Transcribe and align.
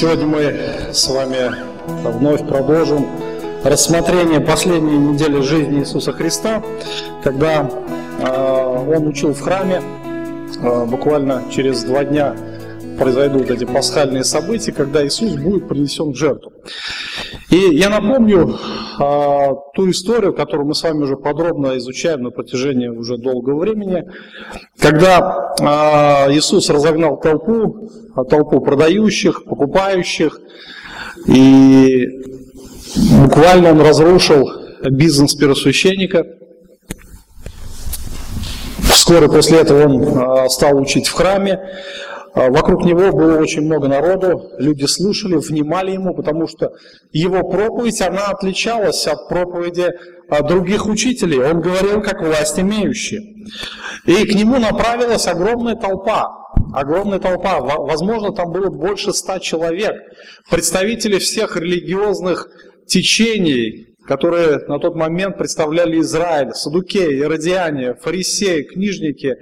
Сегодня 0.00 0.26
мы 0.26 0.38
с 0.94 1.08
вами 1.08 1.52
вновь 1.86 2.48
продолжим 2.48 3.06
рассмотрение 3.62 4.40
последней 4.40 4.96
недели 4.96 5.42
жизни 5.42 5.80
Иисуса 5.80 6.12
Христа, 6.12 6.62
когда 7.22 7.68
э, 8.18 8.94
Он 8.96 9.08
учил 9.08 9.34
в 9.34 9.40
храме, 9.42 9.82
э, 10.58 10.84
буквально 10.86 11.42
через 11.50 11.84
два 11.84 12.04
дня 12.04 12.34
произойдут 12.98 13.50
эти 13.50 13.64
пасхальные 13.64 14.24
события, 14.24 14.72
когда 14.72 15.06
Иисус 15.06 15.34
будет 15.34 15.68
принесен 15.68 16.12
в 16.12 16.16
жертву. 16.16 16.50
И 17.50 17.58
я 17.58 17.90
напомню 17.90 18.58
а, 18.98 19.52
ту 19.80 19.90
историю, 19.90 20.34
которую 20.34 20.66
мы 20.66 20.74
с 20.74 20.82
вами 20.82 21.04
уже 21.04 21.16
подробно 21.16 21.78
изучаем 21.78 22.22
на 22.22 22.30
протяжении 22.30 22.88
уже 22.88 23.16
долгого 23.16 23.60
времени, 23.60 24.04
когда 24.78 25.54
а, 25.58 26.26
Иисус 26.28 26.68
разогнал 26.68 27.18
толпу, 27.18 27.88
а, 28.14 28.24
толпу 28.24 28.60
продающих, 28.60 29.44
покупающих, 29.44 30.38
и 31.26 32.06
буквально 33.24 33.70
он 33.70 33.80
разрушил 33.80 34.50
бизнес 34.82 35.34
первосвященника. 35.34 36.26
Вскоре 38.82 39.28
после 39.28 39.60
этого 39.60 39.86
он 39.86 40.50
стал 40.50 40.76
учить 40.76 41.08
в 41.08 41.14
храме, 41.14 41.58
вокруг 42.34 42.84
него 42.84 43.10
было 43.12 43.38
очень 43.38 43.62
много 43.62 43.88
народу, 43.88 44.50
люди 44.58 44.84
слушали, 44.84 45.34
внимали 45.36 45.92
ему, 45.92 46.14
потому 46.14 46.46
что 46.46 46.72
его 47.12 47.48
проповедь, 47.48 48.00
она 48.00 48.28
отличалась 48.28 49.06
от 49.06 49.28
проповеди 49.28 49.90
а, 50.28 50.42
других 50.42 50.86
учителей. 50.86 51.40
Он 51.40 51.60
говорил 51.60 52.02
как 52.02 52.20
власть 52.20 52.58
имеющий. 52.58 53.46
И 54.06 54.24
к 54.26 54.34
нему 54.34 54.58
направилась 54.58 55.26
огромная 55.26 55.74
толпа. 55.74 56.28
Огромная 56.72 57.18
толпа. 57.18 57.60
Возможно, 57.60 58.32
там 58.32 58.52
было 58.52 58.70
больше 58.70 59.12
ста 59.12 59.40
человек. 59.40 59.96
Представители 60.48 61.18
всех 61.18 61.56
религиозных 61.56 62.48
течений, 62.86 63.89
которые 64.10 64.58
на 64.66 64.80
тот 64.80 64.96
момент 64.96 65.38
представляли 65.38 66.00
Израиль, 66.00 66.52
садукеи, 66.52 67.20
иродиане, 67.20 67.94
фарисеи, 67.94 68.62
книжники, 68.62 69.36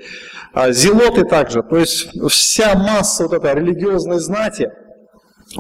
а, 0.53 0.73
зелоты 0.73 1.25
также. 1.25 1.63
То 1.63 1.79
есть 1.79 2.11
вся 2.29 2.75
масса 2.75 3.23
вот 3.23 3.33
этой 3.33 3.55
религиозной 3.55 4.19
знати, 4.19 4.71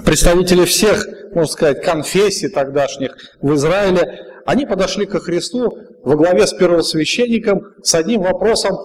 представители 0.04 0.66
всех, 0.66 1.08
можно 1.32 1.50
сказать, 1.50 1.82
конфессий 1.82 2.50
тогдашних 2.50 3.16
в 3.40 3.54
Израиле, 3.54 4.26
они 4.44 4.66
подошли 4.66 5.06
ко 5.06 5.20
Христу 5.20 5.72
во 6.04 6.14
главе 6.14 6.46
с 6.46 6.52
первосвященником 6.52 7.62
с 7.82 7.94
одним 7.94 8.20
вопросом, 8.20 8.76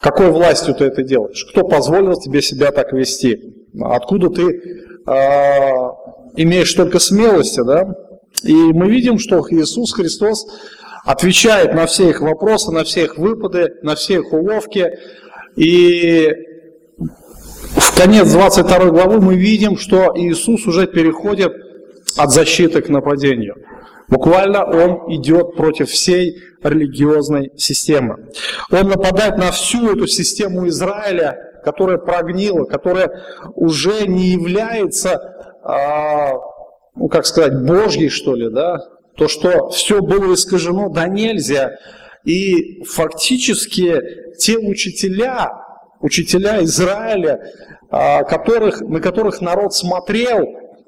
какой 0.00 0.30
властью 0.30 0.74
ты 0.74 0.86
это 0.86 1.02
делаешь? 1.02 1.44
Кто 1.50 1.68
позволил 1.68 2.18
тебе 2.18 2.40
себя 2.40 2.70
так 2.70 2.94
вести? 2.94 3.38
Откуда 3.82 4.30
ты 4.30 4.44
э, 4.46 5.12
имеешь 6.36 6.72
только 6.72 6.98
смелости, 6.98 7.60
да, 7.62 7.94
и 8.42 8.54
мы 8.54 8.88
видим, 8.88 9.18
что 9.18 9.44
Иисус 9.50 9.92
Христос 9.92 10.46
отвечает 11.04 11.74
на 11.74 11.86
все 11.86 12.10
их 12.10 12.20
вопросы, 12.20 12.72
на 12.72 12.84
все 12.84 13.04
их 13.04 13.18
выпады, 13.18 13.74
на 13.82 13.94
все 13.94 14.20
их 14.20 14.32
уловки. 14.32 14.90
И 15.56 16.28
в 17.76 17.96
конец 17.96 18.30
22 18.30 18.90
главы 18.90 19.20
мы 19.20 19.34
видим, 19.36 19.76
что 19.76 20.12
Иисус 20.14 20.66
уже 20.66 20.86
переходит 20.86 21.52
от 22.16 22.30
защиты 22.30 22.82
к 22.82 22.88
нападению. 22.88 23.56
Буквально 24.08 24.64
он 24.64 25.12
идет 25.14 25.56
против 25.56 25.88
всей 25.88 26.42
религиозной 26.62 27.52
системы. 27.56 28.28
Он 28.70 28.88
нападает 28.88 29.38
на 29.38 29.50
всю 29.52 29.90
эту 29.90 30.06
систему 30.06 30.68
Израиля, 30.68 31.38
которая 31.64 31.98
прогнила, 31.98 32.64
которая 32.64 33.10
уже 33.54 34.06
не 34.06 34.28
является 34.28 35.18
а, 35.62 36.32
ну 36.94 37.08
как 37.08 37.26
сказать, 37.26 37.64
Божьей, 37.64 38.08
что 38.08 38.34
ли, 38.34 38.50
да, 38.50 38.78
то, 39.16 39.28
что 39.28 39.70
все 39.70 40.00
было 40.00 40.34
искажено, 40.34 40.88
да 40.88 41.06
нельзя. 41.06 41.72
И 42.24 42.82
фактически 42.84 44.00
те 44.38 44.58
учителя, 44.58 45.50
учителя 46.00 46.62
Израиля, 46.64 47.40
а, 47.90 48.22
которых, 48.24 48.80
на 48.80 49.00
которых 49.00 49.40
народ 49.40 49.74
смотрел 49.74 50.46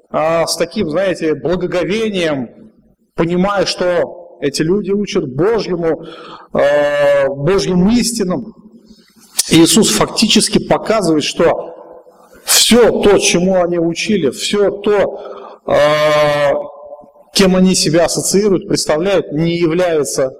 а, 0.09 0.47
с 0.47 0.55
таким, 0.57 0.89
знаете, 0.89 1.35
благоговением, 1.35 2.71
понимая, 3.15 3.65
что 3.65 4.37
эти 4.41 4.61
люди 4.61 4.91
учат 4.91 5.27
Божьему, 5.27 6.05
а, 6.53 7.27
Божьим 7.27 7.89
истинам, 7.89 8.53
Иисус 9.49 9.91
фактически 9.91 10.57
показывает, 10.57 11.23
что 11.23 11.75
все 12.43 13.01
то, 13.01 13.17
чему 13.17 13.61
они 13.61 13.77
учили, 13.77 14.29
все 14.29 14.71
то, 14.71 15.44
кем 17.33 17.55
они 17.55 17.75
себя 17.75 18.05
ассоциируют, 18.05 18.67
представляют, 18.67 19.31
не 19.31 19.57
является 19.57 20.31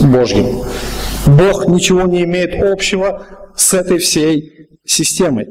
Божьим. 0.00 0.62
Бог 1.26 1.66
ничего 1.68 2.02
не 2.02 2.24
имеет 2.24 2.62
общего 2.62 3.26
с 3.56 3.74
этой 3.74 3.98
всей 3.98 4.68
системой. 4.84 5.48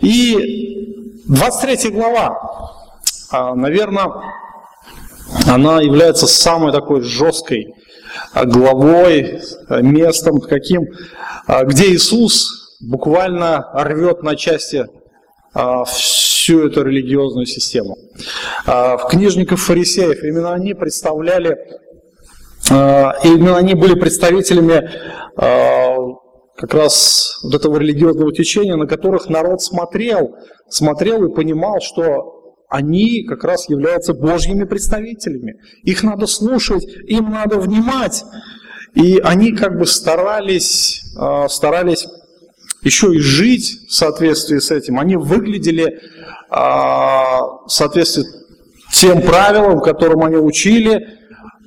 И 0.00 1.22
23 1.26 1.90
глава, 1.90 2.38
а, 3.30 3.54
наверное, 3.54 4.10
она 5.46 5.80
является 5.80 6.26
самой 6.26 6.72
такой 6.72 7.02
жесткой 7.02 7.74
главой, 8.34 9.40
местом 9.68 10.40
каким, 10.40 10.86
а, 11.46 11.64
где 11.64 11.92
Иисус 11.92 12.76
буквально 12.80 13.70
рвет 13.74 14.22
на 14.22 14.36
части 14.36 14.86
всю 16.48 16.66
эту 16.66 16.82
религиозную 16.82 17.46
систему. 17.46 17.96
А, 18.66 18.96
в 18.96 19.08
книжников 19.08 19.60
фарисеев 19.60 20.22
именно 20.22 20.52
они 20.54 20.74
представляли, 20.74 21.56
а, 22.70 23.14
именно 23.24 23.56
они 23.56 23.74
были 23.74 23.98
представителями 23.98 24.90
а, 25.36 25.96
как 26.56 26.74
раз 26.74 27.40
вот 27.42 27.54
этого 27.54 27.78
религиозного 27.78 28.32
течения, 28.32 28.76
на 28.76 28.86
которых 28.86 29.28
народ 29.28 29.60
смотрел, 29.60 30.36
смотрел 30.68 31.24
и 31.24 31.34
понимал, 31.34 31.80
что 31.80 32.54
они 32.68 33.24
как 33.24 33.44
раз 33.44 33.68
являются 33.68 34.14
Божьими 34.14 34.64
представителями. 34.64 35.56
Их 35.82 36.02
надо 36.02 36.26
слушать, 36.26 36.84
им 37.06 37.30
надо 37.30 37.58
внимать. 37.58 38.24
И 38.94 39.18
они 39.18 39.52
как 39.52 39.78
бы 39.78 39.86
старались, 39.86 41.02
старались 41.48 42.06
еще 42.82 43.14
и 43.14 43.18
жить 43.18 43.86
в 43.88 43.92
соответствии 43.92 44.58
с 44.58 44.70
этим. 44.70 44.98
Они 44.98 45.16
выглядели 45.16 46.00
а, 46.50 47.66
соответствует 47.66 48.28
тем 48.92 49.22
правилам, 49.22 49.80
которым 49.80 50.24
они 50.24 50.36
учили, 50.36 51.18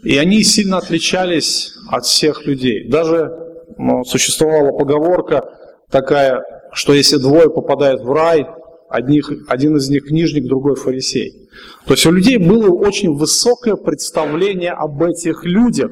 и 0.03 0.17
они 0.17 0.43
сильно 0.43 0.77
отличались 0.77 1.73
от 1.89 2.05
всех 2.05 2.45
людей. 2.45 2.89
Даже 2.89 3.31
ну, 3.77 4.03
существовала 4.03 4.71
поговорка 4.77 5.43
такая, 5.89 6.43
что 6.73 6.93
если 6.93 7.17
двое 7.17 7.49
попадают 7.49 8.01
в 8.01 8.11
рай, 8.11 8.47
одних, 8.89 9.31
один 9.47 9.77
из 9.77 9.89
них 9.89 10.05
книжник, 10.05 10.45
другой 10.45 10.75
фарисей. 10.75 11.49
То 11.85 11.93
есть 11.93 12.05
у 12.05 12.11
людей 12.11 12.37
было 12.37 12.69
очень 12.69 13.13
высокое 13.13 13.75
представление 13.75 14.71
об 14.71 15.01
этих 15.03 15.45
людях. 15.45 15.91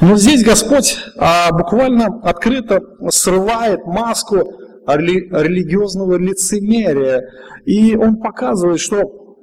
Но 0.00 0.16
здесь 0.16 0.42
Господь 0.42 0.98
а, 1.16 1.52
буквально 1.52 2.20
открыто 2.22 2.80
срывает 3.10 3.84
маску 3.86 4.60
религиозного 4.86 6.16
лицемерия. 6.16 7.22
И 7.66 7.94
он 7.96 8.16
показывает, 8.16 8.80
что 8.80 9.36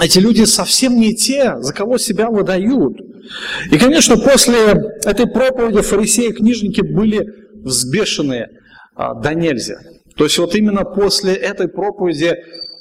эти 0.00 0.18
люди 0.18 0.44
совсем 0.44 0.96
не 0.98 1.14
те, 1.14 1.56
за 1.58 1.74
кого 1.74 1.98
себя 1.98 2.30
выдают. 2.30 2.98
И, 3.70 3.78
конечно, 3.78 4.16
после 4.16 4.58
этой 5.04 5.26
проповеди 5.26 5.82
фарисеи 5.82 6.28
и 6.28 6.32
книжники 6.32 6.80
были 6.80 7.26
взбешены 7.62 8.46
а, 8.94 9.14
до 9.14 9.34
нельзя. 9.34 9.80
То 10.16 10.24
есть 10.24 10.38
вот 10.38 10.54
именно 10.54 10.84
после 10.84 11.34
этой 11.34 11.68
проповеди 11.68 12.36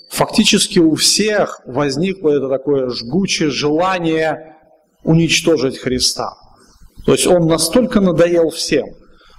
фактически 0.10 0.80
у 0.80 0.96
всех 0.96 1.62
возникло 1.66 2.30
это 2.30 2.48
такое 2.48 2.90
жгучее 2.90 3.50
желание 3.50 4.56
уничтожить 5.04 5.78
Христа. 5.78 6.34
То 7.10 7.14
есть 7.16 7.26
он 7.26 7.48
настолько 7.48 8.02
надоел 8.02 8.52
всем, 8.52 8.86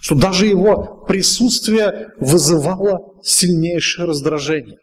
что 0.00 0.16
даже 0.16 0.46
его 0.46 1.04
присутствие 1.06 2.08
вызывало 2.18 2.98
сильнейшее 3.22 4.08
раздражение. 4.08 4.78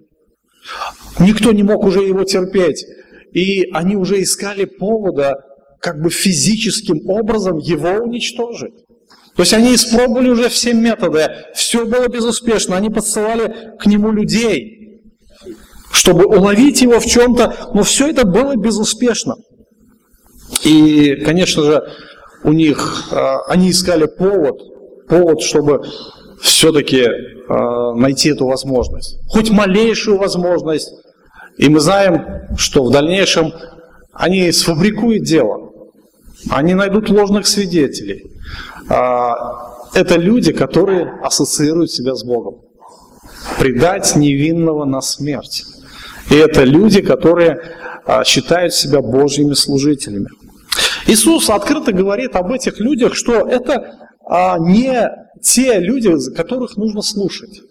Никто 1.20 1.52
не 1.52 1.64
мог 1.64 1.84
уже 1.84 2.00
его 2.00 2.24
терпеть, 2.24 2.86
и 3.34 3.70
они 3.74 3.98
уже 3.98 4.22
искали 4.24 4.64
повода 4.64 5.36
как 5.82 6.02
бы 6.02 6.10
физическим 6.10 7.10
образом 7.10 7.58
его 7.58 7.90
уничтожить. 8.06 8.76
То 9.36 9.42
есть 9.42 9.54
они 9.54 9.76
испробовали 9.76 10.30
уже 10.30 10.48
все 10.48 10.72
методы, 10.72 11.28
все 11.54 11.86
было 11.86 12.08
безуспешно, 12.08 12.78
они 12.78 12.90
подсылали 12.90 13.54
к 13.78 13.86
нему 13.86 14.14
людей, 14.14 15.02
чтобы 15.92 16.26
уловить 16.26 16.82
его 16.82 17.02
в 17.02 17.06
чем-то, 17.06 17.72
но 17.74 17.84
все 17.84 18.08
это 18.08 18.26
было 18.26 18.56
безуспешно. 18.56 19.36
И, 20.64 21.16
конечно 21.26 21.64
же, 21.64 21.82
у 22.44 22.52
них, 22.52 23.10
а, 23.12 23.42
они 23.48 23.72
искали 23.72 24.06
повод, 24.06 24.62
повод, 25.08 25.42
чтобы 25.42 25.84
все-таки 26.42 27.02
э, 27.02 27.94
найти 27.96 28.30
эту 28.30 28.46
возможность, 28.46 29.18
хоть 29.28 29.50
малейшую 29.50 30.18
возможность. 30.18 30.94
И 31.58 31.70
мы 31.70 31.80
знаем, 31.80 32.24
что 32.58 32.84
в 32.84 32.92
дальнейшем 32.92 33.54
они 34.14 34.52
сфабрикуют 34.52 35.24
дело, 35.24 35.72
они 36.50 36.76
найдут 36.76 37.10
ложных 37.10 37.48
свидетелей. 37.48 38.26
Э, 38.90 39.32
это 39.94 40.16
люди, 40.16 40.52
которые 40.52 41.20
ассоциируют 41.24 41.92
себя 41.92 42.14
с 42.14 42.24
Богом. 42.24 42.62
Предать 43.60 44.16
невинного 44.16 44.86
на 44.86 45.02
смерть. 45.02 45.64
И 46.30 46.36
это 46.36 46.64
люди, 46.64 47.02
которые 47.02 47.62
э, 48.06 48.24
считают 48.26 48.74
себя 48.74 49.02
Божьими 49.02 49.54
служителями. 49.54 50.28
Иисус 51.08 51.50
открыто 51.50 51.94
говорит 51.94 52.36
об 52.36 52.52
этих 52.52 52.80
людях, 52.80 53.16
что 53.16 53.48
это 53.48 53.98
а, 54.30 54.58
не 54.60 55.10
те 55.42 55.80
люди, 55.80 56.12
которых 56.36 56.78
нужно 56.78 57.02
слушать. 57.02 57.62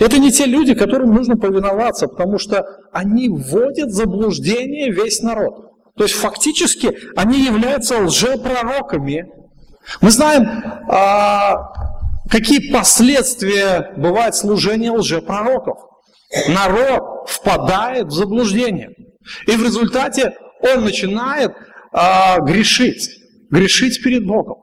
Это 0.00 0.18
не 0.18 0.32
те 0.32 0.46
люди, 0.46 0.74
которым 0.74 1.14
нужно 1.14 1.36
повиноваться, 1.36 2.08
потому 2.08 2.38
что 2.38 2.64
они 2.92 3.28
вводят 3.28 3.90
в 3.90 3.94
заблуждение 3.94 4.90
весь 4.90 5.20
народ. 5.20 5.72
То 5.96 6.04
есть 6.04 6.14
фактически 6.14 6.96
они 7.14 7.40
являются 7.40 7.98
лжепророками. 7.98 9.26
Мы 10.00 10.10
знаем, 10.10 10.62
а, 10.88 11.72
какие 12.30 12.72
последствия 12.72 13.92
бывает 13.96 14.34
служение 14.34 14.90
лжепророков. 14.90 15.78
Народ 16.48 17.28
впадает 17.28 18.06
в 18.06 18.12
заблуждение. 18.12 18.90
И 19.46 19.52
в 19.52 19.62
результате 19.62 20.34
он 20.60 20.84
начинает 20.84 21.52
а, 21.96 22.40
грешить, 22.40 23.08
грешить 23.50 24.02
перед 24.02 24.26
Богом. 24.26 24.58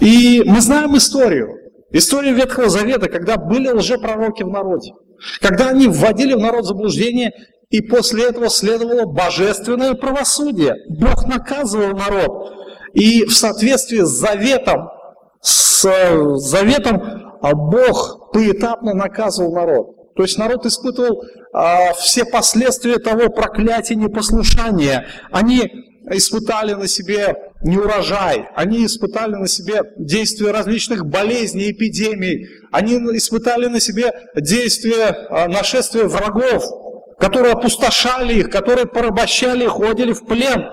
И 0.00 0.42
мы 0.44 0.60
знаем 0.60 0.96
историю, 0.96 1.54
историю 1.92 2.34
Ветхого 2.34 2.68
Завета, 2.68 3.08
когда 3.08 3.36
были 3.36 3.68
лжепророки 3.68 4.42
в 4.42 4.48
народе, 4.48 4.92
когда 5.40 5.68
они 5.68 5.86
вводили 5.86 6.34
в 6.34 6.40
народ 6.40 6.66
заблуждение, 6.66 7.32
и 7.70 7.80
после 7.80 8.24
этого 8.24 8.48
следовало 8.48 9.04
божественное 9.04 9.94
правосудие. 9.94 10.74
Бог 10.88 11.26
наказывал 11.26 11.96
народ. 11.96 12.52
И 12.94 13.24
в 13.24 13.36
соответствии 13.36 14.00
с 14.00 14.08
заветом, 14.08 14.88
с 15.42 15.86
заветом 16.38 17.28
а 17.40 17.54
Бог 17.54 18.32
поэтапно 18.32 18.94
наказывал 18.94 19.54
народ. 19.54 20.14
То 20.16 20.22
есть 20.22 20.38
народ 20.38 20.66
испытывал 20.66 21.22
а, 21.52 21.92
все 21.92 22.24
последствия 22.24 22.98
того 22.98 23.28
проклятия 23.28 23.94
непослушания. 23.94 25.06
Они 25.30 25.70
испытали 26.12 26.74
на 26.74 26.86
себе 26.86 27.36
неурожай, 27.62 28.48
они 28.54 28.86
испытали 28.86 29.34
на 29.34 29.48
себе 29.48 29.82
действие 29.96 30.52
различных 30.52 31.06
болезней, 31.06 31.72
эпидемий, 31.72 32.48
они 32.70 32.94
испытали 33.16 33.66
на 33.66 33.80
себе 33.80 34.12
действие 34.36 35.06
а, 35.06 35.48
нашествия 35.48 36.04
врагов, 36.04 36.64
которые 37.18 37.54
опустошали 37.54 38.34
их, 38.34 38.50
которые 38.50 38.86
порабощали 38.86 39.64
их, 39.64 39.72
ходили 39.72 40.12
в 40.12 40.24
плен, 40.24 40.66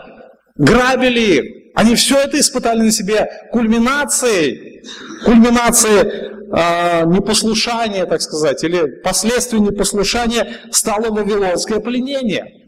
грабили 0.55 1.19
их. 1.19 1.43
Они 1.75 1.95
все 1.95 2.19
это 2.19 2.39
испытали 2.39 2.81
на 2.81 2.91
себе 2.91 3.27
кульминацией, 3.51 4.81
кульминацией 5.25 6.35
э, 6.55 7.05
непослушания, 7.05 8.05
так 8.05 8.21
сказать, 8.21 8.63
или 8.63 9.01
последствием 9.01 9.65
непослушания 9.65 10.47
стало 10.71 11.11
вавилонское 11.11 11.79
пленение. 11.79 12.64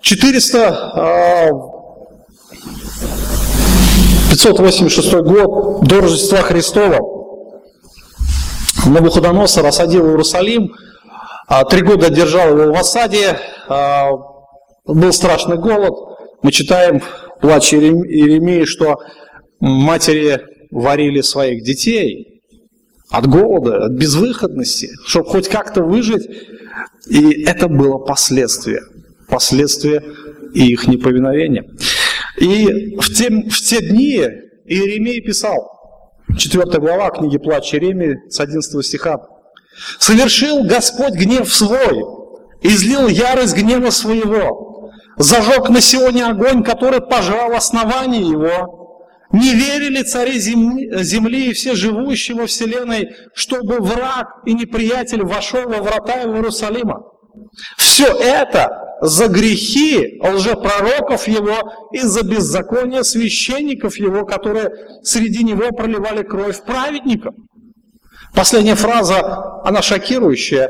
400 0.00 1.50
586 4.30 5.12
год 5.22 5.84
до 5.86 6.00
Рождества 6.00 6.38
Христова 6.42 6.98
Навуходоносор 8.86 9.64
осадил 9.66 10.06
Иерусалим, 10.08 10.74
а, 11.46 11.64
три 11.64 11.82
года 11.82 12.10
держал 12.10 12.58
его 12.58 12.72
в 12.72 12.78
осаде, 12.78 13.38
а, 13.68 14.10
был 14.84 15.12
страшный 15.12 15.56
голод. 15.56 15.94
Мы 16.42 16.52
читаем 16.52 17.00
в 17.00 17.40
плаче 17.40 17.78
Иеремии, 17.78 18.64
что 18.64 18.98
матери 19.60 20.40
варили 20.70 21.22
своих 21.22 21.62
детей 21.62 22.42
от 23.10 23.26
голода, 23.26 23.86
от 23.86 23.92
безвыходности, 23.92 24.90
чтобы 25.06 25.28
хоть 25.28 25.48
как-то 25.48 25.82
выжить. 25.82 26.28
И 27.08 27.44
это 27.44 27.68
было 27.68 27.98
последствие, 27.98 28.82
последствие 29.28 30.02
их 30.54 30.86
неповиновения. 30.86 31.64
И 32.38 32.96
в 32.96 33.12
те, 33.14 33.30
в 33.30 33.60
те 33.60 33.80
дни 33.80 34.22
Иеремия 34.66 35.20
писал, 35.20 35.70
4 36.36 36.64
глава 36.80 37.10
книги 37.10 37.38
Плач 37.38 37.74
Иеремии 37.74 38.18
с 38.28 38.40
11 38.40 38.84
стиха. 38.84 39.18
«Совершил 39.98 40.64
Господь 40.64 41.14
гнев 41.14 41.52
свой, 41.52 42.02
излил 42.62 43.08
ярость 43.08 43.56
гнева 43.56 43.90
своего, 43.90 44.90
зажег 45.16 45.68
на 45.68 45.80
Сионе 45.80 46.26
огонь, 46.26 46.62
который 46.62 47.00
пожрал 47.00 47.52
основание 47.52 48.22
его. 48.22 48.80
Не 49.32 49.52
верили 49.52 50.02
цари 50.02 50.38
земли 50.38 51.50
и 51.50 51.52
все 51.52 51.74
живущие 51.74 52.36
во 52.36 52.46
вселенной, 52.46 53.10
чтобы 53.34 53.80
враг 53.80 54.28
и 54.46 54.54
неприятель 54.54 55.24
вошел 55.24 55.62
во 55.62 55.82
врата 55.82 56.22
Иерусалима. 56.22 57.02
Все 57.76 58.06
это 58.06 58.96
за 59.00 59.28
грехи 59.28 60.20
лжепророков 60.22 61.28
его 61.28 61.88
и 61.92 62.00
за 62.00 62.22
беззаконие 62.22 63.04
священников 63.04 63.96
его, 63.96 64.24
которые 64.24 64.70
среди 65.02 65.44
него 65.44 65.72
проливали 65.72 66.22
кровь 66.22 66.62
праведников. 66.64 67.34
Последняя 68.34 68.74
фраза, 68.74 69.62
она 69.64 69.82
шокирующая. 69.82 70.68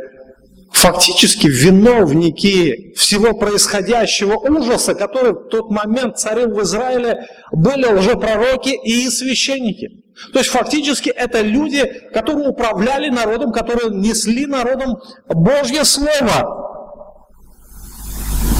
Фактически 0.74 1.46
виновники 1.46 2.92
всего 2.96 3.32
происходящего 3.32 4.36
ужаса, 4.36 4.94
который 4.94 5.32
в 5.32 5.48
тот 5.48 5.70
момент 5.70 6.18
царил 6.18 6.48
в 6.48 6.60
Израиле, 6.62 7.26
были 7.52 7.86
лжепророки 7.86 8.70
и 8.84 9.08
священники. 9.08 10.02
То 10.32 10.40
есть 10.40 10.50
фактически 10.50 11.10
это 11.10 11.43
люди, 11.43 11.84
которые 12.12 12.48
управляли 12.48 13.08
народом, 13.08 13.52
которые 13.52 13.90
несли 13.90 14.46
народом 14.46 14.96
Божье 15.28 15.84
Слово. 15.84 16.90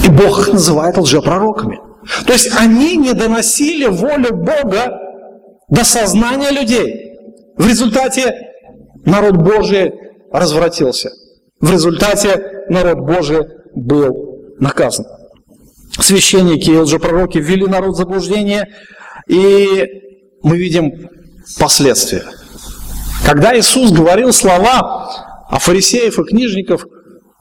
И 0.05 0.09
Бог 0.09 0.39
их 0.39 0.53
называет 0.53 0.97
лжепророками. 0.97 1.79
То 2.25 2.33
есть 2.33 2.49
они 2.57 2.95
не 2.95 3.13
доносили 3.13 3.87
волю 3.87 4.35
Бога 4.35 4.97
до 5.69 5.83
сознания 5.83 6.51
людей. 6.51 7.17
В 7.57 7.67
результате 7.67 8.53
народ 9.05 9.35
Божий 9.35 9.93
развратился. 10.31 11.11
В 11.65 11.71
результате 11.71 12.63
народ 12.69 12.99
Божий 12.99 13.39
был 13.73 14.53
наказан. 14.59 15.07
Священники 15.99 16.69
и 16.69 16.77
лжепророки 16.77 17.39
ввели 17.39 17.65
народ 17.65 17.95
в 17.95 17.97
заблуждение, 17.97 18.67
и 19.27 19.83
мы 20.43 20.57
видим 20.57 21.09
последствия. 21.59 22.23
Когда 23.25 23.57
Иисус 23.57 23.91
говорил 23.91 24.31
слова 24.31 25.09
о 25.49 25.57
фарисеев 25.57 26.19
и 26.19 26.23
книжников, 26.25 26.85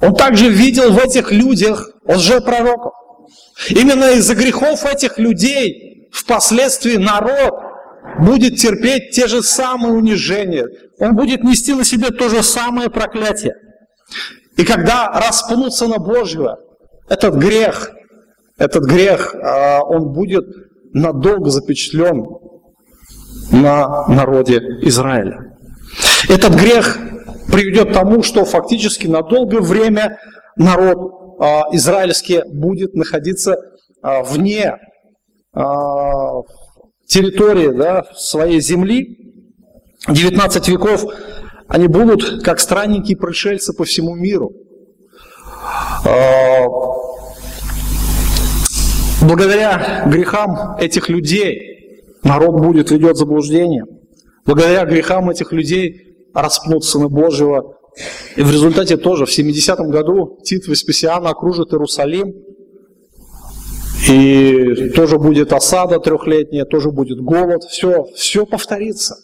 Он 0.00 0.14
также 0.14 0.48
видел 0.48 0.90
в 0.90 0.98
этих 1.00 1.30
людях 1.30 1.90
лжепророков. 2.08 2.94
Именно 3.68 4.12
из-за 4.12 4.34
грехов 4.34 4.86
этих 4.86 5.18
людей 5.18 6.08
впоследствии 6.14 6.96
народ 6.96 7.52
будет 8.20 8.56
терпеть 8.56 9.10
те 9.10 9.26
же 9.26 9.42
самые 9.42 9.92
унижения. 9.92 10.66
Он 10.98 11.14
будет 11.14 11.44
нести 11.44 11.74
на 11.74 11.84
себе 11.84 12.08
то 12.08 12.30
же 12.30 12.42
самое 12.42 12.88
проклятие. 12.88 13.56
И 14.56 14.64
когда 14.64 15.08
распнутся 15.08 15.86
на 15.88 15.98
Божьего, 15.98 16.58
этот 17.08 17.34
грех, 17.34 17.90
этот 18.56 18.84
грех, 18.84 19.34
а, 19.34 19.82
он 19.82 20.12
будет 20.12 20.44
надолго 20.92 21.50
запечатлен 21.50 22.24
на 23.50 24.06
народе 24.08 24.58
Израиля. 24.82 25.56
Этот 26.28 26.54
грех 26.54 26.98
приведет 27.52 27.90
к 27.90 27.92
тому, 27.92 28.22
что 28.22 28.44
фактически 28.44 29.06
на 29.06 29.22
долгое 29.22 29.60
время 29.60 30.18
народ 30.56 31.38
а, 31.40 31.64
израильский 31.72 32.42
будет 32.46 32.94
находиться 32.94 33.56
а, 34.02 34.22
вне 34.22 34.76
территории 37.06 37.68
да, 37.68 38.04
своей 38.16 38.60
земли. 38.60 39.18
19 40.08 40.68
веков 40.68 41.04
они 41.68 41.86
будут 41.88 42.42
как 42.42 42.60
странники 42.60 43.14
пришельцы 43.14 43.72
по 43.72 43.84
всему 43.84 44.14
миру. 44.14 44.52
Благодаря 49.22 50.04
грехам 50.06 50.76
этих 50.78 51.08
людей 51.08 52.04
народ 52.22 52.60
будет 52.60 52.90
ведет 52.90 53.16
заблуждение. 53.16 53.84
Благодаря 54.44 54.84
грехам 54.84 55.30
этих 55.30 55.52
людей 55.52 56.30
распнут 56.34 56.84
Сына 56.84 57.08
Божьего 57.08 57.74
и 58.36 58.42
в 58.42 58.50
результате 58.50 58.96
тоже 58.96 59.24
в 59.24 59.30
70-м 59.30 59.90
году 59.90 60.38
Тит 60.42 60.66
Веспасиан 60.66 61.26
окружит 61.26 61.72
Иерусалим, 61.72 62.34
и 64.08 64.90
тоже 64.90 65.18
будет 65.18 65.52
осада 65.52 65.98
трехлетняя, 65.98 66.64
тоже 66.64 66.90
будет 66.90 67.20
голод, 67.20 67.64
все, 67.64 68.04
все 68.14 68.44
повторится. 68.44 69.16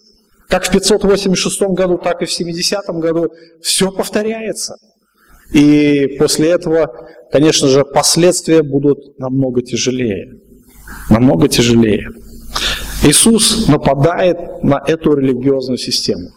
Как 0.50 0.66
в 0.66 0.72
586 0.72 1.62
году, 1.70 1.96
так 1.96 2.22
и 2.22 2.26
в 2.26 2.32
70 2.32 2.84
году 2.88 3.32
все 3.62 3.90
повторяется. 3.92 4.74
И 5.52 6.16
после 6.18 6.50
этого, 6.50 6.90
конечно 7.30 7.68
же, 7.68 7.84
последствия 7.84 8.62
будут 8.62 9.18
намного 9.18 9.62
тяжелее. 9.62 10.40
Намного 11.08 11.48
тяжелее. 11.48 12.08
Иисус 13.02 13.68
нападает 13.68 14.62
на 14.62 14.82
эту 14.86 15.14
религиозную 15.14 15.78
систему. 15.78 16.30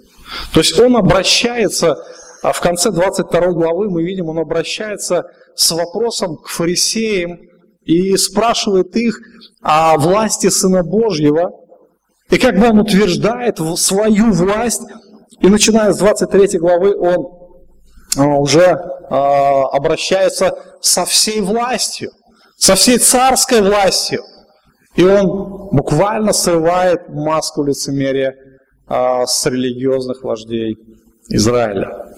То 0.53 0.59
есть 0.59 0.79
он 0.79 0.95
обращается, 0.95 1.97
а 2.41 2.53
в 2.53 2.61
конце 2.61 2.91
22 2.91 3.51
главы 3.51 3.89
мы 3.89 4.03
видим, 4.03 4.29
он 4.29 4.39
обращается 4.39 5.25
с 5.55 5.71
вопросом 5.71 6.37
к 6.37 6.47
фарисеям 6.47 7.39
и 7.83 8.15
спрашивает 8.17 8.95
их 8.95 9.19
о 9.61 9.97
власти 9.97 10.49
Сына 10.49 10.83
Божьего. 10.83 11.51
И 12.33 12.39
как 12.39 12.57
бы 12.57 12.67
он 12.67 12.79
утверждает 12.79 13.59
свою 13.77 14.31
власть, 14.31 14.81
и 15.39 15.47
начиная 15.47 15.93
с 15.93 15.99
23 15.99 16.57
главы 16.57 16.97
он 16.97 17.27
а, 18.17 18.25
уже 18.39 18.71
а, 18.71 19.67
обращается 19.67 20.57
со 20.81 21.05
всей 21.05 21.41
властью, 21.41 22.09
со 22.57 22.73
всей 22.73 22.97
царской 22.97 23.61
властью. 23.61 24.23
И 24.95 25.03
он 25.03 25.69
буквально 25.71 26.33
срывает 26.33 27.07
маску 27.09 27.63
лицемерия 27.63 28.33
а, 28.87 29.27
с 29.27 29.45
религиозных 29.45 30.23
вождей 30.23 30.75
Израиля. 31.29 32.15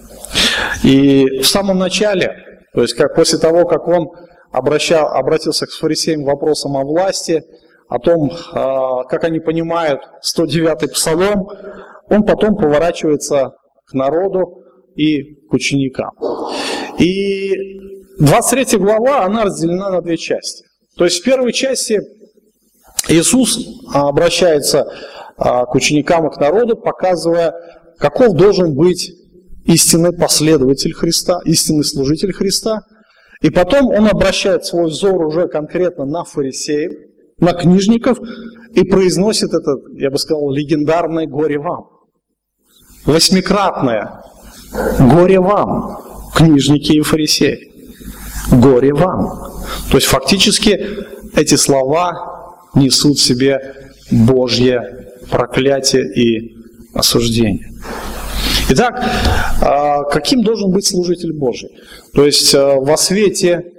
И 0.82 1.40
в 1.40 1.46
самом 1.46 1.76
начале, 1.76 2.62
то 2.72 2.80
есть 2.80 2.94
как 2.94 3.14
после 3.14 3.38
того, 3.38 3.66
как 3.66 3.86
он 3.86 4.08
обращал, 4.50 5.08
обратился 5.08 5.66
к 5.66 5.72
фарисеям 5.72 6.24
вопросом 6.24 6.74
о 6.78 6.84
власти, 6.84 7.44
о 7.88 7.98
том, 7.98 8.30
а, 8.52 9.04
как 9.04 9.24
они 9.24 9.40
понимают 9.40 10.00
109-й 10.22 10.88
псалом, 10.88 11.48
он 12.08 12.24
потом 12.24 12.56
поворачивается 12.56 13.54
к 13.86 13.94
народу 13.94 14.62
и 14.96 15.34
к 15.48 15.52
ученикам. 15.52 16.10
И 16.98 17.54
23 18.18 18.78
глава, 18.78 19.24
она 19.24 19.44
разделена 19.44 19.90
на 19.90 20.00
две 20.00 20.16
части. 20.16 20.64
То 20.96 21.04
есть 21.04 21.20
в 21.20 21.24
первой 21.24 21.52
части 21.52 22.00
Иисус 23.08 23.58
обращается 23.92 24.90
а, 25.36 25.66
к 25.66 25.74
ученикам 25.74 26.26
и 26.26 26.32
к 26.32 26.38
народу, 26.38 26.76
показывая, 26.76 27.54
каков 27.98 28.34
должен 28.34 28.74
быть 28.74 29.12
истинный 29.64 30.12
последователь 30.12 30.92
Христа, 30.92 31.40
истинный 31.44 31.84
служитель 31.84 32.32
Христа. 32.32 32.80
И 33.42 33.50
потом 33.50 33.88
он 33.88 34.08
обращает 34.08 34.64
свой 34.64 34.86
взор 34.86 35.24
уже 35.26 35.46
конкретно 35.48 36.06
на 36.06 36.24
фарисеев, 36.24 36.92
на 37.38 37.52
книжников 37.52 38.18
и 38.72 38.84
произносит 38.84 39.52
это, 39.52 39.76
я 39.94 40.10
бы 40.10 40.18
сказал, 40.18 40.50
легендарное 40.50 41.26
«горе 41.26 41.58
вам». 41.58 41.88
Восьмикратное 43.04 44.22
«горе 44.98 45.40
вам», 45.40 46.30
книжники 46.34 46.92
и 46.92 47.00
фарисеи. 47.02 47.72
«Горе 48.50 48.94
вам». 48.94 49.54
То 49.90 49.96
есть 49.96 50.06
фактически 50.06 51.04
эти 51.34 51.54
слова 51.56 52.56
несут 52.74 53.18
в 53.18 53.22
себе 53.22 53.74
Божье 54.10 55.12
проклятие 55.30 56.12
и 56.14 56.56
осуждение. 56.94 57.72
Итак, 58.68 59.04
а, 59.60 60.04
каким 60.04 60.42
должен 60.42 60.70
быть 60.70 60.86
служитель 60.86 61.32
Божий? 61.32 61.70
То 62.14 62.24
есть 62.24 62.54
а, 62.54 62.76
во 62.76 62.96
свете, 62.96 63.72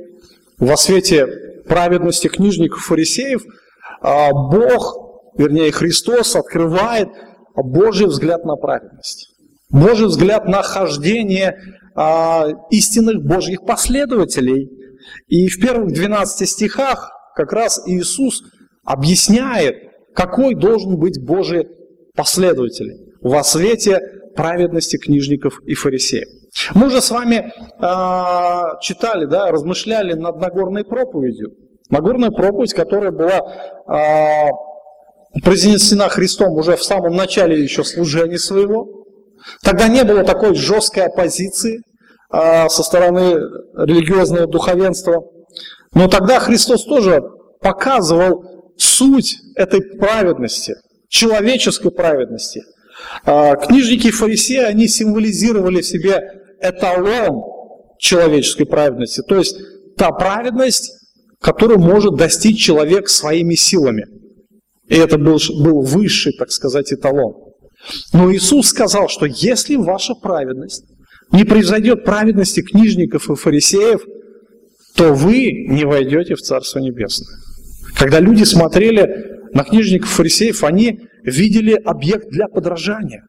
во 0.59 0.77
свете 0.77 1.46
праведности 1.67 2.27
книжников 2.27 2.81
фарисеев 2.81 3.43
а, 4.01 4.31
Бог, 4.31 5.33
вернее 5.37 5.71
Христос 5.71 6.35
открывает 6.35 7.09
Божий 7.55 8.07
взгляд 8.07 8.45
на 8.45 8.55
праведность. 8.55 9.33
Божий 9.69 10.07
взгляд 10.07 10.47
на 10.47 10.61
хождение 10.61 11.57
истинных 12.69 13.23
Божьих 13.23 13.65
последователей. 13.65 14.69
И 15.27 15.47
в 15.47 15.59
первых 15.59 15.93
12 15.93 16.47
стихах 16.47 17.11
как 17.35 17.51
раз 17.53 17.81
Иисус 17.87 18.43
объясняет, 18.85 19.75
какой 20.13 20.53
должен 20.55 20.97
быть 20.97 21.23
Божий 21.23 21.67
последователь 22.15 23.15
во 23.21 23.43
свете 23.43 23.99
праведности 24.35 24.97
книжников 24.97 25.59
и 25.65 25.73
фарисеев. 25.73 26.27
Мы 26.73 26.87
уже 26.87 27.01
с 27.01 27.11
вами 27.11 27.51
э, 27.79 28.79
читали, 28.81 29.25
да, 29.25 29.51
размышляли 29.51 30.13
над 30.13 30.37
Нагорной 30.37 30.83
проповедью. 30.83 31.51
Нагорная 31.89 32.31
проповедь, 32.31 32.73
которая 32.73 33.11
была 33.11 33.39
э, 33.87 35.39
произнесена 35.43 36.09
Христом 36.09 36.53
уже 36.53 36.75
в 36.75 36.83
самом 36.83 37.15
начале 37.15 37.61
еще 37.61 37.83
служения 37.83 38.39
своего. 38.39 38.87
Тогда 39.63 39.87
не 39.87 40.03
было 40.03 40.23
такой 40.23 40.55
жесткой 40.55 41.05
оппозиции 41.05 41.81
э, 42.33 42.69
со 42.69 42.83
стороны 42.83 43.39
религиозного 43.75 44.47
духовенства. 44.47 45.23
Но 45.93 46.07
тогда 46.07 46.39
Христос 46.39 46.85
тоже 46.85 47.21
показывал 47.61 48.73
суть 48.77 49.35
этой 49.55 49.81
праведности, 49.81 50.75
человеческой 51.07 51.91
праведности. 51.91 52.61
Книжники 53.23 54.07
и 54.07 54.11
фарисеи, 54.11 54.63
они 54.63 54.87
символизировали 54.87 55.81
в 55.81 55.85
себе 55.85 56.36
эталон 56.61 57.43
человеческой 57.99 58.65
праведности, 58.65 59.21
то 59.27 59.37
есть 59.37 59.57
та 59.97 60.11
праведность, 60.11 60.91
которую 61.41 61.79
может 61.79 62.15
достичь 62.15 62.63
человек 62.63 63.09
своими 63.09 63.55
силами. 63.55 64.05
И 64.87 64.95
это 64.95 65.17
был, 65.17 65.39
был 65.59 65.81
высший, 65.81 66.33
так 66.33 66.51
сказать, 66.51 66.93
эталон. 66.93 67.33
Но 68.13 68.33
Иисус 68.33 68.67
сказал, 68.67 69.09
что 69.09 69.25
если 69.25 69.75
ваша 69.75 70.13
праведность 70.15 70.83
не 71.31 71.43
произойдет 71.43 72.05
праведности 72.05 72.61
книжников 72.61 73.29
и 73.29 73.35
фарисеев, 73.35 74.01
то 74.95 75.13
вы 75.13 75.51
не 75.67 75.85
войдете 75.85 76.35
в 76.35 76.41
Царство 76.41 76.79
Небесное. 76.79 77.37
Когда 77.95 78.19
люди 78.19 78.43
смотрели 78.43 79.37
на 79.53 79.63
книжников 79.63 80.09
фарисеев, 80.09 80.63
они 80.63 81.01
видели 81.23 81.73
объект 81.73 82.29
для 82.29 82.47
подражания. 82.47 83.23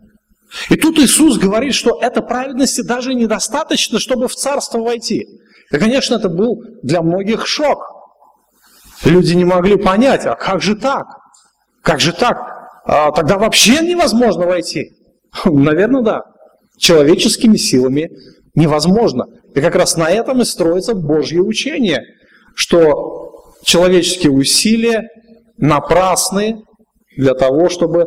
И 0.71 0.77
тут 0.77 0.99
Иисус 0.99 1.39
говорит, 1.39 1.75
что 1.75 1.99
этой 2.01 2.23
праведности 2.23 2.81
даже 2.81 3.15
недостаточно, 3.15 3.99
чтобы 3.99 4.29
в 4.29 4.35
царство 4.35 4.79
войти. 4.79 5.27
И, 5.71 5.77
конечно, 5.77 6.15
это 6.15 6.29
был 6.29 6.63
для 6.83 7.03
многих 7.03 7.47
шок. 7.47 7.79
Люди 9.05 9.35
не 9.35 9.45
могли 9.45 9.77
понять, 9.77 10.27
а 10.27 10.35
как 10.35 10.63
же 10.63 10.75
так? 10.75 11.07
Как 11.83 12.01
же 12.01 12.13
так? 12.13 12.39
А 12.85 13.13
тогда 13.13 13.39
вообще 13.39 13.81
невозможно 13.81 14.47
войти. 14.47 14.93
Наверное, 15.45 16.03
да. 16.03 16.23
Человеческими 16.79 17.57
силами 17.57 18.11
невозможно. 18.55 19.27
И 19.55 19.61
как 19.61 19.75
раз 19.75 19.97
на 19.97 20.11
этом 20.11 20.41
и 20.41 20.45
строится 20.45 20.95
Божье 20.95 21.41
учение, 21.41 22.03
что 22.55 23.53
человеческие 23.65 24.33
усилия 24.33 25.09
напрасны 25.59 26.63
для 27.17 27.35
того, 27.35 27.69
чтобы 27.69 28.07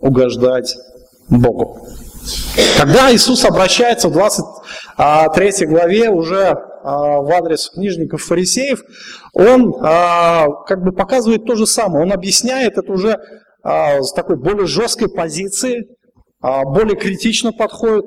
угождать 0.00 0.76
Богу. 1.28 1.88
Когда 2.78 3.14
Иисус 3.14 3.44
обращается 3.44 4.08
в 4.08 4.12
23 4.12 5.66
главе 5.66 6.10
уже 6.10 6.56
а, 6.82 7.20
в 7.20 7.30
адрес 7.32 7.70
книжников 7.70 8.22
фарисеев, 8.22 8.82
он 9.32 9.74
а, 9.80 10.48
как 10.66 10.82
бы 10.82 10.92
показывает 10.92 11.44
то 11.44 11.54
же 11.54 11.66
самое. 11.66 12.04
Он 12.04 12.12
объясняет 12.12 12.78
это 12.78 12.92
уже 12.92 13.18
а, 13.62 14.02
с 14.02 14.12
такой 14.12 14.36
более 14.36 14.66
жесткой 14.66 15.08
позиции, 15.08 15.86
более 16.40 16.96
критично 16.96 17.52
подходит. 17.52 18.04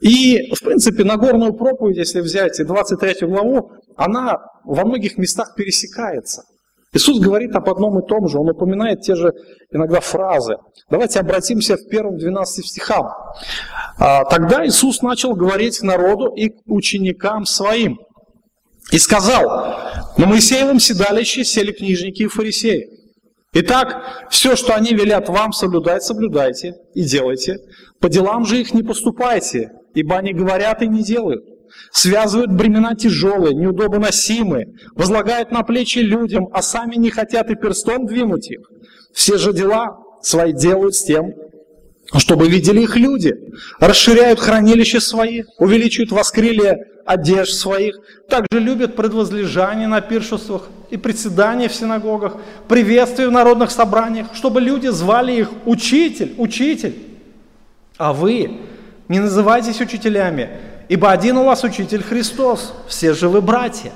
И, 0.00 0.52
в 0.54 0.62
принципе, 0.62 1.04
Нагорную 1.04 1.54
проповедь, 1.54 1.96
если 1.96 2.20
взять 2.20 2.60
и 2.60 2.64
23 2.64 3.26
главу, 3.26 3.72
она 3.96 4.38
во 4.64 4.84
многих 4.84 5.18
местах 5.18 5.54
пересекается. 5.56 6.42
Иисус 6.92 7.18
говорит 7.20 7.54
об 7.54 7.68
одном 7.68 7.98
и 7.98 8.06
том 8.06 8.28
же, 8.28 8.38
Он 8.38 8.48
упоминает 8.48 9.02
те 9.02 9.14
же 9.14 9.32
иногда 9.70 10.00
фразы. 10.00 10.56
Давайте 10.90 11.20
обратимся 11.20 11.76
в 11.76 11.86
первым 11.88 12.16
12 12.16 12.66
стихам. 12.66 13.08
А, 13.98 14.24
Тогда 14.24 14.66
Иисус 14.66 15.02
начал 15.02 15.34
говорить 15.34 15.82
народу 15.82 16.28
и 16.28 16.48
к 16.48 16.56
ученикам 16.66 17.44
своим. 17.44 18.00
И 18.90 18.98
сказал, 18.98 19.76
на 20.16 20.26
Моисеевом 20.26 20.80
седалище 20.80 21.44
сели 21.44 21.72
книжники 21.72 22.22
и 22.22 22.26
фарисеи. 22.28 22.88
Итак, 23.52 24.26
все, 24.30 24.56
что 24.56 24.74
они 24.74 24.94
велят 24.94 25.28
вам 25.28 25.52
соблюдать, 25.52 26.02
соблюдайте 26.02 26.74
и 26.94 27.02
делайте. 27.02 27.58
По 28.00 28.08
делам 28.08 28.46
же 28.46 28.60
их 28.60 28.72
не 28.72 28.82
поступайте, 28.82 29.72
ибо 29.94 30.16
они 30.16 30.32
говорят 30.32 30.80
и 30.82 30.88
не 30.88 31.02
делают. 31.02 31.44
Связывают 31.92 32.52
бремена 32.52 32.94
тяжелые, 32.94 33.54
неудобоносимые, 33.54 34.74
возлагают 34.94 35.50
на 35.50 35.62
плечи 35.62 35.98
людям, 35.98 36.48
а 36.52 36.62
сами 36.62 36.96
не 36.96 37.10
хотят 37.10 37.50
и 37.50 37.54
перстом 37.54 38.06
двинуть 38.06 38.50
их. 38.50 38.70
Все 39.12 39.38
же 39.38 39.52
дела 39.52 39.98
свои 40.22 40.52
делают 40.52 40.94
с 40.94 41.04
тем, 41.04 41.34
чтобы 42.16 42.48
видели 42.48 42.82
их 42.82 42.96
люди. 42.96 43.34
Расширяют 43.80 44.40
хранилища 44.40 45.00
свои, 45.00 45.42
увеличивают 45.58 46.12
воскрелие 46.12 46.86
одежд 47.04 47.54
своих. 47.54 47.98
Также 48.28 48.60
любят 48.60 48.96
предвозлежание 48.96 49.88
на 49.88 50.00
пиршествах 50.00 50.68
и 50.90 50.96
председания 50.96 51.68
в 51.68 51.74
синагогах, 51.74 52.36
приветствия 52.68 53.28
в 53.28 53.32
народных 53.32 53.70
собраниях, 53.70 54.28
чтобы 54.34 54.60
люди 54.60 54.88
звали 54.88 55.32
их 55.32 55.50
«Учитель, 55.64 56.34
Учитель». 56.38 56.94
А 57.96 58.12
вы 58.12 58.60
не 59.08 59.18
называйтесь 59.18 59.80
учителями, 59.80 60.50
ибо 60.88 61.10
один 61.10 61.38
у 61.38 61.44
вас 61.44 61.64
учитель 61.64 62.02
Христос, 62.02 62.74
все 62.86 63.14
же 63.14 63.28
вы 63.28 63.40
братья. 63.40 63.92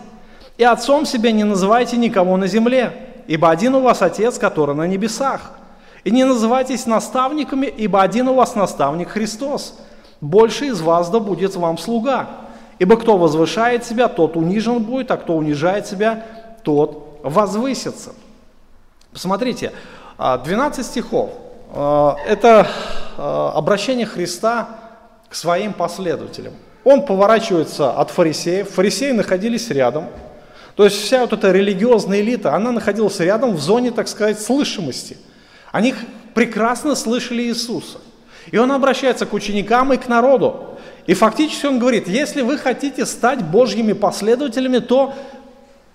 И 0.59 0.65
отцом 0.65 1.07
себя 1.07 1.33
не 1.33 1.45
называйте 1.45 1.97
никого 1.97 2.37
на 2.37 2.47
земле, 2.47 2.93
ибо 3.27 3.51
один 3.51 3.75
у 3.75 3.81
вас 3.81 4.03
Отец, 4.03 4.39
который 4.39 4.75
на 4.75 4.87
небесах. 4.87 5.53
И 6.05 6.11
не 6.11 6.25
называйтесь 6.25 6.87
наставниками, 6.87 7.67
ибо 7.67 8.03
один 8.03 8.29
у 8.29 8.35
вас 8.35 8.55
наставник 8.55 9.11
Христос. 9.11 9.79
Больше 10.21 10.67
из 10.67 10.81
вас 10.81 11.11
да 11.11 11.21
будет 11.21 11.57
вам 11.57 11.79
слуга. 11.79 12.29
Ибо 12.79 12.97
кто 12.97 13.17
возвышает 13.17 13.85
себя, 13.85 14.09
тот 14.09 14.37
унижен 14.37 14.83
будет, 14.83 15.11
а 15.11 15.17
кто 15.17 15.37
унижает 15.37 15.87
себя, 15.87 16.25
тот 16.65 17.21
возвысится. 17.23 18.13
Посмотрите, 19.13 19.73
12 20.19 20.79
а, 20.79 20.83
стихов. 20.83 21.31
А, 21.73 22.17
это 22.27 22.67
а, 23.17 23.53
обращение 23.55 24.07
Христа 24.07 24.69
к 25.29 25.35
своим 25.35 25.73
последователям. 25.73 26.55
Он 26.85 27.05
поворачивается 27.05 27.93
от 27.93 28.11
фарисеев. 28.11 28.71
Фарисеи 28.71 29.13
находились 29.13 29.71
рядом. 29.71 30.07
То 30.75 30.85
есть 30.85 30.97
вся 30.97 31.21
вот 31.21 31.33
эта 31.33 31.53
религиозная 31.53 32.21
элита, 32.21 32.55
она 32.55 32.73
находилась 32.73 33.21
рядом 33.21 33.55
в 33.55 33.61
зоне, 33.61 33.91
так 33.91 34.09
сказать, 34.09 34.41
слышимости. 34.41 35.19
Они 35.71 35.95
прекрасно 36.35 36.95
слышали 36.95 37.43
Иисуса. 37.43 37.99
И 38.51 38.59
он 38.59 38.73
обращается 38.73 39.27
к 39.27 39.33
ученикам 39.33 39.93
и 39.93 39.97
к 39.97 40.09
народу. 40.09 40.79
И 41.07 41.15
фактически 41.15 41.67
он 41.67 41.79
говорит, 41.79 42.09
если 42.09 42.43
вы 42.43 42.59
хотите 42.59 43.07
стать 43.07 43.45
Божьими 43.45 43.93
последователями, 43.93 44.79
то 44.79 45.15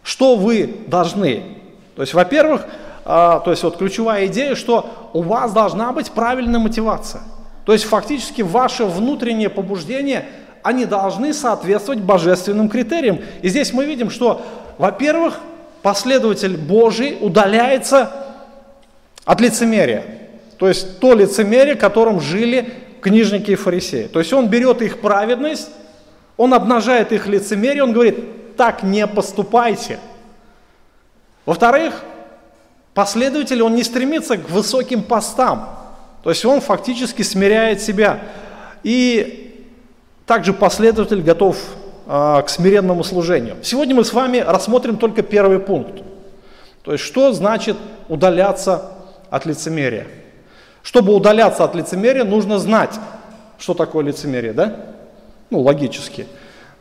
что 0.03 0.35
вы 0.35 0.83
должны? 0.87 1.57
То 1.95 2.03
есть, 2.03 2.13
во-первых, 2.13 2.65
а, 3.03 3.39
то 3.39 3.51
есть 3.51 3.63
вот 3.63 3.77
ключевая 3.77 4.27
идея, 4.27 4.55
что 4.55 5.09
у 5.13 5.21
вас 5.21 5.53
должна 5.53 5.91
быть 5.91 6.11
правильная 6.11 6.59
мотивация. 6.59 7.21
То 7.65 7.73
есть 7.73 7.85
фактически 7.85 8.41
ваше 8.41 8.85
внутреннее 8.85 9.49
побуждение, 9.49 10.25
они 10.67 10.85
должны 10.85 11.33
соответствовать 11.33 12.01
божественным 12.01 12.69
критериям. 12.69 13.19
И 13.41 13.49
здесь 13.49 13.73
мы 13.73 13.85
видим, 13.85 14.09
что, 14.09 14.41
во-первых, 14.77 15.39
последователь 15.81 16.57
Божий 16.57 17.17
удаляется 17.19 18.11
от 19.25 19.41
лицемерия. 19.41 20.03
То 20.57 20.67
есть 20.67 20.99
то 20.99 21.13
лицемерие, 21.13 21.75
которым 21.75 22.19
жили 22.19 22.73
книжники 23.01 23.51
и 23.51 23.55
фарисеи. 23.55 24.07
То 24.07 24.19
есть 24.19 24.33
он 24.33 24.47
берет 24.47 24.81
их 24.81 24.99
праведность, 24.99 25.69
он 26.35 26.53
обнажает 26.53 27.11
их 27.11 27.27
лицемерие, 27.27 27.83
он 27.83 27.93
говорит, 27.93 28.55
так 28.57 28.83
не 28.83 29.05
поступайте. 29.07 29.99
Во-вторых, 31.45 32.03
Последователь, 32.97 33.61
он 33.61 33.75
не 33.75 33.83
стремится 33.83 34.37
к 34.39 34.49
высоким 34.49 35.03
постам, 35.03 35.69
то 36.23 36.31
есть 36.31 36.43
он 36.45 36.61
фактически 36.61 37.21
смиряет 37.21 37.79
себя. 37.79 38.21
И 38.81 39.46
также 40.27 40.53
последователь 40.53 41.21
готов 41.21 41.57
э, 42.05 42.41
к 42.45 42.49
смиренному 42.49 43.03
служению. 43.03 43.55
Сегодня 43.63 43.95
мы 43.95 44.03
с 44.03 44.13
вами 44.13 44.39
рассмотрим 44.39 44.97
только 44.97 45.23
первый 45.23 45.59
пункт. 45.59 46.03
То 46.83 46.91
есть 46.91 47.03
что 47.03 47.31
значит 47.31 47.77
удаляться 48.09 48.91
от 49.29 49.45
лицемерия? 49.45 50.05
Чтобы 50.83 51.15
удаляться 51.15 51.63
от 51.63 51.75
лицемерия, 51.75 52.25
нужно 52.25 52.59
знать, 52.59 52.93
что 53.57 53.73
такое 53.73 54.05
лицемерие, 54.05 54.53
да? 54.53 54.75
Ну, 55.49 55.61
логически. 55.61 56.27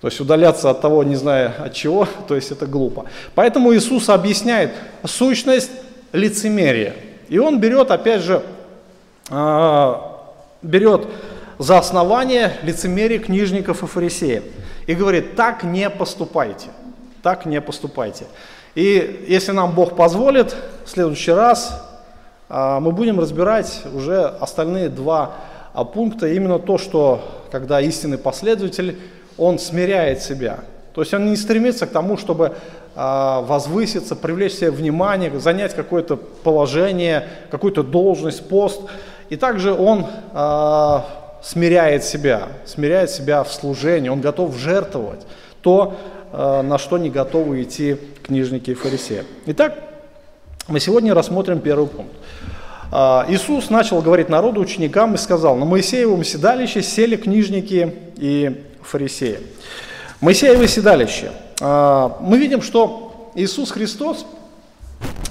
То 0.00 0.08
есть 0.08 0.20
удаляться 0.20 0.68
от 0.68 0.80
того, 0.80 1.04
не 1.04 1.14
зная 1.14 1.54
от 1.58 1.72
чего, 1.72 2.06
то 2.28 2.34
есть 2.34 2.50
это 2.50 2.66
глупо. 2.66 3.06
Поэтому 3.36 3.74
Иисус 3.74 4.08
объясняет 4.08 4.72
сущность 5.04 5.70
лицемерие. 6.12 6.96
И 7.28 7.38
он 7.38 7.60
берет, 7.60 7.92
опять 7.92 8.22
же, 8.22 8.42
а, 9.30 10.20
берет 10.62 11.06
за 11.58 11.78
основание 11.78 12.52
лицемерие 12.62 13.18
книжников 13.18 13.82
и 13.82 13.86
фарисеев. 13.86 14.44
И 14.86 14.94
говорит, 14.94 15.36
так 15.36 15.64
не 15.64 15.88
поступайте, 15.90 16.68
так 17.22 17.46
не 17.46 17.60
поступайте. 17.60 18.26
И 18.74 19.24
если 19.26 19.52
нам 19.52 19.72
Бог 19.72 19.96
позволит, 19.96 20.54
в 20.84 20.90
следующий 20.90 21.32
раз 21.32 21.82
а, 22.48 22.78
мы 22.78 22.92
будем 22.92 23.18
разбирать 23.18 23.82
уже 23.92 24.22
остальные 24.22 24.90
два 24.90 25.32
а, 25.72 25.84
пункта, 25.84 26.28
именно 26.28 26.58
то, 26.58 26.78
что 26.78 27.46
когда 27.50 27.80
истинный 27.80 28.18
последователь, 28.18 28.98
он 29.38 29.58
смиряет 29.58 30.22
себя. 30.22 30.60
То 30.94 31.00
есть 31.00 31.12
он 31.12 31.30
не 31.30 31.36
стремится 31.36 31.86
к 31.86 31.90
тому, 31.90 32.16
чтобы 32.16 32.54
а, 32.94 33.40
возвыситься, 33.40 34.14
привлечь 34.14 34.52
себе 34.52 34.70
внимание, 34.70 35.36
занять 35.40 35.74
какое-то 35.74 36.16
положение, 36.16 37.26
какую-то 37.50 37.82
должность, 37.82 38.46
пост. 38.46 38.82
И 39.30 39.36
также 39.36 39.72
он 39.72 40.06
смиряет 41.42 42.04
себя, 42.04 42.48
смиряет 42.64 43.10
себя 43.10 43.44
в 43.44 43.52
служении, 43.52 44.08
он 44.08 44.20
готов 44.20 44.56
жертвовать 44.56 45.20
то, 45.62 45.96
э, 46.32 46.62
на 46.62 46.78
что 46.78 46.98
не 46.98 47.10
готовы 47.10 47.62
идти 47.62 47.96
книжники 48.22 48.70
и 48.70 48.74
фарисеи. 48.74 49.24
Итак, 49.46 49.78
мы 50.68 50.80
сегодня 50.80 51.14
рассмотрим 51.14 51.60
первый 51.60 51.88
пункт. 51.88 52.12
Иисус 53.28 53.68
начал 53.68 54.00
говорить 54.00 54.28
народу, 54.28 54.60
ученикам 54.60 55.14
и 55.14 55.18
сказал, 55.18 55.56
на 55.56 55.64
Моисеевом 55.64 56.22
седалище 56.22 56.82
сели 56.82 57.16
книжники 57.16 57.92
и 58.16 58.64
фарисеи. 58.80 59.40
Моисеево 60.20 60.68
седалище– 60.68 61.32
а, 61.60 62.16
мы 62.20 62.38
видим, 62.38 62.62
что 62.62 63.30
Иисус 63.34 63.70
Христос 63.70 64.26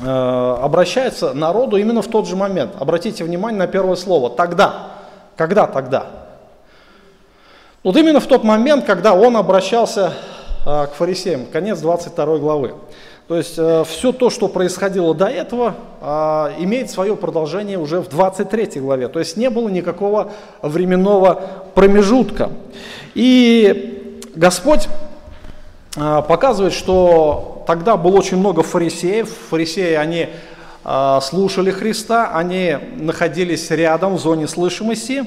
обращается 0.02 1.34
народу 1.34 1.78
именно 1.78 2.02
в 2.02 2.08
тот 2.08 2.28
же 2.28 2.36
момент. 2.36 2.74
Обратите 2.80 3.24
внимание 3.24 3.58
на 3.58 3.68
первое 3.68 3.96
слово 3.96 4.30
«тогда». 4.30 4.92
Когда 5.38 5.68
тогда? 5.68 6.08
Вот 7.84 7.98
именно 7.98 8.20
в 8.20 8.28
тот 8.28 8.44
момент, 8.44 8.86
когда 8.86 9.14
он 9.14 9.38
обращался 9.38 10.14
а, 10.66 10.88
к 10.88 10.94
фарисеям, 10.94 11.46
конец 11.46 11.80
22 11.80 12.38
главы. 12.38 12.76
То 13.28 13.38
есть 13.38 13.54
все 13.54 14.12
то, 14.12 14.30
что 14.30 14.48
происходило 14.48 15.16
до 15.16 15.26
этого, 15.26 15.74
имеет 16.60 16.92
свое 16.92 17.16
продолжение 17.16 17.80
уже 17.80 18.00
в 18.00 18.08
23 18.08 18.80
главе. 18.80 19.08
То 19.08 19.18
есть 19.18 19.36
не 19.36 19.50
было 19.50 19.68
никакого 19.68 20.32
временного 20.62 21.42
промежутка. 21.74 22.52
И 23.16 24.22
Господь 24.36 24.88
а, 25.98 26.22
показывает, 26.22 26.74
что 26.74 27.64
тогда 27.68 27.96
было 27.96 28.18
очень 28.18 28.38
много 28.38 28.64
фарисеев. 28.64 29.30
Фарисеи, 29.50 29.94
они 29.94 30.24
а, 30.24 30.30
слушали 31.22 31.72
Христа, 31.72 32.32
они 32.34 32.78
находились 32.98 33.72
рядом 33.72 34.16
в 34.16 34.20
зоне 34.20 34.48
слышимости. 34.48 35.26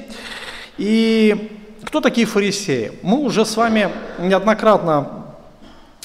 И 0.77 1.51
кто 1.83 1.99
такие 1.99 2.25
фарисеи? 2.25 2.93
Мы 3.01 3.19
уже 3.19 3.45
с 3.45 3.57
вами 3.57 3.89
неоднократно 4.19 5.25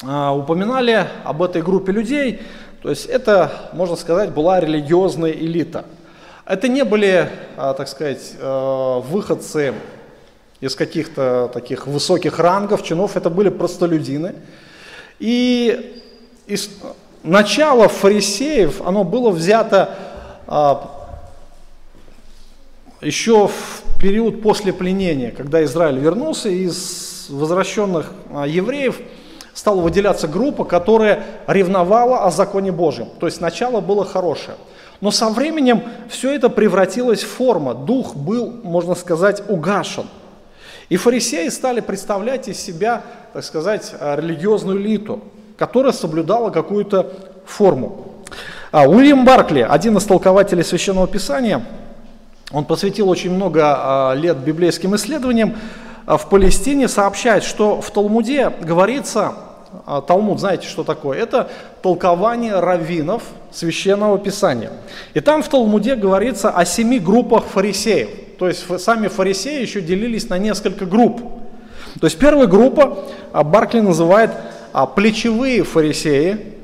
а, 0.03 0.33
упоминали 0.35 1.07
об 1.23 1.41
этой 1.41 1.61
группе 1.61 1.93
людей. 1.93 2.41
То 2.81 2.89
есть 2.89 3.05
это, 3.05 3.69
можно 3.71 3.95
сказать, 3.95 4.31
была 4.31 4.59
религиозная 4.59 5.31
элита. 5.31 5.85
Это 6.45 6.67
не 6.67 6.83
были, 6.83 7.29
так 7.55 7.87
сказать, 7.87 8.33
выходцы 8.39 9.73
из 10.59 10.75
каких-то 10.75 11.49
таких 11.53 11.87
высоких 11.87 12.39
рангов, 12.39 12.83
чинов, 12.83 13.17
это 13.17 13.29
были 13.29 13.49
простолюдины. 13.49 14.35
И 15.19 16.03
начала 17.25 17.87
фарисеев, 17.87 18.81
оно 18.85 19.03
было 19.03 19.31
взято 19.31 19.95
а, 20.47 20.91
еще 23.01 23.47
в 23.47 23.99
период 23.99 24.41
после 24.41 24.71
пленения, 24.71 25.31
когда 25.31 25.63
Израиль 25.63 25.97
вернулся, 25.97 26.49
из 26.49 27.27
возвращенных 27.29 28.13
а, 28.31 28.47
евреев 28.47 28.99
стала 29.53 29.81
выделяться 29.81 30.27
группа, 30.27 30.63
которая 30.63 31.25
ревновала 31.47 32.25
о 32.25 32.31
законе 32.31 32.71
Божьем. 32.71 33.09
То 33.19 33.25
есть 33.25 33.41
начало 33.41 33.81
было 33.81 34.05
хорошее. 34.05 34.57
Но 35.01 35.11
со 35.11 35.29
временем 35.29 35.83
все 36.09 36.33
это 36.33 36.49
превратилось 36.49 37.23
в 37.23 37.29
форму. 37.29 37.73
Дух 37.73 38.15
был, 38.15 38.51
можно 38.63 38.95
сказать, 38.95 39.43
угашен. 39.49 40.07
И 40.87 40.97
фарисеи 40.97 41.49
стали 41.49 41.79
представлять 41.79 42.47
из 42.47 42.59
себя, 42.59 43.01
так 43.33 43.43
сказать, 43.43 43.93
религиозную 43.99 44.79
элиту, 44.79 45.21
которая 45.57 45.93
соблюдала 45.93 46.49
какую-то 46.49 47.11
форму. 47.45 48.07
А, 48.71 48.87
Уильям 48.87 49.25
Баркли, 49.25 49.61
один 49.67 49.97
из 49.97 50.03
толкователей 50.03 50.63
Священного 50.63 51.07
Писания, 51.07 51.65
он 52.51 52.65
посвятил 52.65 53.09
очень 53.09 53.31
много 53.31 53.61
а, 53.63 54.13
лет 54.13 54.37
библейским 54.37 54.95
исследованиям, 54.95 55.55
а, 56.05 56.17
в 56.17 56.29
Палестине 56.29 56.87
сообщает, 56.87 57.43
что 57.43 57.81
в 57.81 57.91
Талмуде 57.91 58.51
говорится, 58.61 59.33
а, 59.85 60.01
Талмуд, 60.01 60.39
знаете, 60.39 60.67
что 60.67 60.83
такое? 60.83 61.19
Это 61.19 61.49
толкование 61.81 62.59
раввинов 62.59 63.23
Священного 63.51 64.17
Писания. 64.17 64.71
И 65.13 65.19
там 65.19 65.41
в 65.41 65.49
Талмуде 65.49 65.95
говорится 65.95 66.49
о 66.49 66.65
семи 66.65 66.99
группах 66.99 67.45
фарисеев– 67.45 68.09
то 68.37 68.47
есть 68.47 68.65
сами 68.81 69.07
фарисеи 69.07 69.61
еще 69.61 69.81
делились 69.81 70.29
на 70.29 70.37
несколько 70.37 70.85
групп. 70.85 71.21
То 71.99 72.07
есть 72.07 72.19
первая 72.19 72.47
группа 72.47 73.05
а, 73.31 73.43
Баркли 73.43 73.79
называет 73.79 74.31
плечевые 74.85 75.63
фарисеи, 75.63 76.55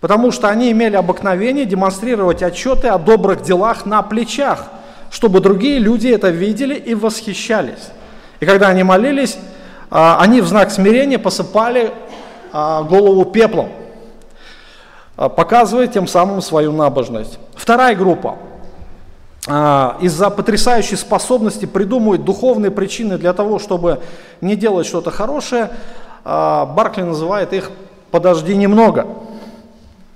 потому 0.00 0.32
что 0.32 0.48
они 0.48 0.72
имели 0.72 0.96
обыкновение 0.96 1.64
демонстрировать 1.64 2.42
отчеты 2.42 2.88
о 2.88 2.98
добрых 2.98 3.42
делах 3.42 3.86
на 3.86 4.02
плечах, 4.02 4.64
чтобы 5.10 5.40
другие 5.40 5.78
люди 5.78 6.08
это 6.08 6.30
видели 6.30 6.74
и 6.74 6.94
восхищались. 6.94 7.90
И 8.40 8.46
когда 8.46 8.68
они 8.68 8.82
молились, 8.82 9.36
а, 9.90 10.18
они 10.20 10.40
в 10.40 10.46
знак 10.46 10.70
смирения 10.70 11.18
посыпали 11.18 11.92
а, 12.52 12.82
голову 12.82 13.24
пеплом, 13.24 13.70
а, 15.16 15.28
показывая 15.28 15.86
тем 15.86 16.06
самым 16.06 16.42
свою 16.42 16.72
набожность. 16.72 17.38
Вторая 17.54 17.94
группа. 17.94 18.36
Из-за 20.02 20.28
потрясающей 20.28 20.96
способности 20.98 21.64
придумывать 21.64 22.22
духовные 22.22 22.70
причины 22.70 23.16
для 23.16 23.32
того, 23.32 23.58
чтобы 23.58 24.00
не 24.42 24.56
делать 24.56 24.86
что-то 24.86 25.10
хорошее, 25.10 25.70
Баркли 26.24 27.02
называет 27.02 27.52
их 27.52 27.70
«подожди 28.10 28.54
немного». 28.54 29.06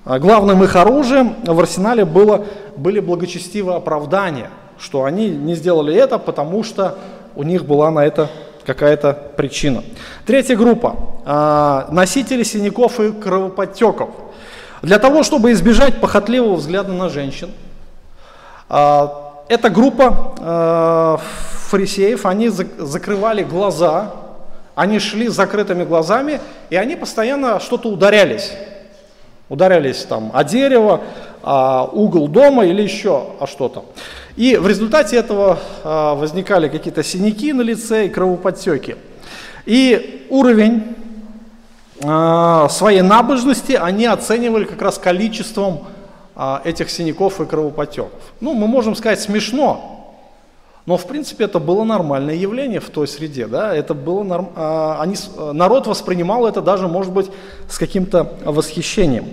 Главным 0.04 0.64
их 0.64 0.74
оружием 0.74 1.36
в 1.44 1.60
арсенале 1.60 2.04
было, 2.04 2.44
были 2.76 2.98
благочестивые 2.98 3.76
оправдания, 3.76 4.50
что 4.78 5.04
они 5.04 5.30
не 5.30 5.54
сделали 5.54 5.94
это, 5.94 6.18
потому 6.18 6.64
что 6.64 6.98
у 7.36 7.44
них 7.44 7.64
была 7.64 7.90
на 7.90 8.04
это 8.04 8.28
какая-то 8.64 9.12
причина. 9.36 9.82
Третья 10.26 10.56
группа 10.56 10.96
а,– 11.24 11.88
носители 11.90 12.42
синяков 12.42 13.00
и 13.00 13.12
кровоподтеков. 13.12 14.10
Для 14.82 14.98
того, 14.98 15.22
чтобы 15.22 15.52
избежать 15.52 16.00
похотливого 16.00 16.54
взгляда 16.54 16.92
на 16.92 17.08
женщин, 17.08 17.50
а, 18.68 19.44
эта 19.48 19.70
группа 19.70 20.34
а, 20.40 21.20
фарисеев, 21.68 22.26
они 22.26 22.48
закрывали 22.48 23.42
глаза, 23.42 24.12
они 24.74 24.98
шли 24.98 25.28
с 25.28 25.34
закрытыми 25.34 25.84
глазами, 25.84 26.40
и 26.70 26.76
они 26.76 26.96
постоянно 26.96 27.60
что-то 27.60 27.88
ударялись. 27.88 28.52
Ударялись 29.48 30.04
там 30.04 30.30
о 30.32 30.44
дерево, 30.44 31.02
о 31.42 31.84
угол 31.84 32.28
дома 32.28 32.64
или 32.64 32.82
еще 32.82 33.26
о 33.38 33.46
что-то. 33.46 33.84
И 34.36 34.56
в 34.56 34.66
результате 34.66 35.16
этого 35.16 35.58
а, 35.84 36.14
возникали 36.14 36.68
какие-то 36.68 37.02
синяки 37.02 37.52
на 37.52 37.60
лице 37.60 38.06
и 38.06 38.08
кровоподтеки. 38.08 38.96
И 39.66 40.26
уровень 40.30 40.96
а, 42.02 42.68
своей 42.70 43.02
набожности 43.02 43.72
они 43.72 44.06
оценивали 44.06 44.64
как 44.64 44.80
раз 44.80 44.96
количеством 44.98 45.84
а, 46.34 46.62
этих 46.64 46.88
синяков 46.90 47.40
и 47.40 47.44
кровоподтеков. 47.44 48.10
Ну, 48.40 48.54
мы 48.54 48.66
можем 48.66 48.96
сказать 48.96 49.20
смешно, 49.20 50.01
но 50.86 50.96
в 50.96 51.06
принципе 51.06 51.44
это 51.44 51.58
было 51.58 51.84
нормальное 51.84 52.34
явление 52.34 52.80
в 52.80 52.90
той 52.90 53.06
среде. 53.06 53.46
Да? 53.46 53.74
Это 53.74 53.94
было 53.94 54.22
норм... 54.22 54.50
они... 54.56 55.16
Народ 55.52 55.86
воспринимал 55.86 56.46
это 56.46 56.60
даже, 56.60 56.88
может 56.88 57.12
быть, 57.12 57.30
с 57.68 57.78
каким-то 57.78 58.32
восхищением. 58.44 59.26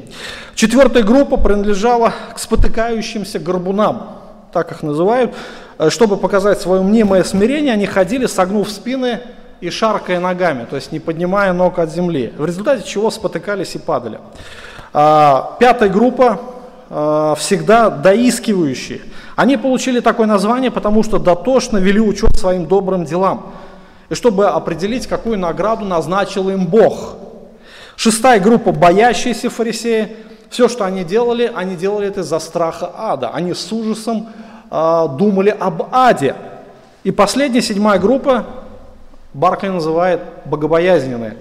Четвертая 0.55 1.03
группа 1.03 1.37
принадлежала 1.37 2.13
к 2.35 2.39
спотыкающимся 2.39 3.39
горбунам 3.39 4.19
так 4.51 4.71
их 4.71 4.83
называют, 4.83 5.33
э, 5.77 5.89
чтобы 5.89 6.17
показать 6.17 6.59
свое 6.61 6.81
мнимое 6.81 7.23
смирение, 7.23 7.73
они 7.73 7.85
ходили, 7.85 8.25
согнув 8.25 8.69
спины 8.69 9.21
и 9.61 9.69
шаркая 9.69 10.19
ногами, 10.19 10.65
то 10.69 10.75
есть 10.75 10.91
не 10.91 10.99
поднимая 10.99 11.53
ног 11.53 11.79
от 11.79 11.91
земли, 11.91 12.33
в 12.37 12.45
результате 12.45 12.87
чего 12.87 13.11
спотыкались 13.11 13.75
и 13.75 13.79
падали. 13.79 14.19
А, 14.93 15.57
пятая 15.59 15.89
группа 15.89 16.39
а, 16.89 17.35
всегда 17.35 17.89
доискивающие. 17.89 19.01
Они 19.39 19.55
получили 19.55 20.01
такое 20.01 20.27
название, 20.27 20.69
потому 20.69 21.01
что 21.01 21.17
дотошно 21.17 21.77
вели 21.77 22.01
учет 22.01 22.35
своим 22.35 22.65
добрым 22.65 23.05
делам, 23.05 23.53
и 24.09 24.13
чтобы 24.13 24.47
определить, 24.47 25.07
какую 25.07 25.39
награду 25.39 25.85
назначил 25.85 26.49
им 26.49 26.67
Бог. 26.67 27.15
Шестая 27.95 28.41
группа– 28.41 28.71
боящиеся 28.73 29.49
фарисеи– 29.49 30.17
все, 30.49 30.67
что 30.67 30.83
они 30.83 31.05
делали, 31.05 31.49
они 31.55 31.77
делали 31.77 32.09
это 32.09 32.19
из-за 32.19 32.37
страха 32.39 32.91
ада. 32.93 33.29
Они 33.29 33.53
с 33.53 33.71
ужасом 33.71 34.27
э, 34.69 35.05
думали 35.17 35.55
об 35.57 35.83
аде. 35.93 36.35
И 37.05 37.11
последняя, 37.11 37.61
седьмая 37.61 37.97
группа, 37.97 38.45
Баркли 39.33 39.69
называет 39.69 40.19
богобоязненные. 40.43 41.37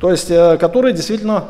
То 0.00 0.12
есть, 0.12 0.30
э, 0.30 0.56
которые 0.56 0.94
действительно 0.94 1.46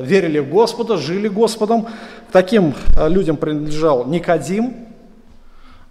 верили 0.00 0.40
в 0.40 0.50
Господа, 0.50 0.96
жили 0.96 1.28
Господом. 1.28 1.84
К 1.84 2.32
таким 2.32 2.74
э, 2.98 3.08
людям 3.08 3.36
принадлежал 3.36 4.06
Никодим, 4.06 4.86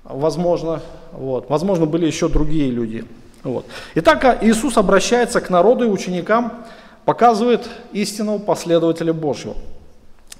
возможно, 0.06 0.82
вот. 1.12 1.50
возможно, 1.50 1.86
были 1.86 2.06
еще 2.06 2.30
другие 2.30 2.72
люди. 2.72 3.04
Вот. 3.44 3.65
Итак, 3.96 4.39
Иисус 4.41 4.78
обращается 4.78 5.41
к 5.41 5.50
народу 5.50 5.86
и 5.86 5.89
ученикам, 5.89 6.65
показывает 7.06 7.68
истинного 7.91 8.39
последователя 8.39 9.13
Божьего. 9.13 9.56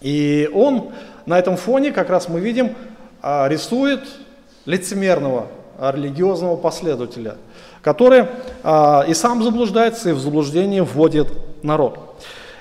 И 0.02 0.50
он 0.54 0.92
на 1.26 1.38
этом 1.38 1.58
фоне, 1.58 1.92
как 1.92 2.10
раз 2.10 2.30
мы 2.30 2.40
видим, 2.40 2.76
а, 3.22 3.48
рисует 3.48 4.02
лицемерного 4.66 5.48
а, 5.78 5.92
религиозного 5.92 6.58
последователя, 6.58 7.36
который 7.82 8.26
а, 8.64 9.06
и 9.08 9.14
сам 9.14 9.44
заблуждается, 9.44 10.10
и 10.10 10.14
в 10.14 10.20
заблуждение 10.20 10.84
вводит 10.84 11.28
народ. 11.64 12.00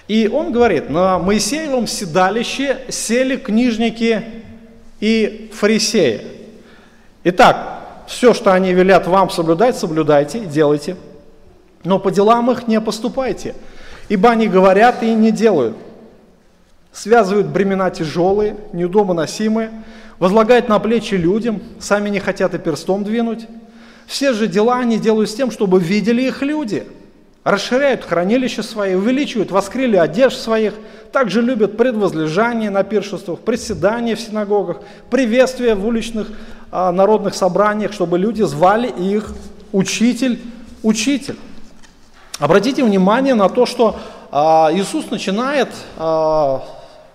И 0.09 0.29
он 0.29 0.53
говорит, 0.53 0.91
на 0.91 1.19
Моисеевом 1.19 1.87
седалище 1.87 2.81
сели 2.91 3.37
книжники 3.37 4.23
и 5.01 5.51
фарисеи. 5.55 6.34
Итак, 7.25 8.05
все, 8.07 8.35
что 8.35 8.53
они 8.53 8.73
велят 8.73 9.07
вам 9.07 9.31
соблюдать, 9.31 9.77
соблюдайте 9.77 10.41
делайте. 10.41 10.97
Но 11.83 11.99
по 11.99 12.11
делам 12.11 12.51
их 12.51 12.69
не 12.69 12.81
поступайте, 12.81 13.55
ибо 14.09 14.31
они 14.31 14.47
говорят 14.47 15.03
и 15.03 15.13
не 15.15 15.31
делают 15.31 15.77
связывают 16.95 17.49
бремена 17.49 17.91
тяжелые, 17.91 18.57
неудобоносимые, 18.73 19.71
возлагают 20.19 20.69
на 20.69 20.79
плечи 20.79 21.15
людям, 21.15 21.61
сами 21.81 22.09
не 22.09 22.21
хотят 22.21 22.55
и 22.55 22.59
перстом 22.59 23.05
двинуть. 23.05 23.47
Все 24.07 24.33
же 24.33 24.47
дела 24.47 24.79
они 24.79 24.99
делают 24.99 25.29
с 25.29 25.35
тем, 25.35 25.51
чтобы 25.51 25.81
видели 25.81 26.23
их 26.23 26.41
люди. 26.41 26.87
Расширяют 27.45 28.05
хранилища 28.05 28.63
свои, 28.63 28.95
увеличивают 28.95 29.51
воскрели 29.51 29.97
одежд 29.97 30.41
своих, 30.41 30.73
также 31.13 31.43
любят 31.43 31.77
предвозлежание 31.77 32.71
на 32.71 32.83
пиршествах, 32.85 33.41
приседания 33.41 34.17
в 34.17 34.21
синагогах, 34.21 34.79
приветствия 35.11 35.75
в 35.75 35.87
уличных 35.87 36.29
а, 36.73 36.91
народных 36.91 37.35
собраниях, 37.35 37.93
чтобы 37.93 38.19
люди 38.19 38.43
звали 38.43 38.89
их 38.89 39.35
учитель, 39.73 40.41
учитель. 40.83 41.37
Обратите 42.39 42.83
внимание 42.83 43.35
на 43.35 43.51
то, 43.51 43.67
что 43.67 43.97
а, 44.33 44.71
Иисус 44.73 45.11
начинает 45.11 45.69
а, 45.99 46.65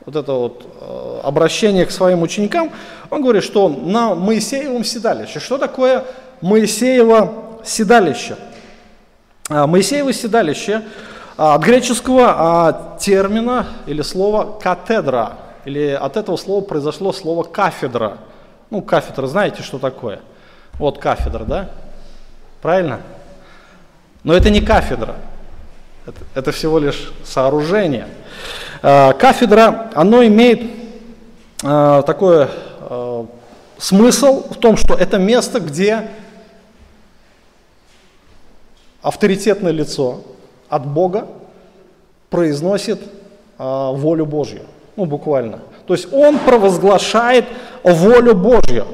вот 0.05 0.15
это 0.15 0.31
вот 0.31 0.65
э, 0.79 1.19
обращение 1.23 1.85
к 1.85 1.91
своим 1.91 2.21
ученикам, 2.23 2.71
он 3.09 3.21
говорит, 3.21 3.43
что 3.43 3.67
на 3.67 4.15
Моисеевом 4.15 4.83
седалище. 4.83 5.39
Что 5.39 5.57
такое 5.57 6.05
Моисеево 6.41 7.61
седалище? 7.63 8.35
А, 9.51 9.65
Моисеево 9.65 10.13
седалище 10.13 10.83
а, 11.35 11.55
от 11.55 11.63
греческого 11.63 12.25
а, 12.27 12.97
термина 12.99 13.65
или 13.87 14.03
слова 14.03 14.59
катедра, 14.59 15.37
или 15.65 15.89
от 15.89 16.17
этого 16.17 16.37
слова 16.37 16.61
произошло 16.61 17.11
слово 17.11 17.43
кафедра. 17.43 18.17
Ну, 18.69 18.83
кафедра, 18.83 19.25
знаете, 19.25 19.63
что 19.63 19.79
такое? 19.79 20.19
Вот 20.73 20.99
кафедра, 20.99 21.45
да? 21.45 21.71
Правильно? 22.61 22.99
Но 24.23 24.33
это 24.33 24.51
не 24.51 24.61
кафедра, 24.61 25.15
это, 26.05 26.19
это 26.35 26.51
всего 26.51 26.77
лишь 26.77 27.11
сооружение. 27.23 28.07
Кафедра, 28.81 29.89
оно 29.95 30.23
имеет 30.25 30.61
такой 31.61 32.47
смысл 33.77 34.43
в 34.51 34.57
том, 34.57 34.77
что 34.77 34.93
это 34.93 35.17
место, 35.17 35.59
где 35.59 36.09
авторитетное 39.01 39.71
лицо 39.71 40.21
от 40.69 40.85
Бога 40.85 41.27
произносит 42.29 42.99
волю 43.57 44.25
Божью. 44.25 44.61
Ну, 44.95 45.05
буквально. 45.05 45.59
То 45.87 45.93
есть 45.93 46.13
он 46.13 46.37
провозглашает 46.39 47.45
волю 47.83 48.35
Божью. 48.35 48.85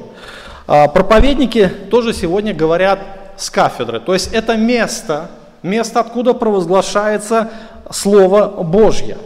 Проповедники 0.66 1.68
тоже 1.90 2.12
сегодня 2.12 2.54
говорят 2.54 3.00
с 3.36 3.50
кафедры. 3.50 4.00
То 4.00 4.14
есть 4.14 4.32
это 4.32 4.56
место, 4.56 5.30
место, 5.62 6.00
откуда 6.00 6.32
провозглашается 6.32 7.50
Слово 7.90 8.48
Божье. 8.62 9.18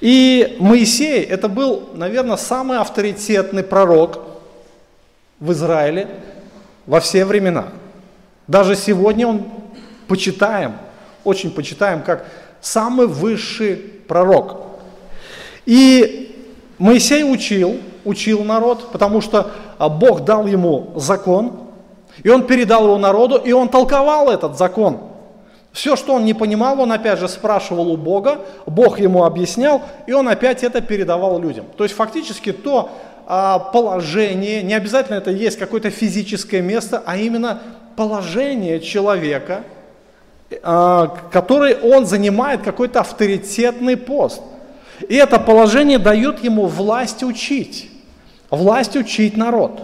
И 0.00 0.56
Моисей, 0.58 1.22
это 1.22 1.48
был, 1.48 1.90
наверное, 1.94 2.36
самый 2.36 2.78
авторитетный 2.78 3.62
пророк 3.62 4.20
в 5.40 5.52
Израиле 5.52 6.08
во 6.86 7.00
все 7.00 7.24
времена. 7.24 7.68
Даже 8.46 8.76
сегодня 8.76 9.26
он 9.26 9.42
почитаем, 10.08 10.76
очень 11.24 11.50
почитаем, 11.50 12.02
как 12.02 12.26
самый 12.60 13.06
высший 13.06 13.76
пророк. 13.76 14.62
И 15.64 16.46
Моисей 16.78 17.24
учил, 17.24 17.78
учил 18.04 18.44
народ, 18.44 18.92
потому 18.92 19.20
что 19.20 19.50
а, 19.78 19.88
Бог 19.88 20.24
дал 20.24 20.46
ему 20.46 20.92
закон, 20.96 21.68
и 22.22 22.28
он 22.28 22.46
передал 22.46 22.84
его 22.84 22.98
народу, 22.98 23.36
и 23.36 23.52
он 23.52 23.68
толковал 23.68 24.30
этот 24.30 24.56
закон– 24.56 25.00
все, 25.76 25.94
что 25.94 26.14
он 26.14 26.24
не 26.24 26.32
понимал, 26.32 26.80
он 26.80 26.90
опять 26.90 27.18
же 27.18 27.28
спрашивал 27.28 27.92
у 27.92 27.98
Бога, 27.98 28.38
Бог 28.64 28.98
ему 28.98 29.24
объяснял, 29.24 29.82
и 30.06 30.12
он 30.14 30.26
опять 30.26 30.64
это 30.64 30.80
передавал 30.80 31.38
людям. 31.38 31.66
То 31.76 31.84
есть 31.84 31.94
фактически 31.94 32.50
то, 32.50 32.88
а, 33.26 33.58
положение, 33.58 34.62
не 34.62 34.72
обязательно 34.72 35.16
это 35.16 35.30
есть 35.30 35.58
какое-то 35.58 35.90
физическое 35.90 36.62
место, 36.62 37.02
а 37.04 37.18
именно 37.18 37.60
положение 37.94 38.80
человека, 38.80 39.64
который 40.48 41.74
он 41.74 42.06
занимает 42.06 42.62
какой-то 42.62 43.00
авторитетный 43.00 43.96
пост. 43.96 44.40
И 45.08 45.14
это 45.14 45.38
положение 45.38 45.98
дает 45.98 46.42
ему 46.42 46.66
власть 46.66 47.22
учить, 47.22 47.90
власть 48.50 48.96
учить 48.96 49.36
народ, 49.36 49.82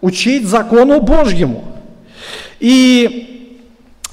учить 0.00 0.46
закону 0.46 1.00
Божьему. 1.00 1.64
И 2.60 3.58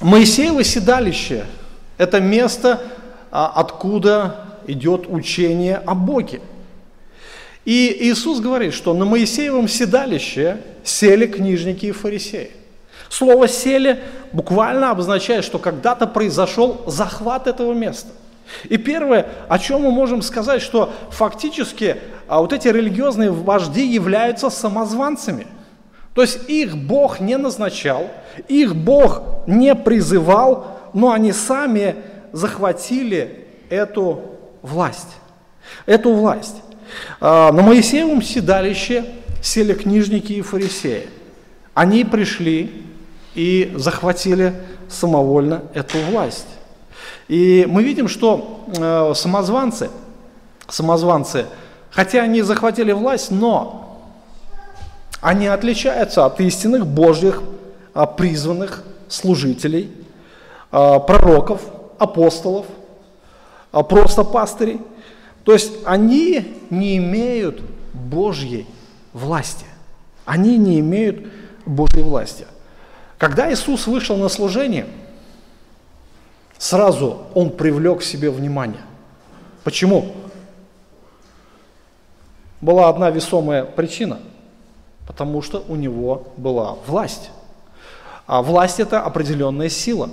Моисеево 0.00 0.64
седалище– 0.64 1.44
это 1.98 2.20
место, 2.20 2.80
а, 3.30 3.52
откуда 3.54 4.58
идет 4.66 5.04
учение 5.08 5.76
о 5.76 5.94
Боге. 5.94 6.40
И 7.64 7.96
Иисус 8.00 8.40
говорит, 8.40 8.74
что 8.74 8.92
на 8.94 9.04
Моисеевом 9.04 9.68
седалище 9.68 10.58
сели 10.82 11.26
книжники 11.26 11.86
и 11.86 11.92
фарисеи. 11.92 12.50
Слово 13.12 13.46
«сели» 13.46 14.00
буквально 14.32 14.90
обозначает, 14.90 15.44
что 15.44 15.58
когда-то 15.58 16.06
произошел 16.06 16.80
захват 16.86 17.46
этого 17.46 17.74
места. 17.74 18.08
И 18.70 18.78
первое, 18.78 19.26
о 19.50 19.58
чем 19.58 19.82
мы 19.82 19.90
можем 19.90 20.22
сказать, 20.22 20.62
что 20.62 20.90
фактически 21.10 21.98
а 22.26 22.40
вот 22.40 22.54
эти 22.54 22.68
религиозные 22.68 23.30
вожди 23.30 23.86
являются 23.86 24.48
самозванцами. 24.48 25.46
То 26.14 26.22
есть 26.22 26.48
их 26.48 26.74
Бог 26.74 27.20
не 27.20 27.36
назначал, 27.36 28.10
их 28.48 28.74
Бог 28.74 29.20
не 29.46 29.74
призывал, 29.74 30.80
но 30.94 31.12
они 31.12 31.32
сами 31.32 31.96
захватили 32.32 33.46
эту 33.68 34.22
власть. 34.62 35.18
Эту 35.84 36.14
власть. 36.14 36.62
А, 37.20 37.52
на 37.52 37.60
Моисеевом 37.60 38.22
седалище 38.22 39.04
сели 39.42 39.74
книжники 39.74 40.32
и 40.32 40.40
фарисеи. 40.40 41.08
Они 41.74 42.04
пришли 42.06 42.86
и 43.34 43.72
захватили 43.76 44.54
самовольно 44.88 45.62
эту 45.74 45.98
власть. 46.10 46.46
И 47.28 47.66
мы 47.68 47.82
видим, 47.82 48.08
что 48.08 48.64
э, 48.76 49.12
самозванцы, 49.14 49.90
самозванцы, 50.68 51.46
хотя 51.90 52.22
они 52.22 52.42
захватили 52.42 52.92
власть, 52.92 53.30
но 53.30 53.82
они 55.22 55.46
отличаются 55.46 56.26
от 56.26 56.40
истинных 56.40 56.84
Божьих 56.84 57.42
а, 57.94 58.06
призванных 58.06 58.82
служителей, 59.08 59.90
а, 60.72 60.98
пророков, 60.98 61.62
апостолов, 61.98 62.66
а, 63.70 63.84
просто 63.84 64.24
пастырей. 64.24 64.80
То 65.44 65.52
есть 65.52 65.72
они 65.84 66.58
не 66.70 66.96
имеют 66.96 67.62
Божьей 67.92 68.66
власти. 69.12 69.66
Они 70.24 70.56
не 70.56 70.80
имеют 70.80 71.26
Божьей 71.66 72.02
власти. 72.02 72.46
Когда 73.22 73.52
Иисус 73.52 73.86
вышел 73.86 74.16
на 74.16 74.28
служение, 74.28 74.84
сразу 76.58 77.18
Он 77.34 77.50
привлек 77.50 78.00
к 78.00 78.02
себе 78.02 78.32
внимание. 78.32 78.80
Почему? 79.62 80.10
Была 82.60 82.88
одна 82.88 83.10
весомая 83.10 83.64
причина, 83.64 84.18
потому 85.06 85.40
что 85.40 85.64
у 85.68 85.76
него 85.76 86.32
была 86.36 86.78
власть. 86.88 87.30
А 88.26 88.42
власть– 88.42 88.80
это 88.80 89.00
определенная 89.00 89.68
сила. 89.68 90.10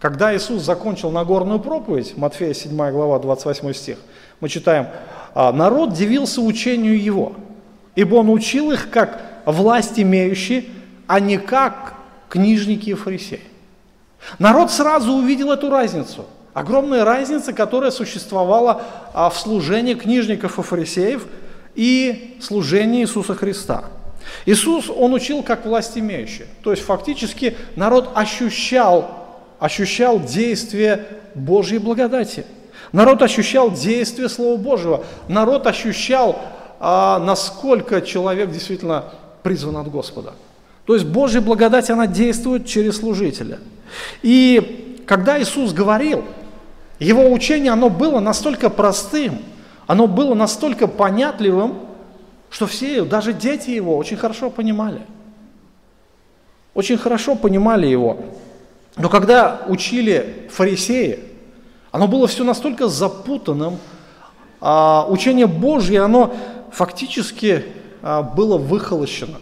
Когда 0.00 0.34
Иисус 0.34 0.62
закончил 0.62 1.10
Нагорную 1.10 1.60
проповедь, 1.60 2.16
Матфея 2.16 2.54
7 2.54 2.74
глава, 2.90 3.18
28 3.18 3.74
стих, 3.74 3.98
мы 4.40 4.48
читаем, 4.48 4.86
«А 5.34 5.52
народ 5.52 5.92
дивился 5.92 6.40
учению 6.40 6.98
его, 6.98 7.34
ибо 7.94 8.14
он 8.14 8.30
учил 8.30 8.72
их 8.72 8.88
как 8.88 9.20
власть 9.44 10.00
имеющие, 10.00 10.64
а 11.06 11.20
не 11.20 11.36
как 11.36 11.94
книжники 12.34 12.90
и 12.90 12.94
фарисеи. 12.94 13.40
Народ 14.40 14.72
сразу 14.72 15.12
увидел 15.12 15.52
эту 15.52 15.70
разницу. 15.70 16.26
Огромная 16.52 17.04
разница, 17.04 17.52
которая 17.52 17.92
существовала 17.92 18.82
а, 19.12 19.30
в 19.30 19.38
служении 19.38 19.94
книжников 19.94 20.58
и 20.58 20.62
фарисеев 20.62 21.26
и 21.76 22.36
служении 22.40 23.02
Иисуса 23.02 23.36
Христа. 23.36 23.84
Иисус, 24.46 24.90
Он 24.90 25.14
учил 25.14 25.44
как 25.44 25.64
власть 25.64 25.96
имеющий. 25.96 26.46
То 26.64 26.72
есть 26.72 26.82
фактически 26.82 27.56
народ 27.76 28.10
ощущал, 28.16 29.26
ощущал 29.60 30.18
действие 30.18 31.06
Божьей 31.36 31.78
благодати. 31.78 32.44
Народ 32.90 33.22
ощущал 33.22 33.70
действие 33.70 34.28
Слова 34.28 34.56
Божьего. 34.56 35.04
Народ 35.28 35.68
ощущал, 35.68 36.40
а, 36.80 37.20
насколько 37.20 38.00
человек 38.00 38.50
действительно 38.50 39.04
призван 39.44 39.76
от 39.76 39.88
Господа. 39.88 40.32
То 40.86 40.94
есть 40.94 41.06
Божья 41.06 41.40
благодать, 41.40 41.90
она 41.90 42.06
действует 42.06 42.66
через 42.66 42.98
служителя. 42.98 43.58
И 44.22 45.02
когда 45.06 45.40
Иисус 45.40 45.72
говорил, 45.72 46.24
его 46.98 47.30
учение, 47.32 47.72
оно 47.72 47.90
было 47.90 48.20
настолько 48.20 48.70
простым, 48.70 49.38
оно 49.86 50.06
было 50.06 50.34
настолько 50.34 50.86
понятливым, 50.86 51.78
что 52.50 52.66
все, 52.66 53.04
даже 53.04 53.32
дети 53.32 53.70
его, 53.70 53.96
очень 53.96 54.16
хорошо 54.16 54.50
понимали. 54.50 55.00
Очень 56.74 56.98
хорошо 56.98 57.34
понимали 57.34 57.86
его. 57.86 58.18
Но 58.96 59.08
когда 59.08 59.62
учили 59.68 60.48
фарисеи, 60.50 61.20
оно 61.90 62.08
было 62.08 62.26
все 62.26 62.44
настолько 62.44 62.88
запутанным, 62.88 63.78
а 64.60 65.06
учение 65.08 65.46
Божье, 65.46 66.00
оно 66.00 66.34
фактически 66.72 67.64
а, 68.02 68.22
было 68.22 68.56
выхолощено. 68.56 69.38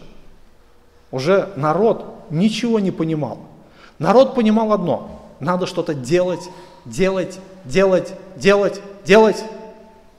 Уже 1.13 1.51
народ 1.57 2.25
ничего 2.31 2.81
не 2.81 2.91
понимал. 2.91 3.39
Народ 3.99 4.35
понимал 4.35 4.73
одно, 4.73 5.23
надо 5.39 5.67
что-то 5.67 5.95
делать, 5.95 6.49
делать, 6.85 7.39
делать, 7.65 8.15
делать, 8.35 8.81
делать, 9.05 9.45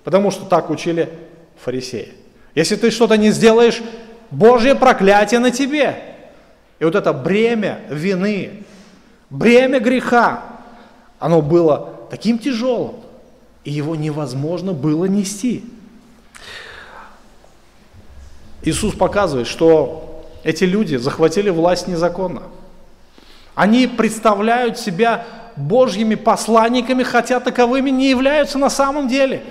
потому 0.03 0.31
что 0.31 0.45
так 0.45 0.69
учили 0.69 1.09
фарисеи. 1.57 2.13
Если 2.55 2.75
ты 2.75 2.91
что-то 2.91 3.17
не 3.17 3.31
сделаешь, 3.31 3.81
Божье 4.29 4.75
проклятие 4.75 5.39
на 5.39 5.51
тебе. 5.51 5.97
И 6.79 6.85
вот 6.85 6.95
это 6.95 7.11
бремя 7.11 7.81
вины, 7.89 8.63
бремя 9.29 9.79
греха, 9.79 10.43
оно 11.19 11.41
было 11.41 11.93
таким 12.09 12.37
тяжелым, 12.37 12.95
и 13.63 13.71
его 13.71 13.95
невозможно 13.95 14.73
было 14.73 15.05
нести. 15.05 15.65
Иисус 18.61 18.93
показывает, 18.93 19.47
что 19.47 20.12
эти 20.43 20.65
люди 20.65 20.97
захватили 20.97 21.49
власть 21.49 21.87
незаконно. 21.87 22.43
Они 23.55 23.87
представляют 23.87 24.77
себя 24.77 25.25
Божьими 25.55 26.15
посланниками, 26.15 27.03
хотя 27.03 27.39
таковыми 27.39 27.89
не 27.89 28.09
являются 28.09 28.57
на 28.57 28.69
самом 28.69 29.07
деле. 29.07 29.43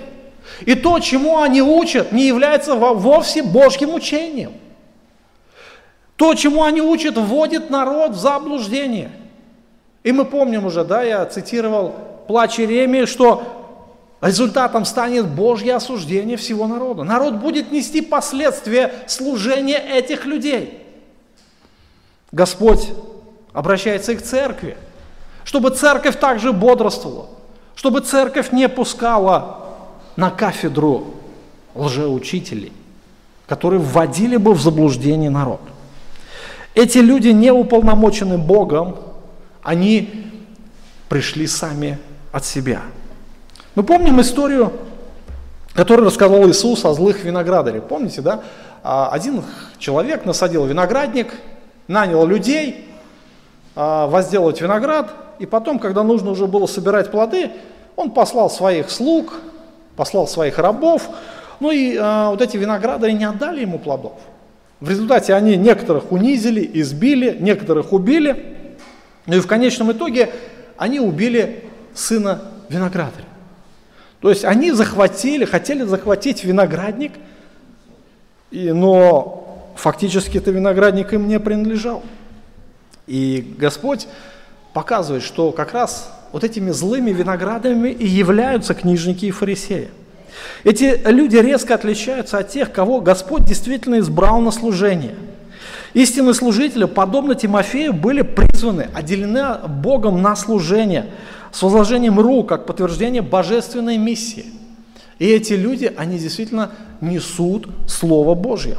И 0.61 0.75
то, 0.75 0.99
чему 0.99 1.39
они 1.39 1.61
учат, 1.61 2.11
не 2.11 2.27
является 2.27 2.75
вовсе 2.75 3.43
Божьим 3.43 3.93
учением. 3.93 4.53
То, 6.15 6.35
чему 6.35 6.63
они 6.63 6.81
учат, 6.81 7.17
вводит 7.17 7.69
народ 7.69 8.11
в 8.11 8.19
заблуждение. 8.19 9.11
И 10.03 10.11
мы 10.11 10.25
помним 10.25 10.65
уже, 10.65 10.83
да, 10.83 11.01
я 11.01 11.25
цитировал 11.25 11.95
плач 12.27 12.59
Иеремии, 12.59 13.05
что 13.05 13.43
результатом 14.21 14.85
станет 14.85 15.27
Божье 15.27 15.75
осуждение 15.75 16.37
всего 16.37 16.67
народа. 16.67 17.03
Народ 17.03 17.35
будет 17.35 17.71
нести 17.71 18.01
последствия 18.01 18.93
служения 19.07 19.77
этих 19.77 20.25
людей. 20.25 20.82
Господь 22.33 22.89
обращается 23.53 24.11
и 24.11 24.15
к 24.15 24.23
церкви, 24.23 24.75
чтобы 25.43 25.69
церковь 25.69 26.19
также 26.19 26.51
бодрствовала, 26.51 27.27
чтобы 27.75 28.01
церковь 28.01 28.51
не 28.51 28.67
пускала 28.67 29.67
на 30.15 30.31
кафедру 30.31 31.13
лжеучителей, 31.75 32.73
которые 33.45 33.79
вводили 33.79 34.37
бы 34.37 34.55
в 34.55 34.61
заблуждение 34.61 35.29
народ. 35.29 35.61
Эти 36.73 36.97
люди 36.97 37.27
не 37.27 37.51
уполномочены 37.51 38.39
Богом, 38.39 38.97
они 39.61 40.31
пришли 41.09 41.45
сами 41.45 41.99
от 42.31 42.45
себя. 42.45 42.81
Мы 43.75 43.83
помним 43.83 44.19
историю, 44.21 44.73
которую 45.75 46.07
рассказал 46.07 46.49
Иисус 46.49 46.83
о 46.83 46.93
злых 46.95 47.23
виноградарях. 47.23 47.83
Помните, 47.83 48.21
да? 48.21 48.41
А, 48.81 49.09
один 49.09 49.43
человек 49.77 50.25
насадил 50.25 50.65
виноградник, 50.65 51.31
нанял 51.87 52.25
людей 52.25 52.87
а, 53.75 54.07
возделывать 54.07 54.61
виноград, 54.61 55.09
и 55.39 55.45
потом, 55.45 55.79
когда 55.79 56.03
нужно 56.03 56.31
уже 56.31 56.47
было 56.47 56.67
собирать 56.67 57.11
плоды, 57.11 57.51
он 57.95 58.11
послал 58.11 58.49
своих 58.49 58.89
слуг, 58.89 59.33
послал 59.95 60.27
своих 60.27 60.57
рабов, 60.57 61.09
ну 61.59 61.71
и 61.71 61.97
а, 61.99 62.29
вот 62.29 62.41
эти 62.41 62.57
виноградари 62.57 63.11
не 63.11 63.25
отдали 63.25 63.61
ему 63.61 63.79
плодов. 63.79 64.13
В 64.79 64.89
результате 64.89 65.33
они 65.33 65.55
некоторых 65.55 66.11
унизили, 66.11 66.69
избили, 66.73 67.37
некоторых 67.39 67.93
убили, 67.93 68.75
ну 69.25 69.37
и 69.37 69.39
в 69.39 69.47
конечном 69.47 69.91
итоге 69.91 70.29
они 70.77 70.99
убили 70.99 71.63
сына 71.93 72.41
виноградаря. 72.69 73.25
То 74.19 74.29
есть 74.29 74.45
они 74.45 74.71
захватили, 74.71 75.45
хотели 75.45 75.83
захватить 75.83 76.45
виноградник 76.45 77.11
И, 78.51 78.71
но 78.71 79.52
фактически 79.75 80.37
это 80.37 80.51
виноградник 80.51 81.13
им 81.13 81.27
не 81.27 81.39
принадлежал. 81.39 82.03
И 83.07 83.55
Господь 83.57 84.07
показывает, 84.73 85.23
что 85.23 85.51
как 85.51 85.73
раз 85.73 86.11
вот 86.31 86.43
этими 86.43 86.71
злыми 86.71 87.11
виноградами 87.11 87.89
и 87.89 88.07
являются 88.07 88.73
книжники 88.73 89.25
и 89.25 89.31
фарисеи. 89.31 89.89
Эти 90.63 90.99
люди 91.05 91.37
резко 91.37 91.75
отличаются 91.75 92.39
от 92.39 92.49
тех, 92.49 92.71
кого 92.71 93.01
Господь 93.01 93.45
действительно 93.45 93.99
избрал 93.99 94.41
на 94.41 94.51
служение. 94.51 95.15
Истинные 95.93 96.33
служители, 96.33 96.85
подобно 96.85 97.35
Тимофею, 97.35 97.93
были 97.93 98.23
призваны, 98.23 98.87
отделены 98.95 99.67
Богом 99.67 100.21
на 100.21 100.35
служение 100.35 101.11
с 101.51 101.61
возложением 101.61 102.19
рук, 102.19 102.49
как 102.49 102.65
подтверждение 102.65 103.21
божественной 103.21 103.97
миссии. 103.97 104.45
И 105.19 105.27
эти 105.29 105.53
люди, 105.53 105.93
они 105.95 106.17
действительно 106.17 106.71
несут 106.99 107.67
Слово 107.87 108.33
Божье. 108.33 108.77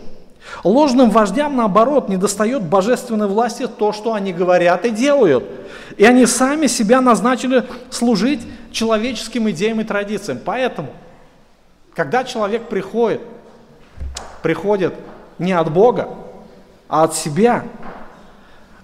Ложным 0.63 1.11
вождям, 1.11 1.57
наоборот, 1.57 2.09
не 2.09 2.17
достает 2.17 2.63
божественной 2.63 3.27
власти 3.27 3.67
то, 3.67 3.93
что 3.93 4.15
они 4.15 4.33
говорят 4.33 4.85
и 4.85 4.91
делают. 4.91 5.45
И 5.97 6.05
они 6.05 6.27
сами 6.27 6.67
себя 6.67 7.01
назначили 7.01 7.65
служить 7.91 8.41
человеческим 8.71 9.51
идеям 9.51 9.81
и 9.81 9.85
традициям. 9.85 10.39
Поэтому, 10.45 10.91
когда 11.95 12.25
человек 12.25 12.69
приходит, 12.69 13.21
приходит 14.43 14.95
не 15.39 15.53
от 15.53 15.73
Бога, 15.73 16.09
а 16.89 17.05
от 17.05 17.15
себя, 17.15 17.65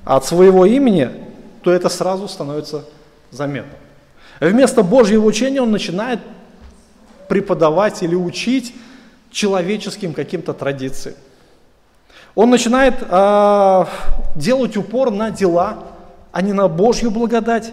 от 0.05 0.25
своего 0.25 0.64
имени, 0.64 1.11
то 1.62 1.70
это 1.70 1.88
сразу 1.88 2.29
становится 2.29 2.85
заметно. 3.31 3.73
Вместо 4.40 4.83
Божьего 4.83 5.25
учения 5.25 5.61
он 5.61 5.70
начинает 5.70 6.20
преподавать 7.29 8.03
или 8.03 8.14
учить 8.14 8.75
человеческим 9.31 10.14
каким-то 10.14 10.55
традициям. 10.55 11.14
Он 12.40 12.48
начинает 12.48 12.94
э, 13.03 13.85
делать 14.35 14.74
упор 14.74 15.11
на 15.11 15.31
дела, 15.31 15.85
а 16.33 16.40
не 16.40 16.55
на 16.55 16.68
Божью 16.68 17.11
благодать 17.11 17.70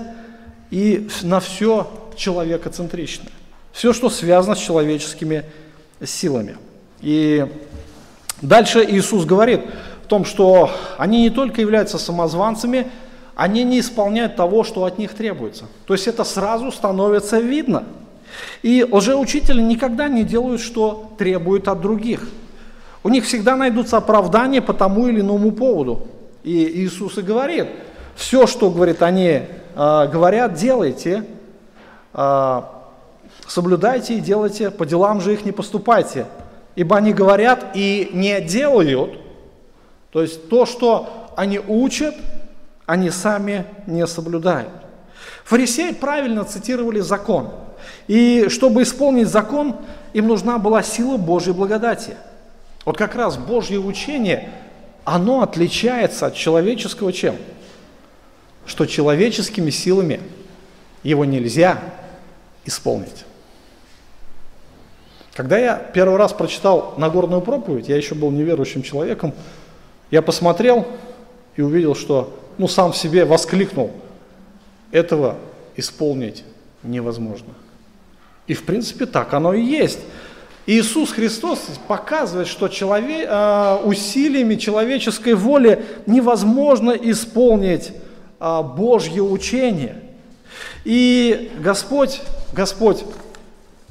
и 0.72 1.08
на 1.22 1.40
все 1.40 1.90
человекоцентричное. 2.18 3.32
Все, 3.72 3.94
что 3.94 4.10
связано 4.10 4.56
с 4.56 4.60
человеческими 4.60 5.46
силами. 6.04 6.58
И 7.00 7.48
дальше 8.42 8.86
Иисус 8.86 9.24
говорит 9.24 9.62
в 10.04 10.08
том, 10.08 10.26
что 10.26 10.70
они 10.98 11.22
не 11.22 11.30
только 11.30 11.62
являются 11.62 11.98
самозванцами, 11.98 12.88
они 13.38 13.64
не 13.64 13.80
исполняют 13.80 14.36
того, 14.36 14.66
что 14.66 14.84
от 14.84 14.98
них 14.98 15.14
требуется. 15.14 15.64
То 15.86 15.94
есть 15.94 16.10
это 16.10 16.26
сразу 16.26 16.74
становится 16.74 17.40
видно. 17.40 17.86
И 18.64 18.86
лжеучители 18.92 19.62
никогда 19.62 20.10
не 20.10 20.26
делают, 20.26 20.60
что 20.60 21.14
требуют 21.18 21.70
от 21.70 21.80
других. 21.80 22.28
У 23.08 23.10
них 23.10 23.24
всегда 23.24 23.56
найдутся 23.56 23.96
оправдания 23.96 24.62
по 24.62 24.74
тому 24.74 25.08
или 25.08 25.22
иному 25.22 25.54
поводу. 25.54 26.08
И 26.44 26.84
Иисус 26.84 27.18
и 27.18 27.22
говорит, 27.22 27.70
все, 28.18 28.48
что, 28.48 28.70
говорит, 28.70 29.02
они 29.02 29.30
э, 29.30 30.08
говорят, 30.12 30.56
делайте, 30.56 31.24
э, 32.14 32.62
соблюдайте 33.48 34.16
и 34.16 34.20
делайте, 34.20 34.72
по 34.72 34.86
делам 34.86 35.22
же 35.22 35.32
их 35.32 35.46
не 35.46 35.54
поступайте. 35.54 36.26
Ибо 36.76 36.98
они 36.98 37.14
говорят 37.14 37.68
и 37.76 38.10
не 38.12 38.42
делают, 38.42 39.18
то 40.12 40.22
есть 40.22 40.50
то, 40.50 40.66
что 40.66 41.32
они 41.38 41.62
учат, 41.66 42.14
они 42.86 43.10
сами 43.10 43.68
не 43.86 44.06
соблюдают. 44.06 44.74
Фарисеи 45.46 45.94
правильно 45.94 46.44
цитировали 46.44 47.00
закон. 47.00 47.52
И 48.10 48.48
чтобы 48.50 48.84
исполнить 48.84 49.30
закон, 49.30 49.78
им 50.12 50.28
нужна 50.28 50.58
была 50.58 50.84
сила 50.84 51.16
Божьей 51.16 51.54
благодати. 51.54 52.18
Вот 52.88 52.96
как 52.96 53.16
раз 53.16 53.36
Божье 53.36 53.80
учение, 53.80 54.50
оно 55.04 55.42
отличается 55.42 56.28
от 56.28 56.36
человеческого 56.36 57.12
чем? 57.12 57.36
Что 58.66 58.86
человеческими 58.86 59.72
силами 59.72 60.22
его 61.04 61.26
нельзя 61.26 61.84
исполнить. 62.64 63.26
Когда 65.34 65.58
я 65.58 65.76
первый 65.76 66.16
раз 66.16 66.32
прочитал 66.32 66.94
Нагорную 66.96 67.42
проповедь, 67.42 67.90
я 67.90 67.98
еще 67.98 68.16
был 68.16 68.32
неверующим 68.32 68.84
человеком, 68.84 69.34
я 70.10 70.22
посмотрел 70.22 70.88
и 71.58 71.62
увидел, 71.62 71.94
что 71.94 72.40
ну, 72.58 72.70
сам 72.70 72.94
в 72.94 72.98
себе 72.98 73.26
воскликнул, 73.26 73.92
этого 74.92 75.36
исполнить 75.76 76.46
невозможно. 76.84 77.54
И 78.48 78.54
в 78.54 78.64
принципе 78.64 79.08
так 79.08 79.34
оно 79.34 79.54
и 79.54 79.62
есть. 79.62 80.00
Иисус 80.68 81.12
Христос 81.12 81.60
показывает, 81.88 82.48
что 82.50 82.68
человек, 82.68 83.26
э, 83.30 83.78
усилиями 83.86 84.56
человеческой 84.56 85.34
воли 85.34 85.86
невозможно 86.06 86.92
исполнить 86.92 87.94
э, 88.40 88.62
Божье 88.62 89.24
учение. 89.24 89.96
И 90.84 91.52
Господь, 91.60 92.22
Господь 92.52 93.06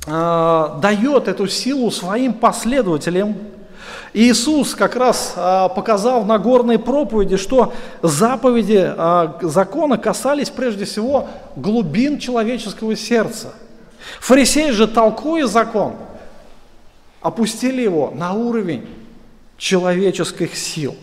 э, 0.07 0.69
дает 0.83 1.29
эту 1.29 1.49
силу 1.49 1.91
своим 1.91 2.35
последователям, 2.35 3.37
Иисус 4.13 4.75
как 4.75 4.97
раз 4.97 5.35
а, 5.37 5.69
показал 5.69 6.23
в 6.23 6.27
Нагорной 6.27 6.79
проповеди, 6.79 7.37
что 7.37 7.75
заповеди 8.01 8.83
а, 8.97 9.39
закона 9.43 9.99
касались 9.99 10.49
прежде 10.49 10.87
всего 10.87 11.29
глубин 11.55 12.19
человеческого 12.19 12.97
сердца. 12.97 13.53
Фарисеи 14.21 14.71
же, 14.71 14.89
толкуя 14.89 15.47
закон, 15.47 15.97
опустили 17.27 17.83
его 17.83 18.13
на 18.15 18.35
уровень 18.35 18.87
человеческих 19.59 20.57
сил. 20.57 20.95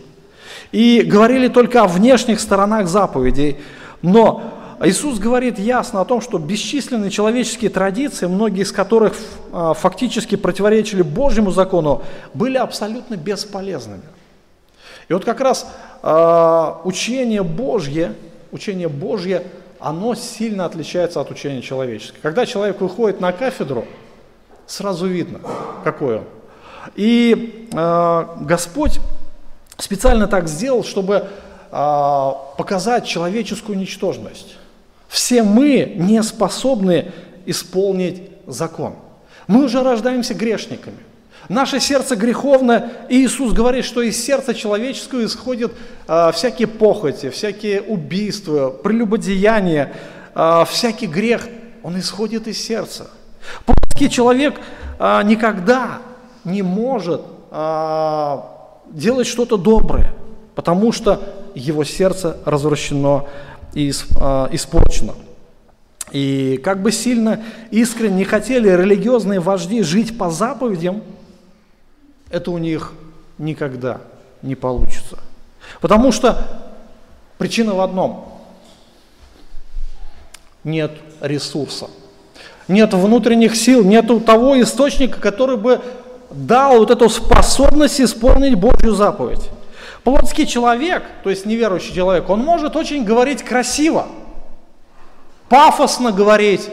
И 0.72 1.02
говорили 1.02 1.48
только 1.48 1.82
о 1.82 1.86
внешних 1.86 2.40
сторонах 2.40 2.88
заповедей. 2.88 3.58
Но 4.00 4.42
Иисус 4.82 5.18
говорит 5.18 5.58
ясно 5.58 6.00
о 6.00 6.04
том, 6.06 6.22
что 6.22 6.38
бесчисленные 6.38 7.10
человеческие 7.10 7.70
традиции, 7.70 8.26
многие 8.26 8.62
из 8.62 8.72
которых 8.72 9.14
а, 9.52 9.74
фактически 9.74 10.36
противоречили 10.36 11.02
Божьему 11.02 11.50
закону, 11.50 12.02
были 12.32 12.56
абсолютно 12.56 13.16
бесполезными. 13.16 14.02
И 15.08 15.12
вот 15.12 15.26
как 15.26 15.40
раз 15.40 15.66
э, 16.02 16.72
учение 16.84 17.42
Божье, 17.42 18.14
учение 18.52 18.88
Божье, 18.88 19.42
оно 19.78 20.14
сильно 20.14 20.64
отличается 20.64 21.20
от 21.20 21.30
учения 21.30 21.60
человеческого. 21.60 22.22
Когда 22.22 22.46
человек 22.46 22.80
выходит 22.80 23.20
на 23.20 23.30
кафедру, 23.32 23.84
сразу 24.66 25.06
видно, 25.06 25.40
какой 25.82 26.18
он. 26.18 26.24
И 26.96 27.68
э, 27.72 28.26
Господь 28.40 29.00
специально 29.78 30.26
так 30.26 30.48
сделал, 30.48 30.84
чтобы 30.84 31.26
э, 31.70 32.32
показать 32.58 33.06
человеческую 33.06 33.78
ничтожность. 33.78 34.56
Все 35.08 35.42
мы 35.42 35.94
не 35.96 36.22
способны 36.22 37.12
исполнить 37.46 38.22
закон. 38.46 38.94
Мы 39.46 39.64
уже 39.64 39.82
рождаемся 39.82 40.34
грешниками. 40.34 40.98
Наше 41.48 41.78
сердце 41.78 42.16
греховно, 42.16 42.90
и 43.10 43.24
Иисус 43.24 43.52
говорит, 43.52 43.84
что 43.84 44.00
из 44.00 44.22
сердца 44.22 44.54
человеческого 44.54 45.24
исходят 45.24 45.72
э, 46.08 46.32
всякие 46.32 46.68
похоти, 46.68 47.28
всякие 47.28 47.82
убийства, 47.82 48.70
прелюбодеяния, 48.70 49.92
э, 50.34 50.64
всякий 50.68 51.06
грех, 51.06 51.46
он 51.82 51.98
исходит 51.98 52.48
из 52.48 52.58
сердца. 52.58 53.10
Плотский 53.64 54.08
человек 54.08 54.60
э, 54.98 55.22
никогда 55.24 55.98
не 56.44 56.62
может 56.62 57.22
э, 57.50 58.38
делать 58.90 59.26
что-то 59.26 59.56
доброе, 59.56 60.12
потому 60.54 60.92
что 60.92 61.20
его 61.54 61.84
сердце 61.84 62.36
развращено 62.44 63.26
и 63.74 63.92
а, 64.16 64.48
испорчено. 64.52 65.14
И 66.12 66.60
как 66.62 66.82
бы 66.82 66.92
сильно 66.92 67.42
искренне 67.70 68.18
не 68.18 68.24
хотели 68.24 68.68
религиозные 68.68 69.40
вожди 69.40 69.82
жить 69.82 70.16
по 70.16 70.30
заповедям, 70.30 71.02
это 72.30 72.50
у 72.50 72.58
них 72.58 72.92
никогда 73.38 74.00
не 74.42 74.54
получится. 74.54 75.18
Потому 75.80 76.12
что 76.12 76.46
причина 77.38 77.74
в 77.74 77.80
одном. 77.80 78.28
Нет 80.62 80.92
ресурса. 81.20 81.88
Нет 82.68 82.94
внутренних 82.94 83.56
сил, 83.56 83.84
нет 83.84 84.06
того 84.24 84.60
источника, 84.60 85.20
который 85.20 85.56
бы 85.56 85.80
дал 86.30 86.78
вот 86.78 86.90
эту 86.90 87.08
способность 87.08 88.00
исполнить 88.00 88.54
Божью 88.54 88.94
заповедь. 88.94 89.50
Плотский 90.02 90.46
человек, 90.46 91.02
то 91.22 91.30
есть 91.30 91.46
неверующий 91.46 91.94
человек, 91.94 92.28
он 92.28 92.40
может 92.40 92.76
очень 92.76 93.04
говорить 93.04 93.42
красиво, 93.42 94.06
пафосно 95.48 96.12
говорить, 96.12 96.68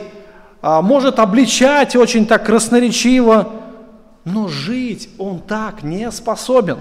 а, 0.62 0.82
может 0.82 1.20
обличать 1.20 1.96
очень 1.96 2.26
так 2.26 2.46
красноречиво, 2.46 3.52
но 4.26 4.48
жить 4.48 5.10
он 5.18 5.40
так 5.40 5.84
не 5.84 6.12
способен. 6.12 6.78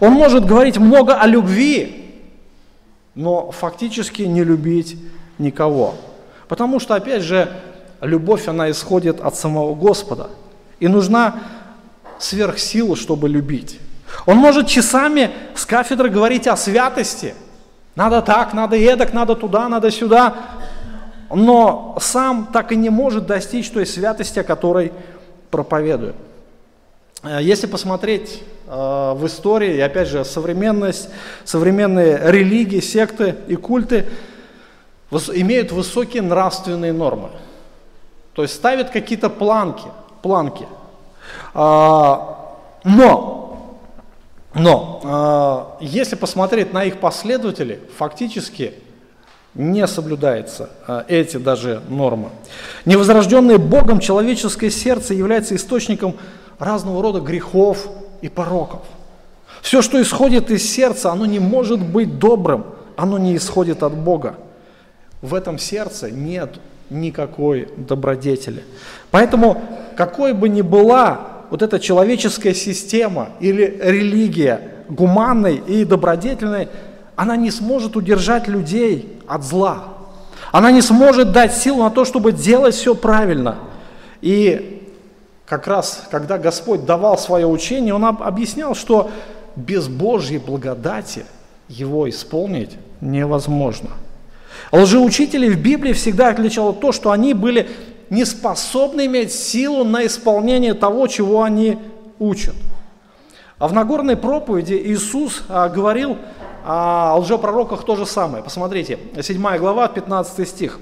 Он 0.00 0.12
может 0.12 0.44
говорить 0.44 0.76
много 0.78 1.14
о 1.14 1.26
любви, 1.26 2.22
но 3.14 3.50
фактически 3.50 4.22
не 4.22 4.44
любить 4.44 4.96
никого. 5.38 5.94
Потому 6.48 6.80
что, 6.80 6.94
опять 6.94 7.22
же, 7.22 7.48
любовь, 8.00 8.48
она 8.48 8.70
исходит 8.70 9.20
от 9.20 9.36
самого 9.36 9.74
Господа. 9.74 10.30
И 10.80 10.88
нужна 10.88 11.40
сверхсила, 12.18 12.96
чтобы 12.96 13.28
любить. 13.28 13.78
Он 14.26 14.36
может 14.36 14.66
часами 14.66 15.30
с 15.54 15.66
кафедры 15.66 16.08
говорить 16.08 16.46
о 16.46 16.56
святости. 16.56 17.34
Надо 17.94 18.22
так, 18.22 18.54
надо 18.54 18.76
эдак, 18.76 19.12
надо 19.12 19.34
туда, 19.34 19.68
надо 19.68 19.90
сюда. 19.90 20.34
Но 21.30 21.96
сам 22.00 22.48
так 22.52 22.72
и 22.72 22.76
не 22.76 22.90
может 22.90 23.26
достичь 23.26 23.70
той 23.70 23.86
святости, 23.86 24.38
о 24.38 24.44
которой 24.44 24.92
проповедует. 25.50 26.14
Э, 27.22 27.38
если 27.40 27.66
посмотреть 27.66 28.42
э, 28.66 28.70
в 28.70 29.26
истории, 29.26 29.76
и 29.76 29.80
опять 29.80 30.08
же, 30.08 30.24
современность, 30.24 31.10
современные 31.44 32.18
религии, 32.30 32.80
секты 32.80 33.34
и 33.46 33.56
культы 33.56 34.06
имеют 35.10 35.72
высокие 35.72 36.22
нравственные 36.22 36.92
нормы. 36.92 37.30
То 38.38 38.42
есть 38.42 38.54
ставят 38.54 38.90
какие-то 38.90 39.30
планки, 39.30 39.88
планки. 40.22 40.68
А, 41.54 42.54
но, 42.84 43.80
но 44.54 45.00
а, 45.02 45.76
если 45.80 46.14
посмотреть 46.14 46.72
на 46.72 46.84
их 46.84 47.00
последователей, 47.00 47.80
фактически 47.96 48.74
не 49.54 49.84
соблюдается 49.88 50.70
а, 50.86 51.04
эти 51.08 51.36
даже 51.36 51.82
нормы. 51.88 52.28
Невозрожденное 52.84 53.58
Богом 53.58 53.98
человеческое 53.98 54.70
сердце 54.70 55.14
является 55.14 55.56
источником 55.56 56.14
разного 56.60 57.02
рода 57.02 57.18
грехов 57.18 57.88
и 58.20 58.28
пороков. 58.28 58.82
Все, 59.62 59.82
что 59.82 60.00
исходит 60.00 60.52
из 60.52 60.62
сердца, 60.62 61.10
оно 61.10 61.26
не 61.26 61.40
может 61.40 61.84
быть 61.84 62.20
добрым, 62.20 62.66
оно 62.96 63.18
не 63.18 63.34
исходит 63.34 63.82
от 63.82 63.94
Бога. 63.94 64.36
В 65.22 65.34
этом 65.34 65.58
сердце 65.58 66.12
нет 66.12 66.60
никакой 66.90 67.68
добродетели. 67.76 68.64
Поэтому, 69.10 69.62
какой 69.96 70.32
бы 70.32 70.48
ни 70.48 70.62
была 70.62 71.20
вот 71.50 71.62
эта 71.62 71.78
человеческая 71.78 72.54
система 72.54 73.30
или 73.40 73.78
религия 73.82 74.60
гуманной 74.88 75.56
и 75.56 75.84
добродетельной, 75.84 76.68
она 77.16 77.36
не 77.36 77.50
сможет 77.50 77.96
удержать 77.96 78.48
людей 78.48 79.20
от 79.26 79.44
зла. 79.44 79.94
Она 80.52 80.70
не 80.70 80.82
сможет 80.82 81.32
дать 81.32 81.54
силу 81.54 81.82
на 81.82 81.90
то, 81.90 82.04
чтобы 82.04 82.32
делать 82.32 82.74
все 82.74 82.94
правильно. 82.94 83.56
И 84.20 84.90
как 85.46 85.66
раз, 85.66 86.06
когда 86.10 86.38
Господь 86.38 86.84
давал 86.84 87.18
свое 87.18 87.46
учение, 87.46 87.94
Он 87.94 88.04
объяснял, 88.04 88.74
что 88.74 89.10
без 89.56 89.88
Божьей 89.88 90.38
благодати 90.38 91.24
его 91.68 92.08
исполнить 92.08 92.76
невозможно. 93.00 93.90
Лжеучителей 94.72 95.50
в 95.50 95.60
Библии 95.60 95.92
всегда 95.92 96.28
отличало 96.28 96.72
то, 96.72 96.92
что 96.92 97.10
они 97.10 97.34
были 97.34 97.68
не 98.10 98.24
способны 98.24 99.06
иметь 99.06 99.32
силу 99.32 99.84
на 99.84 100.06
исполнение 100.06 100.74
того, 100.74 101.06
чего 101.06 101.42
они 101.42 101.78
учат. 102.18 102.54
А 103.58 103.68
в 103.68 103.72
Нагорной 103.72 104.16
проповеди 104.16 104.74
Иисус 104.74 105.42
а, 105.48 105.68
говорил 105.68 106.16
о 106.64 107.16
лжепророках 107.18 107.84
то 107.84 107.96
же 107.96 108.06
самое. 108.06 108.42
Посмотрите, 108.44 108.98
7 109.20 109.56
глава, 109.58 109.88
15 109.88 110.48
стих. 110.48 110.78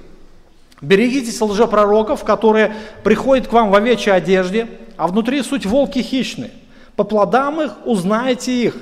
«Берегитесь 0.82 1.40
лжепророков, 1.40 2.22
которые 2.22 2.74
приходят 3.02 3.48
к 3.48 3.52
вам 3.52 3.70
в 3.70 3.74
овечьей 3.74 4.14
одежде, 4.14 4.68
а 4.98 5.06
внутри 5.06 5.42
суть 5.42 5.64
волки 5.64 6.00
хищные. 6.00 6.50
По 6.96 7.04
плодам 7.04 7.62
их 7.62 7.72
узнаете 7.86 8.52
их. 8.52 8.76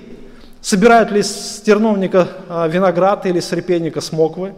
Собирают 0.60 1.12
ли 1.12 1.22
с 1.22 1.62
терновника 1.64 2.28
а, 2.48 2.66
виноград 2.66 3.26
или 3.26 3.38
с 3.38 3.52
репейника 3.52 4.00
смоквы? 4.00 4.54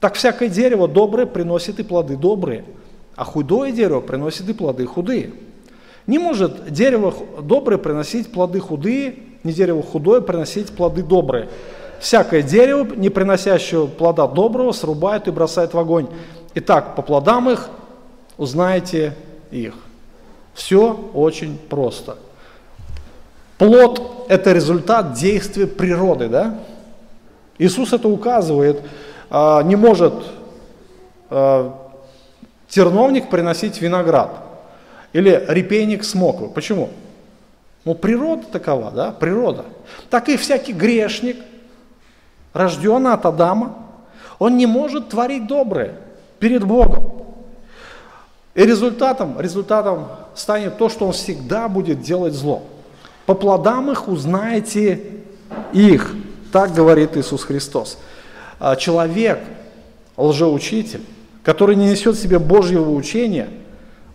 Так 0.00 0.14
всякое 0.14 0.48
дерево 0.48 0.88
доброе 0.88 1.26
приносит 1.26 1.78
и 1.78 1.82
плоды 1.82 2.16
добрые, 2.16 2.64
а 3.16 3.24
худое 3.24 3.70
дерево 3.70 4.00
приносит 4.00 4.48
и 4.48 4.54
плоды 4.54 4.86
худые. 4.86 5.32
Не 6.06 6.18
может 6.18 6.72
дерево 6.72 7.14
доброе 7.42 7.76
приносить 7.76 8.32
плоды 8.32 8.60
худые, 8.60 9.16
не 9.44 9.52
дерево 9.52 9.82
худое 9.82 10.22
приносить 10.22 10.70
плоды 10.70 11.02
добрые. 11.02 11.48
Всякое 12.00 12.40
дерево, 12.40 12.94
не 12.96 13.10
приносящее 13.10 13.86
плода 13.86 14.26
доброго, 14.26 14.72
срубают 14.72 15.28
и 15.28 15.30
бросают 15.30 15.74
в 15.74 15.78
огонь. 15.78 16.08
Итак, 16.54 16.96
по 16.96 17.02
плодам 17.02 17.50
их 17.50 17.68
узнаете 18.38 19.14
их. 19.50 19.74
Все 20.54 20.98
очень 21.12 21.58
просто. 21.58 22.16
Плод– 23.58 24.26
это 24.30 24.52
результат 24.52 25.12
действия 25.12 25.66
природы, 25.66 26.28
да? 26.28 26.58
Иисус 27.58 27.92
это 27.92 28.08
указывает– 28.08 28.80
а, 29.30 29.62
не 29.62 29.76
может 29.76 30.12
а, 31.30 31.92
терновник 32.68 33.30
приносить 33.30 33.80
виноград 33.80 34.30
или 35.12 35.44
репейник 35.48 36.04
смоквы. 36.04 36.48
Почему? 36.48 36.90
Ну, 37.84 37.94
природа 37.94 38.44
такова, 38.50 38.90
да, 38.90 39.10
природа. 39.12 39.64
Так 40.10 40.28
и 40.28 40.36
всякий 40.36 40.72
грешник, 40.72 41.36
рожденный 42.52 43.12
от 43.12 43.24
Адама, 43.24 43.76
он 44.38 44.56
не 44.56 44.66
может 44.66 45.08
творить 45.08 45.46
доброе 45.46 45.94
перед 46.38 46.64
Богом. 46.64 47.20
И 48.54 48.64
результатом, 48.64 49.40
результатом 49.40 50.08
станет 50.34 50.76
то, 50.76 50.88
что 50.88 51.06
он 51.06 51.12
всегда 51.12 51.68
будет 51.68 52.02
делать 52.02 52.34
зло. 52.34 52.62
По 53.26 53.34
плодам 53.34 53.90
их 53.90 54.08
узнаете 54.08 55.00
их. 55.72 56.14
Так 56.52 56.74
говорит 56.74 57.16
Иисус 57.16 57.44
Христос. 57.44 57.98
А 58.60 58.76
человек, 58.76 59.40
лжеучитель, 60.18 61.00
который 61.42 61.76
не 61.76 61.86
несет 61.86 62.14
в 62.14 62.20
себе 62.20 62.38
Божьего 62.38 62.90
учения, 62.90 63.48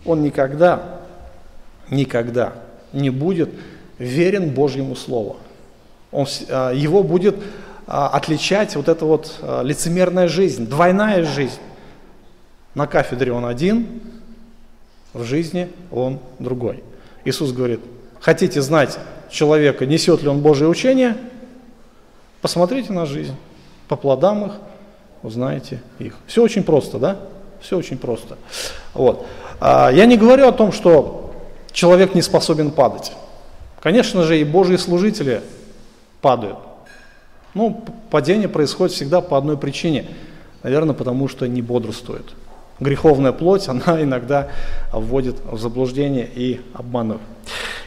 он 0.04 0.22
никогда, 0.22 1.00
никогда 1.90 2.52
не 2.92 3.10
будет 3.10 3.50
верен 3.98 4.50
Божьему 4.50 4.94
Слову. 4.94 5.36
Он, 6.12 6.26
а, 6.48 6.70
его 6.70 7.02
будет 7.02 7.36
а, 7.88 8.08
отличать 8.08 8.76
вот 8.76 8.88
эта 8.88 9.04
вот 9.04 9.34
лицемерная 9.64 10.28
жизнь, 10.28 10.66
двойная 10.66 11.24
жизнь. 11.24 11.58
На 12.76 12.86
кафедре 12.86 13.32
он 13.32 13.44
один, 13.44 14.00
в 15.12 15.24
жизни 15.24 15.68
он 15.90 16.20
другой. 16.38 16.84
Иисус 17.24 17.50
говорит, 17.50 17.80
хотите 18.20 18.62
знать 18.62 18.96
человека, 19.28 19.86
несет 19.86 20.22
ли 20.22 20.28
он 20.28 20.40
Божье 20.40 20.68
учение, 20.68 21.16
посмотрите 22.40 22.92
на 22.92 23.06
жизнь. 23.06 23.34
По 23.88 23.96
плодам 23.96 24.46
их 24.46 24.52
узнаете 25.22 25.80
их. 25.98 26.14
Все 26.26 26.42
очень 26.42 26.62
просто, 26.62 26.98
да? 26.98 27.16
Все 27.60 27.76
очень 27.76 27.98
просто. 27.98 28.36
Вот. 28.94 29.26
А, 29.60 29.90
я 29.90 30.06
не 30.06 30.16
говорю 30.16 30.48
о 30.48 30.52
том, 30.52 30.72
что 30.72 31.34
человек 31.72 32.14
не 32.14 32.22
способен 32.22 32.70
падать. 32.70 33.12
Конечно 33.80 34.22
же, 34.22 34.40
и 34.40 34.44
Божьи 34.44 34.76
служители 34.76 35.42
падают. 36.20 36.58
Ну, 37.54 37.84
падение 38.10 38.48
происходит 38.48 38.94
всегда 38.94 39.20
по 39.20 39.38
одной 39.38 39.56
причине. 39.56 40.06
Наверное, 40.62 40.94
потому 40.94 41.28
что 41.28 41.46
не 41.46 41.62
бодрствует. 41.62 42.26
Греховная 42.80 43.32
плоть, 43.32 43.68
она 43.68 44.02
иногда 44.02 44.48
вводит 44.92 45.36
в 45.44 45.58
заблуждение 45.58 46.28
и 46.34 46.60
обманывает. 46.74 47.22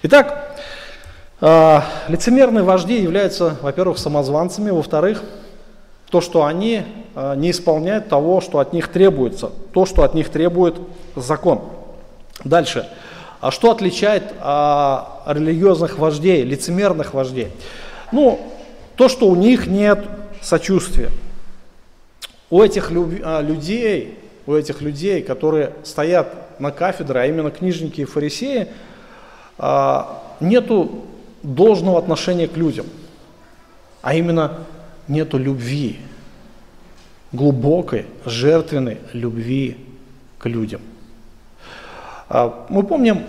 Итак, 0.03 0.57
а, 1.41 1.83
лицемерные 2.07 2.63
вожди 2.63 3.01
являются, 3.01 3.57
во-первых, 3.61 3.97
самозванцами, 3.97 4.71
во-вторых, 4.71 5.23
то, 6.09 6.21
что 6.21 6.45
они 6.45 6.83
э, 7.15 7.35
не 7.37 7.51
исполняют 7.51 8.09
того, 8.09 8.41
что 8.41 8.59
от 8.59 8.73
них 8.73 8.87
требуется, 8.87 9.51
то, 9.73 9.85
что 9.85 10.03
от 10.03 10.13
них 10.13 10.29
требует 10.29 10.75
закон. 11.15 11.61
Дальше. 12.43 12.87
А 13.41 13.51
что 13.51 13.71
отличает 13.71 14.23
а, 14.41 15.23
религиозных 15.25 15.97
вождей, 15.97 16.43
лицемерных 16.43 17.13
вождей? 17.13 17.49
Ну, 18.11 18.39
то, 18.95 19.07
что 19.07 19.27
у 19.27 19.35
них 19.35 19.67
нет 19.67 20.05
сочувствия. 20.41 21.09
У 22.49 22.61
этих 22.61 22.91
а, 22.91 23.41
людей, 23.41 24.17
у 24.45 24.53
этих 24.53 24.81
людей, 24.81 25.21
которые 25.21 25.73
стоят 25.83 26.59
на 26.59 26.71
кафедре, 26.71 27.21
а 27.21 27.25
именно 27.27 27.49
книжники 27.49 28.01
и 28.01 28.05
фарисеи, 28.05 28.67
а, 29.57 30.21
нету 30.41 31.05
должного 31.41 31.97
отношения 31.97 32.47
к 32.47 32.57
людям, 32.57 32.87
а 34.01 34.15
именно 34.15 34.59
нету 35.09 35.37
любви, 35.37 35.99
глубокой, 37.33 38.05
жертвенной 38.25 38.99
любви 39.11 39.77
к 40.37 40.45
людям. 40.45 40.81
А, 42.29 42.65
мы 42.69 42.83
помним 42.83 43.23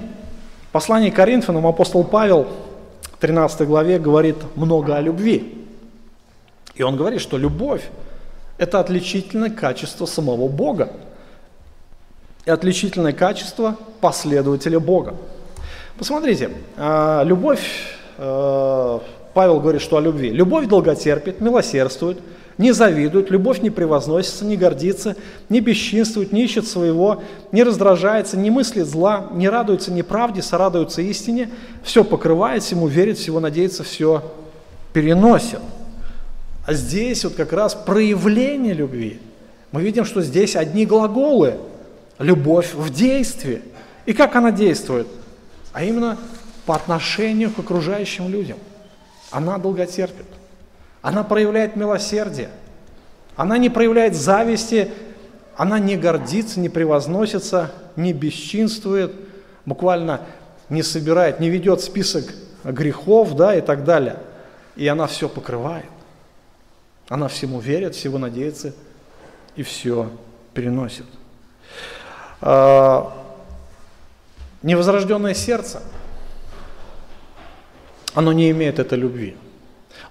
послание 0.72 1.10
Коринфянам, 1.10 1.66
апостол 1.66 2.04
Павел 2.04 2.46
в 3.12 3.16
13 3.18 3.66
главе 3.66 3.98
говорит 3.98 4.36
много 4.54 4.96
о 4.96 5.00
любви. 5.00 5.66
И 6.74 6.82
он 6.82 6.96
говорит, 6.96 7.20
что 7.20 7.36
любовь– 7.36 7.82
это 8.58 8.78
отличительное 8.78 9.50
качество 9.50 10.06
самого 10.06 10.48
Бога 10.48 10.92
и 12.46 12.50
отличительное 12.50 13.12
качество 13.12 13.76
последователя 14.00 14.80
Бога. 14.80 15.16
Посмотрите, 15.98 16.50
а, 16.76 17.22
любовь, 17.24 17.96
а, 18.16 19.02
Павел 19.40 19.58
говорит, 19.58 19.80
что 19.80 19.96
о 19.96 20.02
любви. 20.02 20.28
Любовь 20.28 20.66
долготерпит, 20.66 21.40
милосердствует, 21.40 22.18
не 22.58 22.72
завидует, 22.72 23.30
любовь 23.30 23.62
не 23.62 23.70
превозносится, 23.70 24.44
не 24.44 24.58
гордится, 24.58 25.16
не 25.48 25.60
бесчинствует, 25.60 26.30
не 26.30 26.44
ищет 26.44 26.68
своего, 26.68 27.22
не 27.50 27.62
раздражается, 27.62 28.36
не 28.36 28.50
мыслит 28.50 28.86
зла, 28.86 29.30
не 29.32 29.48
радуется 29.48 29.92
неправде, 29.92 30.42
сорадуется 30.42 31.00
истине, 31.00 31.48
все 31.82 32.04
покрывает, 32.04 32.62
всему 32.62 32.86
верит, 32.86 33.16
всего 33.16 33.40
надеется, 33.40 33.82
все 33.82 34.30
переносит. 34.92 35.60
А 36.66 36.74
здесь 36.74 37.24
вот 37.24 37.32
как 37.32 37.54
раз 37.54 37.74
проявление 37.74 38.74
любви. 38.74 39.20
Мы 39.72 39.80
видим, 39.80 40.04
что 40.04 40.20
здесь 40.20 40.54
одни 40.54 40.84
глаголы. 40.84 41.54
Любовь 42.18 42.74
в 42.74 42.92
действии. 42.92 43.62
И 44.04 44.12
как 44.12 44.36
она 44.36 44.52
действует? 44.52 45.06
А 45.72 45.82
именно 45.82 46.18
по 46.66 46.74
отношению 46.76 47.50
к 47.50 47.58
окружающим 47.58 48.28
людям. 48.28 48.58
Она 49.30 49.58
долготерпит. 49.58 50.26
Она 51.02 51.24
проявляет 51.24 51.76
милосердие. 51.76 52.50
Она 53.36 53.58
не 53.58 53.70
проявляет 53.70 54.14
зависти, 54.14 54.92
она 55.56 55.78
не 55.78 55.96
гордится, 55.96 56.60
не 56.60 56.68
превозносится, 56.68 57.72
не 57.96 58.12
бесчинствует, 58.12 59.12
буквально 59.64 60.22
не 60.68 60.82
собирает, 60.82 61.40
не 61.40 61.48
ведет 61.48 61.80
список 61.80 62.24
грехов 62.64 63.34
да, 63.36 63.54
и 63.54 63.60
так 63.60 63.84
далее. 63.84 64.16
И 64.76 64.86
она 64.86 65.06
все 65.06 65.28
покрывает. 65.28 65.86
Она 67.08 67.28
всему 67.28 67.60
верит, 67.60 67.94
всего 67.94 68.18
надеется 68.18 68.72
и 69.56 69.62
все 69.62 70.10
переносит. 70.54 71.06
А, 72.40 73.12
невозрожденное 74.62 75.34
сердце, 75.34 75.82
оно 78.14 78.32
не 78.32 78.50
имеет 78.50 78.78
этой 78.78 78.98
любви. 78.98 79.36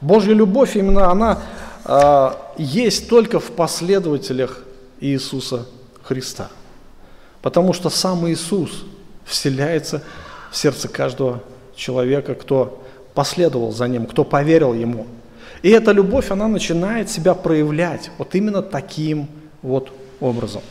Божья 0.01 0.33
любовь 0.33 0.75
именно 0.75 1.11
она 1.11 1.39
э, 1.85 2.29
есть 2.57 3.09
только 3.09 3.39
в 3.39 3.51
последователях 3.51 4.63
Иисуса 4.99 5.65
Христа. 6.03 6.49
Потому 7.41 7.73
что 7.73 7.89
сам 7.89 8.27
Иисус 8.29 8.85
вселяется 9.25 10.01
в 10.51 10.57
сердце 10.57 10.87
каждого 10.87 11.41
человека, 11.75 12.35
кто 12.35 12.83
последовал 13.13 13.71
за 13.71 13.87
Ним, 13.87 14.05
кто 14.05 14.23
поверил 14.23 14.73
Ему. 14.73 15.07
И 15.61 15.69
эта 15.69 15.91
любовь, 15.91 16.31
она 16.31 16.47
начинает 16.47 17.09
себя 17.09 17.33
проявлять 17.33 18.11
вот 18.17 18.35
именно 18.35 18.61
таким 18.61 19.27
вот 19.61 19.91
образом. 20.19 20.61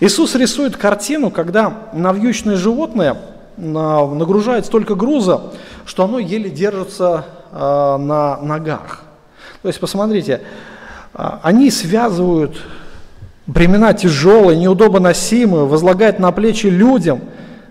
Иисус 0.00 0.34
рисует 0.34 0.76
картину, 0.76 1.30
когда 1.30 1.90
навьючное 1.92 2.56
животное 2.56 3.16
нагружает 3.56 4.66
столько 4.66 4.94
груза, 4.94 5.52
что 5.84 6.04
оно 6.04 6.18
еле 6.18 6.50
держится 6.50 7.24
Э, 7.52 7.96
на 7.98 8.36
ногах. 8.36 9.02
То 9.62 9.68
есть, 9.68 9.80
посмотрите, 9.80 10.40
э, 11.14 11.30
они 11.42 11.68
связывают 11.72 12.62
бремена 13.46 13.92
тяжелые, 13.92 14.56
неудобно 14.56 15.00
носимые, 15.00 15.66
возлагают 15.66 16.20
на 16.20 16.30
плечи 16.30 16.68
людям, 16.68 17.20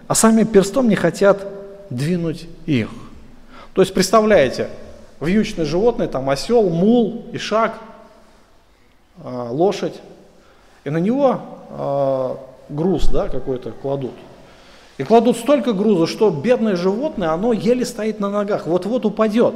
а 0.10 0.16
сами 0.16 0.44
перстом 0.44 0.90
не 0.90 0.96
хотят 0.96 1.48
двинуть 1.90 2.50
их. 2.66 2.90
То 3.74 3.82
есть, 3.82 3.94
представляете, 3.94 4.68
вьючное 5.22 5.64
животное, 5.64 6.10
там 6.10 6.30
осел, 6.30 6.70
мул, 6.70 7.28
ишак, 7.32 7.76
э, 9.24 9.48
лошадь, 9.50 9.96
и 10.84 10.90
на 10.90 10.98
него 10.98 11.42
груз 12.70 13.10
да, 13.10 13.28
какой-то 13.30 13.72
кладут. 13.72 14.14
И 15.00 15.04
кладут 15.06 15.38
столько 15.38 15.72
груза, 15.72 16.08
что 16.08 16.30
бедное 16.30 16.76
животное, 16.76 17.30
оно 17.30 17.54
еле 17.54 17.86
стоит 17.86 18.20
на 18.20 18.30
ногах, 18.30 18.68
вот-вот 18.68 19.06
упадет. 19.06 19.56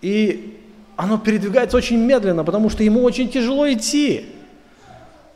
И 0.00 0.58
оно 0.96 1.18
передвигается 1.18 1.76
очень 1.76 1.98
медленно, 1.98 2.42
потому 2.42 2.70
что 2.70 2.82
ему 2.82 3.02
очень 3.02 3.28
тяжело 3.28 3.70
идти. 3.70 4.30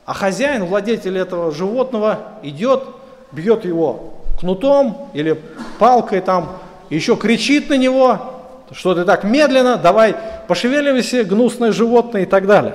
А 0.06 0.14
хозяин, 0.14 0.64
владетель 0.64 1.18
этого 1.18 1.52
животного, 1.52 2.20
идет, 2.42 2.82
бьет 3.30 3.66
его 3.66 4.14
кнутом 4.40 5.10
или 5.12 5.38
палкой 5.78 6.22
там, 6.22 6.56
еще 6.88 7.14
кричит 7.16 7.68
на 7.68 7.76
него, 7.76 8.40
что 8.72 8.94
ты 8.94 9.04
так 9.04 9.22
медленно, 9.22 9.76
давай 9.76 10.16
пошевеливайся, 10.48 11.24
гнусное 11.24 11.72
животное 11.72 12.22
и 12.22 12.26
так 12.26 12.46
далее. 12.46 12.74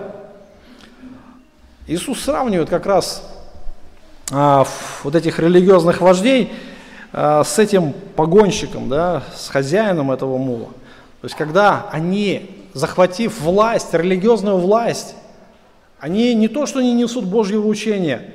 Иисус 1.87 2.21
сравнивает 2.21 2.69
как 2.69 2.85
раз 2.85 3.27
а, 4.31 4.65
вот 5.03 5.15
этих 5.15 5.39
религиозных 5.39 6.01
вождей 6.01 6.53
а, 7.11 7.43
с 7.43 7.57
этим 7.57 7.93
погонщиком, 8.15 8.89
да, 8.89 9.23
с 9.35 9.49
хозяином 9.49 10.11
этого 10.11 10.37
мула. 10.37 10.67
То 11.21 11.25
есть 11.25 11.35
когда 11.35 11.87
они, 11.91 12.67
захватив 12.73 13.41
власть, 13.41 13.93
религиозную 13.93 14.57
власть, 14.57 15.15
они 15.99 16.33
не 16.35 16.47
то, 16.47 16.65
что 16.65 16.81
не 16.81 16.93
несут 16.93 17.25
Божьего 17.25 17.67
учения, 17.67 18.33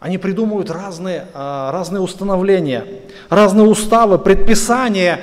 они 0.00 0.18
придумывают 0.18 0.70
разные, 0.70 1.26
а, 1.34 1.70
разные 1.72 2.00
установления, 2.00 2.86
разные 3.28 3.66
уставы, 3.66 4.18
предписания, 4.18 5.20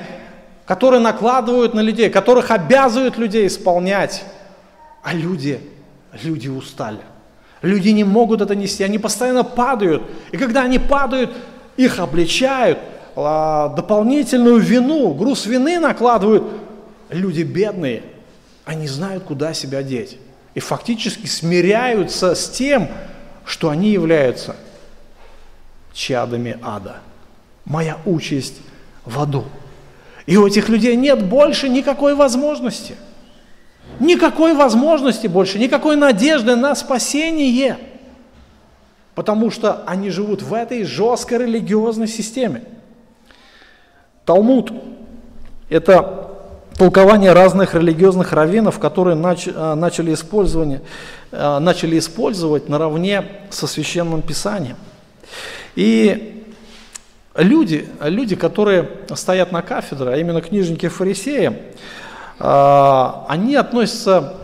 которые 0.66 1.00
накладывают 1.00 1.74
на 1.74 1.80
людей, 1.80 2.10
которых 2.10 2.50
обязывают 2.50 3.18
людей 3.18 3.46
исполнять. 3.46 4.24
А 5.02 5.14
люди, 5.14 5.60
люди 6.22 6.48
устали. 6.48 7.00
Люди 7.62 7.90
не 7.90 8.02
могут 8.02 8.40
это 8.40 8.56
нести, 8.56 8.82
они 8.82 8.98
постоянно 8.98 9.44
падают. 9.44 10.02
И 10.32 10.36
когда 10.36 10.62
они 10.62 10.80
падают, 10.80 11.32
их 11.76 12.00
обличают, 12.00 12.78
а, 13.14 13.68
дополнительную 13.68 14.58
вину, 14.58 15.14
груз 15.14 15.46
вины 15.46 15.78
накладывают. 15.78 16.44
Люди 17.08 17.42
бедные, 17.42 18.02
они 18.64 18.88
знают, 18.88 19.24
куда 19.24 19.54
себя 19.54 19.82
деть. 19.82 20.18
И 20.54 20.60
фактически 20.60 21.26
смиряются 21.26 22.34
с 22.34 22.48
тем, 22.50 22.88
что 23.44 23.70
они 23.70 23.90
являются 23.90 24.56
чадами 25.92 26.58
ада. 26.62 26.96
Моя 27.64 27.96
участь 28.04 28.56
в 29.04 29.20
аду. 29.20 29.44
И 30.26 30.36
у 30.36 30.46
этих 30.46 30.68
людей 30.68 30.96
нет 30.96 31.24
больше 31.24 31.68
никакой 31.68 32.14
возможности– 32.14 32.96
Никакой 33.98 34.54
возможности 34.54 35.26
больше, 35.26 35.58
никакой 35.58 35.96
надежды 35.96 36.56
на 36.56 36.74
спасение, 36.74 37.78
потому 39.14 39.50
что 39.50 39.82
они 39.86 40.10
живут 40.10 40.42
в 40.42 40.54
этой 40.54 40.84
жесткой 40.84 41.38
религиозной 41.38 42.08
системе. 42.08 42.64
Талмуд– 44.24 44.72
это 45.68 46.30
толкование 46.76 47.32
разных 47.32 47.74
религиозных 47.74 48.32
раввинов, 48.32 48.78
которые 48.78 49.16
э, 49.16 49.74
начали, 49.74 50.14
использование, 50.14 50.80
э, 51.30 51.58
начали 51.58 51.98
использовать 51.98 52.68
наравне 52.68 53.24
со 53.50 53.66
священным 53.66 54.22
писанием. 54.22 54.76
И 55.76 56.44
люди, 57.36 57.88
люди, 58.00 58.36
которые 58.36 58.88
стоят 59.14 59.52
на 59.52 59.62
кафедре, 59.62 60.10
а 60.10 60.16
именно 60.16 60.40
книжники 60.40 60.88
фарисеи, 60.88 61.46
а, 61.46 61.54
они 62.38 63.54
относятся 63.54 64.34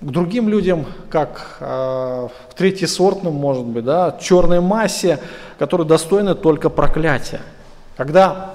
к 0.00 0.10
другим 0.10 0.48
людям 0.48 0.86
как 1.10 1.56
а, 1.60 2.28
к 2.50 2.54
третьесортным, 2.54 3.34
может 3.34 3.64
быть, 3.64 3.84
да, 3.84 4.16
черной 4.20 4.60
массе, 4.60 5.18
которые 5.58 5.86
достойны 5.86 6.34
только 6.34 6.68
проклятия. 6.68 7.40
Когда, 7.96 8.54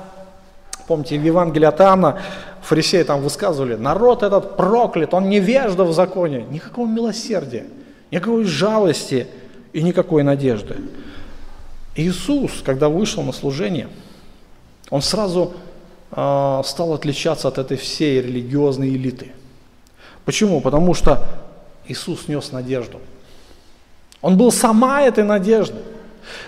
помните, 0.87 1.17
в 1.17 1.23
Евангелии 1.23 1.65
от 1.65 1.81
Анна 1.81 2.19
фарисеи 2.61 3.01
там 3.03 3.21
высказывали, 3.21 3.75
народ 3.75 4.21
этот 4.21 4.55
проклят, 4.55 5.13
он 5.13 5.29
невежда 5.29 5.83
в 5.83 5.93
законе, 5.93 6.45
никакого 6.49 6.87
милосердия, 6.87 7.65
никакой 8.11 8.43
жалости 8.43 9.27
и 9.73 9.81
никакой 9.81 10.21
надежды. 10.21 10.77
Иисус, 11.95 12.61
когда 12.63 12.87
вышел 12.87 13.23
на 13.23 13.31
служение, 13.31 13.89
он 14.91 15.01
сразу 15.01 15.53
а, 15.53 15.70
стал 16.11 16.93
отличаться 16.93 17.47
от 17.47 17.57
этой 17.57 17.77
всей 17.77 18.21
религиозной 18.21 18.89
элиты. 18.89 19.31
Почему? 20.25 20.59
Потому 20.61 20.93
что 20.93 21.25
Иисус 21.87 22.27
нес 22.27 22.51
надежду. 22.51 22.99
Он 24.21 24.37
был 24.37 24.51
сама 24.51 25.01
этой 25.01 25.23
надеждой. 25.23 25.81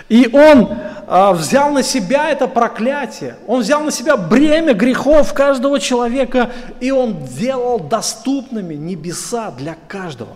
И 0.08 0.30
Он 0.32 0.70
а, 1.08 1.34
взял 1.34 1.72
на 1.72 1.84
себя 1.84 2.30
это 2.30 2.48
проклятие, 2.48 3.38
Он 3.48 3.62
взял 3.62 3.82
на 3.82 3.92
себя 3.92 4.16
бремя 4.16 4.74
грехов 4.74 5.34
каждого 5.34 5.80
человека, 5.80 6.52
и 6.80 6.92
Он 6.92 7.26
делал 7.26 7.80
доступными 7.80 8.76
небеса 8.76 9.52
для 9.52 9.76
каждого. 9.88 10.36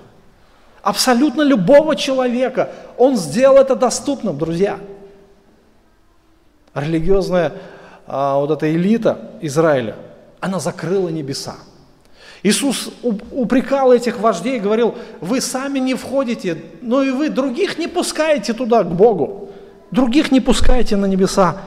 Абсолютно 0.81 1.41
любого 1.41 1.95
человека 1.95 2.71
Он 2.97 3.15
сделал 3.15 3.57
это 3.57 3.75
доступным, 3.75 4.37
друзья. 4.37 4.79
Религиозная 6.73 7.53
а, 8.07 8.37
вот 8.39 8.51
эта 8.51 8.73
элита 8.73 9.31
Израиля, 9.41 9.95
она 10.39 10.59
закрыла 10.59 11.09
небеса. 11.09 11.55
Иисус 12.43 12.91
упрекал 13.03 13.91
этих 13.91 14.19
вождей 14.19 14.59
говорил, 14.59 14.95
вы 15.21 15.41
сами 15.41 15.79
не 15.79 15.95
входите, 15.95 16.57
но 16.81 17.03
и 17.03 17.11
вы 17.11 17.29
других 17.29 17.77
не 17.77 17.87
пускаете 17.87 18.53
туда, 18.53 18.83
к 18.83 18.91
Богу. 18.91 19.49
Других 19.91 20.31
не 20.31 20.39
пускаете 20.39 20.95
на 20.95 21.05
небеса. 21.05 21.57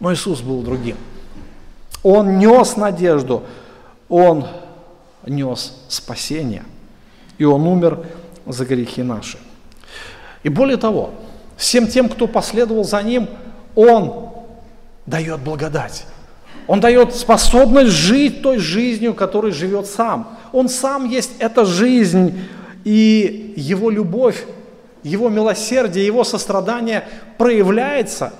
Но 0.00 0.12
Иисус 0.12 0.40
был 0.40 0.62
другим. 0.62 0.96
Он 2.02 2.38
нес 2.38 2.76
надежду 2.76 3.42
Он 4.08 4.46
нес 5.26 5.76
спасение, 5.88 6.64
и 7.38 7.44
Он 7.44 7.66
умер 7.66 8.06
за 8.46 8.64
грехи 8.64 9.02
наши. 9.02 9.38
И 10.42 10.48
более 10.48 10.76
того, 10.76 11.10
всем 11.56 11.86
тем, 11.86 12.08
кто 12.08 12.26
последовал 12.26 12.84
за 12.84 13.02
Ним, 13.02 13.28
Он 13.74 14.37
дает 15.08 15.40
благодать. 15.40 16.06
Он 16.66 16.80
дает 16.80 17.14
способность 17.14 17.92
жить 17.92 18.42
той 18.42 18.58
жизнью, 18.58 19.14
которой 19.14 19.52
живет 19.52 19.86
сам. 19.86 20.36
Он 20.52 20.68
сам 20.68 21.08
есть 21.08 21.32
эта 21.38 21.64
жизнь, 21.64 22.38
и 22.84 23.54
Его 23.56 23.90
любовь, 23.90 24.44
Его 25.02 25.30
милосердие, 25.30 26.04
Его 26.04 26.24
сострадание 26.24 27.08
проявляется 27.38 28.34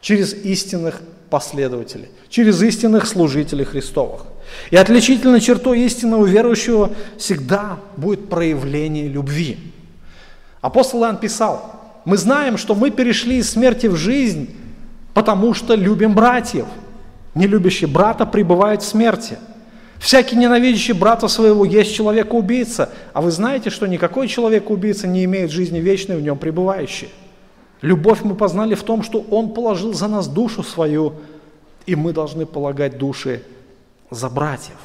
через 0.00 0.34
истинных 0.34 1.00
последователей, 1.30 2.08
через 2.28 2.62
истинных 2.62 3.06
служителей 3.06 3.64
Христовых. 3.64 4.26
И 4.70 4.76
отличительной 4.76 5.40
чертой 5.40 5.80
истинного 5.80 6.26
верующего 6.26 6.90
всегда 7.16 7.78
будет 7.96 8.28
проявление 8.28 9.08
любви. 9.08 9.58
Апостол 10.60 11.02
Иоанн 11.02 11.18
писал, 11.18 11.74
мы 12.04 12.16
знаем, 12.16 12.56
что 12.58 12.74
мы 12.74 12.90
перешли 12.90 13.38
из 13.38 13.50
смерти 13.50 13.86
в 13.86 13.96
жизнь, 13.96 14.50
потому 15.18 15.52
что 15.52 15.74
любим 15.74 16.14
братьев. 16.14 16.66
Не 17.34 17.48
любящий 17.48 17.86
брата 17.86 18.24
пребывает 18.24 18.82
в 18.82 18.86
смерти. 18.86 19.36
Всякий 19.98 20.36
ненавидящий 20.36 20.94
брата 20.94 21.26
своего 21.26 21.64
есть 21.64 21.92
человек-убийца, 21.92 22.90
а 23.12 23.20
вы 23.20 23.32
знаете, 23.32 23.68
что 23.68 23.88
никакой 23.88 24.28
человек-убийца 24.28 25.08
не 25.08 25.24
имеет 25.24 25.50
жизни 25.50 25.80
вечной 25.80 26.18
в 26.18 26.22
нем 26.22 26.38
пребывающей. 26.38 27.08
Любовь 27.80 28.20
мы 28.22 28.36
познали 28.36 28.76
в 28.76 28.84
том, 28.84 29.02
что 29.02 29.26
Он 29.28 29.54
положил 29.54 29.92
за 29.92 30.06
нас 30.06 30.28
душу 30.28 30.62
свою, 30.62 31.14
и 31.84 31.96
мы 31.96 32.12
должны 32.12 32.46
полагать 32.46 32.96
души 32.96 33.42
за 34.12 34.28
братьев. 34.28 34.78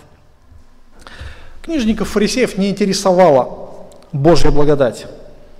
Книжников 1.62 2.10
фарисеев 2.10 2.58
не 2.58 2.72
интересовала 2.72 3.70
Божья 4.12 4.50
благодать. 4.50 5.06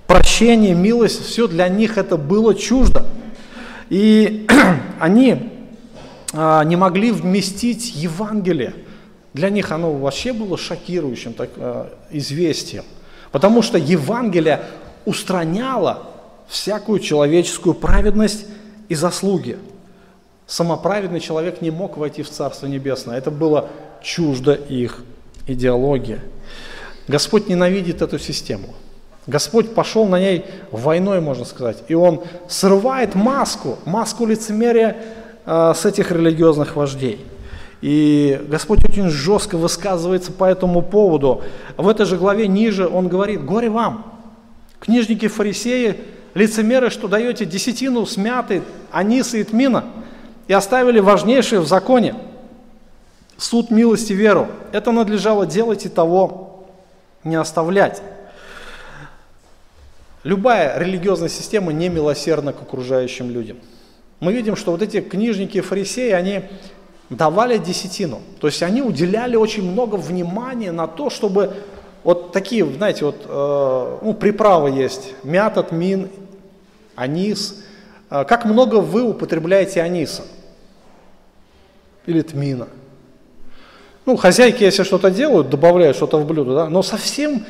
Прощение, 0.08 0.74
милость, 0.74 1.24
все 1.24 1.46
для 1.46 1.68
них 1.68 1.96
это 1.96 2.16
было 2.16 2.56
чуждо. 2.56 3.06
И 3.90 4.46
они 5.00 5.50
а, 6.32 6.64
не 6.64 6.76
могли 6.76 7.12
вместить 7.12 7.94
Евангелие. 7.94 8.74
Для 9.32 9.50
них 9.50 9.72
оно 9.72 9.92
вообще 9.92 10.32
было 10.32 10.56
шокирующим 10.56 11.34
так, 11.34 11.50
а, 11.56 11.92
известием. 12.10 12.84
Потому 13.30 13.62
что 13.62 13.78
Евангелие 13.78 14.62
устраняло 15.04 16.04
всякую 16.48 17.00
человеческую 17.00 17.74
праведность 17.74 18.46
и 18.88 18.94
заслуги. 18.94 19.58
Самоправедный 20.46 21.20
человек 21.20 21.62
не 21.62 21.70
мог 21.70 21.96
войти 21.96 22.22
в 22.22 22.30
Царство 22.30 22.66
Небесное. 22.66 23.16
Это 23.16 23.30
было 23.30 23.70
чуждо 24.02 24.52
их 24.52 25.02
идеологии. 25.46 26.20
Господь 27.08 27.48
ненавидит 27.48 28.02
эту 28.02 28.18
систему. 28.18 28.74
Господь 29.26 29.74
пошел 29.74 30.06
на 30.06 30.20
ней 30.20 30.44
войной, 30.70 31.20
можно 31.20 31.44
сказать. 31.44 31.82
И 31.88 31.94
Он 31.94 32.22
срывает 32.48 33.14
маску, 33.14 33.78
маску 33.86 34.26
лицемерия 34.26 34.96
э, 35.46 35.72
с 35.74 35.84
этих 35.84 36.10
религиозных 36.10 36.76
вождей. 36.76 37.24
И 37.80 38.40
Господь 38.48 38.84
очень 38.84 39.08
жестко 39.08 39.56
высказывается 39.56 40.32
по 40.32 40.44
этому 40.44 40.82
поводу. 40.82 41.42
В 41.76 41.88
этой 41.88 42.06
же 42.06 42.16
главе 42.16 42.48
ниже 42.48 42.86
Он 42.86 43.08
говорит, 43.08 43.44
горе 43.44 43.70
вам, 43.70 44.12
книжники 44.80 45.28
фарисеи, 45.28 45.96
лицемеры, 46.34 46.90
что 46.90 47.08
даете 47.08 47.44
десятину 47.44 48.06
смяты, 48.06 48.62
аниса 48.90 49.38
и 49.38 49.44
тмина, 49.44 49.84
и 50.48 50.52
оставили 50.52 51.00
важнейшее 51.00 51.60
в 51.60 51.66
законе– 51.66 52.14
суд 53.36 53.70
милости 53.70 54.12
веру. 54.12 54.48
Это 54.72 54.92
надлежало 54.92 55.46
делать 55.46 55.86
и 55.86 55.88
того 55.88 56.66
не 57.22 57.36
оставлять. 57.36 58.02
Любая 60.24 60.78
религиозная 60.78 61.28
система 61.28 61.72
не 61.72 61.90
милосердна 61.90 62.54
к 62.54 62.62
окружающим 62.62 63.30
людям. 63.30 63.58
Мы 64.20 64.32
видим, 64.32 64.56
что 64.56 64.72
вот 64.72 64.80
эти 64.80 65.02
книжники 65.02 65.58
и 65.58 65.60
фарисеи, 65.60 66.12
они 66.12 66.44
давали 67.10 67.58
десятину. 67.58 68.22
То 68.40 68.46
есть 68.46 68.62
они 68.62 68.80
уделяли 68.80 69.36
очень 69.36 69.70
много 69.70 69.96
внимания 69.96 70.72
на 70.72 70.86
то, 70.86 71.10
чтобы 71.10 71.54
вот 72.04 72.32
такие, 72.32 72.64
знаете, 72.64 73.04
вот 73.04 73.26
э, 73.26 73.98
ну, 74.02 74.14
приправы 74.14 74.70
есть, 74.70 75.12
мята, 75.24 75.62
тмин 75.62 76.08
анис. 76.94 77.62
А 78.08 78.24
как 78.24 78.46
много 78.46 78.76
вы 78.76 79.02
употребляете 79.02 79.82
аниса? 79.82 80.22
Или 82.06 82.22
тмина? 82.22 82.68
Ну, 84.06 84.16
хозяйки, 84.16 84.62
если 84.62 84.84
что-то 84.84 85.10
делают, 85.10 85.50
добавляют 85.50 85.96
что-то 85.96 86.18
в 86.18 86.26
блюдо, 86.26 86.54
да, 86.54 86.68
но 86.68 86.82
совсем 86.82 87.44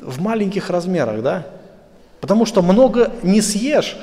в 0.00 0.20
маленьких 0.20 0.70
размерах, 0.70 1.22
да, 1.22 1.46
потому 2.24 2.46
что 2.46 2.62
много 2.62 3.12
не 3.22 3.42
съешь, 3.42 3.98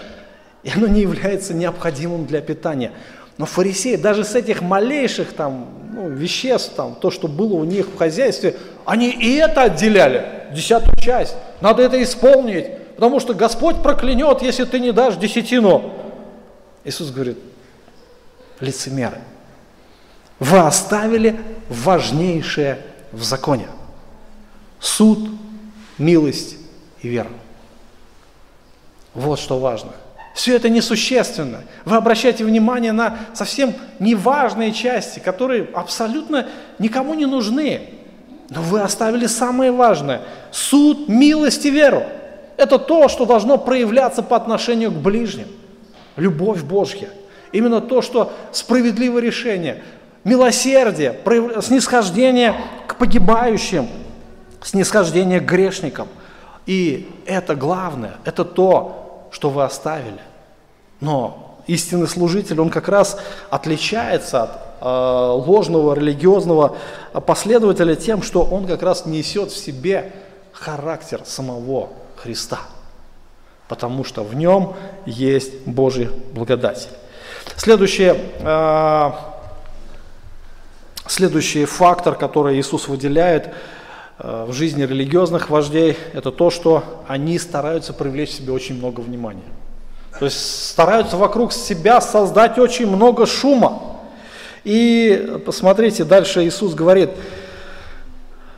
и 0.61 0.69
оно 0.69 0.85
не 0.85 1.01
является 1.01 1.55
необходимым 1.55 2.27
для 2.27 2.39
питания. 2.39 2.91
Но 3.39 3.47
фарисеи 3.47 3.95
даже 3.95 4.23
с 4.23 4.35
этих 4.35 4.61
малейших 4.61 5.33
там 5.33 5.69
ну, 5.91 6.07
веществ, 6.07 6.73
там, 6.75 6.93
то, 6.93 7.09
что 7.09 7.27
было 7.27 7.55
у 7.55 7.63
них 7.63 7.87
в 7.87 7.97
хозяйстве, 7.97 8.57
они 8.85 9.09
и 9.09 9.37
это 9.37 9.63
отделяли, 9.63 10.23
десятую 10.53 10.95
часть. 10.97 11.35
Надо 11.61 11.81
это 11.81 12.01
исполнить 12.03 12.67
потому 13.01 13.19
что 13.19 13.33
Господь 13.33 13.81
проклянет, 13.81 14.43
если 14.43 14.63
ты 14.63 14.79
не 14.79 14.91
дашь 14.91 15.15
десятину. 15.15 15.91
Иисус 16.83 17.09
говорит, 17.09 17.39
лицемеры, 18.59 19.17
вы 20.37 20.59
оставили 20.59 21.39
важнейшее 21.67 22.77
в 23.11 23.23
законе. 23.23 23.69
Суд, 24.79 25.31
милость 25.97 26.57
и 27.01 27.07
вера. 27.07 27.31
Вот 29.13 29.39
что 29.39 29.59
важно. 29.59 29.91
Все 30.33 30.55
это 30.55 30.69
несущественно. 30.69 31.61
Вы 31.83 31.97
обращаете 31.97 32.45
внимание 32.45 32.93
на 32.93 33.17
совсем 33.33 33.73
неважные 33.99 34.71
части, 34.71 35.19
которые 35.19 35.67
абсолютно 35.73 36.47
никому 36.79 37.13
не 37.13 37.25
нужны. 37.25 37.81
Но 38.49 38.61
вы 38.61 38.81
оставили 38.81 39.27
самое 39.27 39.71
важное– 39.71 40.21
суд, 40.51 41.07
милость 41.09 41.65
и 41.65 41.69
веру. 41.69 42.03
Это 42.57 42.77
то, 42.79 43.07
что 43.07 43.25
должно 43.25 43.57
проявляться 43.57 44.23
по 44.23 44.35
отношению 44.35 44.91
к 44.91 44.95
ближним. 44.95 45.47
Любовь 46.15 46.61
Божья. 46.61 47.09
Именно 47.51 47.81
то, 47.81 48.01
что 48.01 48.31
справедливое 48.51 49.21
решение, 49.21 49.83
милосердие, 50.23 51.17
снисхождение 51.61 52.55
к 52.87 52.95
погибающим, 52.95 53.87
снисхождение 54.61 55.39
к 55.39 55.45
грешникам. 55.45 56.07
И 56.65 57.09
это 57.25 57.55
главное, 57.55 58.17
это 58.25 58.45
то, 58.45 59.27
что 59.31 59.49
вы 59.49 59.63
оставили. 59.63 60.21
Но 60.99 61.57
истинный 61.67 62.07
служитель, 62.07 62.59
он 62.61 62.69
как 62.69 62.87
раз 62.87 63.17
отличается 63.49 64.43
от 64.43 64.51
э, 64.81 65.45
ложного 65.45 65.93
религиозного 65.93 66.77
последователя 67.25 67.95
тем, 67.95 68.21
что 68.21 68.43
он 68.43 68.67
как 68.67 68.83
раз 68.83 69.05
несет 69.05 69.51
в 69.51 69.57
себе 69.57 70.11
характер 70.51 71.21
самого 71.25 71.89
Христа, 72.15 72.59
потому 73.67 74.03
что 74.03 74.23
в 74.23 74.35
нем 74.35 74.75
есть 75.05 75.65
Божья 75.65 76.09
благодать. 76.33 76.89
Следующее, 77.55 78.17
э, 78.39 79.11
следующий 81.07 81.65
фактор, 81.65 82.15
который 82.15 82.59
Иисус 82.59 82.87
выделяет 82.87 83.49
в 84.23 84.53
жизни 84.53 84.83
религиозных 84.83 85.49
вождей, 85.49 85.97
это 86.13 86.31
то, 86.31 86.51
что 86.51 86.83
они 87.07 87.39
стараются 87.39 87.91
привлечь 87.91 88.29
себе 88.29 88.53
очень 88.53 88.77
много 88.77 88.99
внимания. 88.99 89.41
То 90.19 90.25
есть 90.25 90.69
стараются 90.69 91.17
вокруг 91.17 91.51
себя 91.51 92.01
создать 92.01 92.59
очень 92.59 92.85
много 92.85 93.25
шума. 93.25 93.81
И 94.63 95.39
посмотрите, 95.45 96.03
дальше 96.03 96.45
Иисус 96.45 96.75
говорит, 96.75 97.09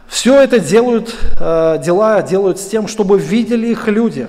все 0.07 0.41
это 0.41 0.59
делают, 0.59 1.15
э, 1.39 1.77
дела 1.83 2.21
делают 2.21 2.59
с 2.59 2.67
тем, 2.67 2.87
чтобы 2.87 3.17
видели 3.17 3.67
их 3.67 3.87
люди, 3.87 4.27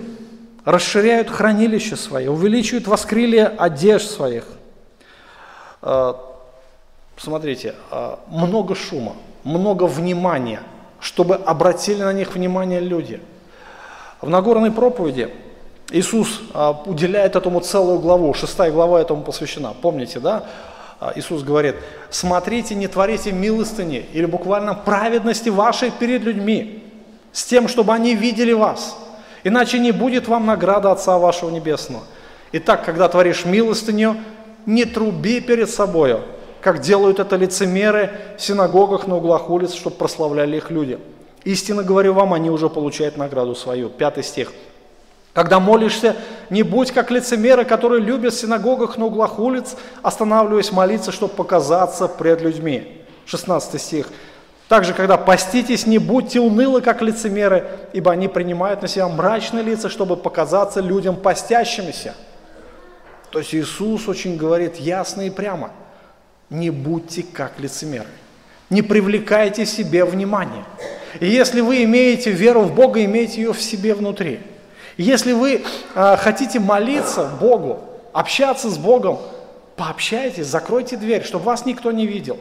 расширяют 0.65 1.29
хранилища 1.29 1.97
свои, 1.97 2.27
увеличивают 2.29 2.87
воскрылие 2.87 3.47
одежд 3.47 4.09
своих. 4.09 4.45
Э, 5.83 6.15
смотрите, 7.17 7.75
э, 7.91 8.17
много 8.29 8.75
шума, 8.75 9.17
много 9.43 9.85
внимания, 9.85 10.61
чтобы 11.05 11.35
обратили 11.35 12.03
на 12.03 12.15
них 12.15 12.35
внимание 12.35 12.81
люди. 12.81 13.21
В 14.23 14.31
Нагорной 14.31 14.71
проповеди 14.71 15.29
Иисус 15.91 16.41
уделяет 16.87 17.37
этому 17.37 17.61
целую 17.61 17.99
главу, 17.99 18.33
шестая 18.33 18.73
глава 18.73 19.03
этому 19.03 19.23
посвящена. 19.23 19.75
Помните, 19.83 20.19
да? 20.19 20.45
А, 21.01 21.13
Иисус 21.15 21.43
говорит, 21.43 21.75
смотрите, 22.09 22.75
не 22.75 22.89
творите 22.89 23.33
милостыни 23.33 24.07
или 24.15 24.25
буквально 24.25 24.73
праведности 24.73 25.51
вашей 25.51 25.91
перед 25.91 26.23
людьми, 26.23 26.83
с 27.33 27.45
тем, 27.45 27.69
чтобы 27.69 27.93
они 27.93 28.15
видели 28.15 28.53
вас. 28.53 28.97
Иначе 29.45 29.79
не 29.79 29.93
будет 29.93 30.27
вам 30.27 30.47
награда 30.47 30.91
Отца 30.91 31.19
вашего 31.19 31.51
Небесного. 31.51 32.05
Итак, 32.53 32.83
когда 32.83 33.11
творишь 33.11 33.45
милостыню, 33.45 34.17
не 34.65 34.87
труби 34.87 35.43
перед 35.43 35.69
собою, 35.69 36.23
как 36.65 36.81
делают 36.81 37.21
это 37.21 37.37
лицемеры 37.37 38.11
в 38.39 38.41
синагогах 38.41 39.07
на 39.07 39.19
углах 39.19 39.51
улиц, 39.51 39.75
чтобы 39.75 39.97
прославляли 39.97 40.57
их 40.57 40.71
люди. 40.71 40.99
Истинно 41.45 41.83
говорю 41.83 42.15
вам, 42.15 42.33
они 42.33 42.49
уже 42.49 42.71
получают 42.71 43.19
награду 43.19 43.55
свою. 43.55 43.91
Пятый 43.91 44.25
стих. 44.25 44.51
Когда 45.35 45.61
молишься, 45.61 46.17
не 46.49 46.63
будь 46.63 46.91
как 46.91 47.11
лицемеры, 47.11 47.67
которые 47.67 48.01
любят 48.01 48.33
в 48.33 48.41
синагогах 48.41 48.97
на 48.97 49.05
углах 49.05 49.39
улиц, 49.39 49.77
останавливаясь 50.01 50.73
молиться, 50.73 51.13
чтобы 51.13 51.35
показаться 51.35 52.09
пред 52.09 52.41
людьми. 52.41 53.03
16 53.27 53.79
стих. 53.79 54.09
Также, 54.67 54.95
когда 54.95 55.19
поститесь, 55.19 55.87
не 55.87 55.99
будьте 55.99 56.41
унылы, 56.41 56.81
как 56.81 57.03
лицемеры, 57.03 57.67
ибо 57.93 58.11
они 58.11 58.27
принимают 58.27 58.81
на 58.81 58.89
себя 58.89 59.07
мрачные 59.07 59.63
лица, 59.63 59.91
чтобы 59.91 60.17
показаться 60.17 60.81
людям 60.81 61.17
постящимися. 61.17 62.15
То 63.31 63.41
есть 63.41 63.55
Иисус 63.55 64.09
очень 64.09 64.39
говорит 64.39 64.77
ясно 64.77 65.27
и 65.27 65.31
прямо, 65.31 65.71
не 66.55 66.71
будьте 66.71 67.23
как 67.23 67.59
лицемеры, 67.59 68.09
не 68.71 68.83
привлекайте 68.83 69.67
себе 69.67 70.05
внимание. 70.05 70.65
И 71.21 71.27
если 71.27 71.61
вы 71.61 71.85
имеете 71.85 72.31
веру 72.31 72.63
в 72.63 72.75
Бога, 72.75 73.05
имейте 73.05 73.43
ее 73.43 73.53
в 73.53 73.63
себе 73.63 73.95
внутри– 73.95 74.41
если 74.97 75.33
вы 75.33 75.65
э, 75.95 76.17
хотите 76.17 76.61
молиться 76.61 77.29
Богу, 77.41 77.81
общаться 78.13 78.71
с 78.71 78.79
Богом, 78.79 79.19
пообщайтесь, 79.77 80.47
закройте 80.47 80.97
дверь, 80.97 81.25
чтобы 81.25 81.47
вас 81.47 81.67
никто 81.67 81.91
не 81.91 82.07
видел. 82.07 82.39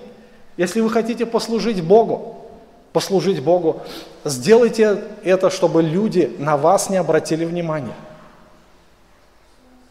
Если 0.56 0.80
вы 0.82 0.90
хотите 0.92 1.26
послужить 1.26 1.84
Богу, 1.84 2.46
послужить 2.92 3.42
Богу, 3.42 3.82
сделайте 4.24 5.04
это, 5.24 5.50
чтобы 5.50 5.82
люди 5.82 6.36
на 6.38 6.58
вас 6.58 6.92
не 6.92 6.98
обратили 6.98 7.44
внимания. 7.44 7.96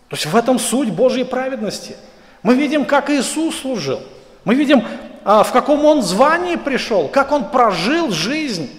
То 0.09 0.17
есть 0.17 0.27
в 0.27 0.37
этом 0.37 0.61
суть 0.61 0.91
Божьей 0.91 1.25
праведности. 1.25 1.97
Мы 2.43 2.55
видим, 2.55 2.85
как 2.85 3.11
Иисус 3.11 3.61
служил. 3.61 4.01
Мы 4.45 4.55
видим, 4.55 4.85
а, 5.25 5.45
в 5.45 5.53
каком 5.53 5.85
Он 5.85 6.03
звании 6.03 6.57
пришел, 6.57 7.09
как 7.09 7.33
Он 7.33 7.51
прожил 7.51 8.11
жизнь. 8.11 8.71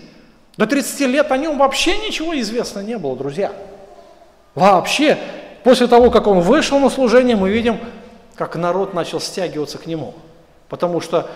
До 0.57 0.68
30 0.68 1.07
лет 1.07 1.32
о 1.32 1.38
Нем 1.38 1.57
вообще 1.57 1.97
ничего 1.97 2.39
известно 2.39 2.82
не 2.82 2.97
было, 2.97 3.16
друзья. 3.16 3.51
Вообще, 4.55 5.18
после 5.64 5.88
того, 5.88 6.11
как 6.11 6.28
он 6.28 6.41
вышел 6.41 6.78
на 6.80 6.89
служение, 6.89 7.36
мы 7.36 7.49
видим, 7.49 7.80
как 8.36 8.55
народ 8.55 8.93
начал 8.93 9.20
стягиваться 9.20 9.80
к 9.80 9.88
нему. 9.88 10.14
Потому 10.70 11.01
что 11.01 11.30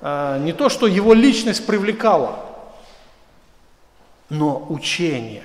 э, 0.00 0.38
не 0.40 0.52
то, 0.52 0.68
что 0.68 0.86
его 0.86 1.14
личность 1.14 1.66
привлекала, 1.66 2.40
но 4.28 4.66
учение. 4.68 5.44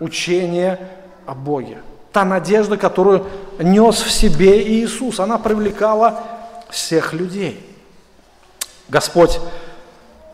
Учение 0.00 0.78
о 1.26 1.34
Боге. 1.34 1.78
Та 2.12 2.24
надежда, 2.24 2.76
которую 2.76 3.26
нес 3.58 3.96
в 3.96 4.10
себе 4.10 4.62
Иисус, 4.62 5.20
она 5.20 5.38
привлекала 5.38 6.22
всех 6.70 7.12
людей. 7.12 7.60
Господь 8.88 9.38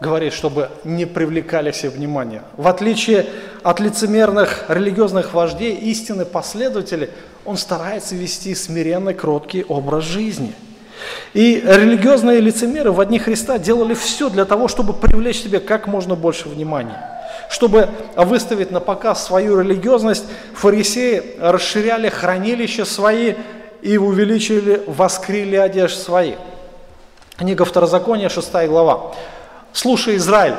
говорит, 0.01 0.33
чтобы 0.33 0.71
не 0.85 1.07
привлекали 1.07 1.71
все 1.71 1.89
внимание. 1.89 2.43
В 2.57 2.69
отличие 2.69 3.27
от 3.63 3.81
лицемерных 3.81 4.67
религиозных 4.69 5.35
вождей, 5.35 5.75
истинный 5.75 6.27
последователь, 6.27 7.11
он 7.45 7.57
старается 7.57 8.15
вести 8.15 8.55
смиренный, 8.55 9.15
кроткий 9.15 9.65
образ 9.65 10.05
жизни. 10.05 10.55
И 11.33 11.63
религиозные 11.67 12.41
лицемеры 12.41 12.93
в 12.93 13.01
одни 13.01 13.19
Христа 13.19 13.59
делали 13.59 13.95
все 13.95 14.31
для 14.31 14.45
того, 14.45 14.69
чтобы 14.69 14.93
привлечь 14.93 15.43
себе 15.43 15.61
как 15.61 15.87
можно 15.87 16.15
больше 16.15 16.49
внимания. 16.49 17.14
Чтобы 17.51 17.89
выставить 18.17 18.71
на 18.71 18.81
показ 18.81 19.25
свою 19.25 19.61
религиозность, 19.61 20.25
фарисеи 20.55 21.37
расширяли 21.41 22.09
хранилища 22.09 22.85
свои 22.85 23.35
и 23.83 23.97
увеличили, 23.97 24.83
воскрили 24.87 25.57
одежды 25.57 26.01
свои. 26.01 26.35
Книга 27.37 27.65
Второзакония, 27.65 28.29
6 28.29 28.53
глава. 28.69 29.15
Слушай, 29.73 30.17
Израиль, 30.17 30.55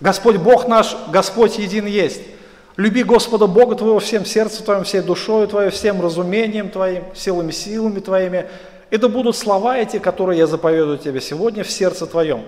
Господь 0.00 0.36
Бог 0.36 0.68
наш, 0.68 0.96
Господь 1.08 1.58
един 1.58 1.86
есть. 1.86 2.22
Люби 2.76 3.02
Господа 3.02 3.48
Бога 3.48 3.74
твоего 3.74 3.98
всем 3.98 4.24
сердцем 4.24 4.64
твоим, 4.64 4.84
всей 4.84 5.00
душой 5.00 5.48
твоей, 5.48 5.70
всем 5.70 6.00
разумением 6.00 6.70
твоим, 6.70 7.04
силами 7.14 7.50
силами 7.50 7.98
твоими. 7.98 8.46
Это 8.90 9.08
будут 9.08 9.36
слова 9.36 9.76
эти, 9.76 9.98
которые 9.98 10.38
я 10.38 10.46
заповедую 10.46 10.98
тебе 10.98 11.20
сегодня 11.20 11.64
в 11.64 11.70
сердце 11.70 12.06
твоем. 12.06 12.44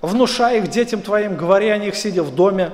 Внушай 0.00 0.58
их 0.58 0.68
детям 0.68 1.02
твоим, 1.02 1.36
говори 1.36 1.68
о 1.68 1.78
них, 1.78 1.96
сидя 1.96 2.22
в 2.22 2.34
доме 2.34 2.70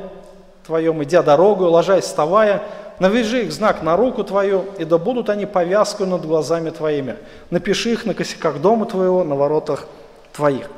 твоем, 0.67 1.03
идя 1.03 1.23
дорогу, 1.23 1.65
ложась, 1.65 2.05
вставая, 2.05 2.63
навяжи 2.99 3.45
их 3.45 3.53
знак 3.53 3.83
на 3.83 3.97
руку 3.97 4.25
твою, 4.25 4.67
и 4.79 4.85
да 4.85 4.99
будут 4.99 5.31
они 5.31 5.47
повязкой 5.47 6.07
над 6.07 6.27
глазами 6.27 6.71
твоими. 6.71 7.17
Напиши 7.51 7.93
их 7.93 8.05
на 8.05 8.15
косяках 8.15 8.61
дома 8.61 8.87
твоего, 8.87 9.25
на 9.25 9.35
воротах 9.35 9.87
твоих. 10.33 10.71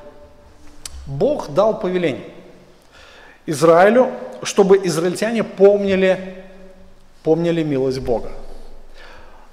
Бог 1.06 1.50
дал 1.50 1.78
повеление 1.78 2.30
Израилю, 3.46 4.10
чтобы 4.42 4.78
израильтяне 4.84 5.44
помнили, 5.44 6.44
помнили 7.22 7.62
милость 7.62 8.00
Бога. 8.00 8.30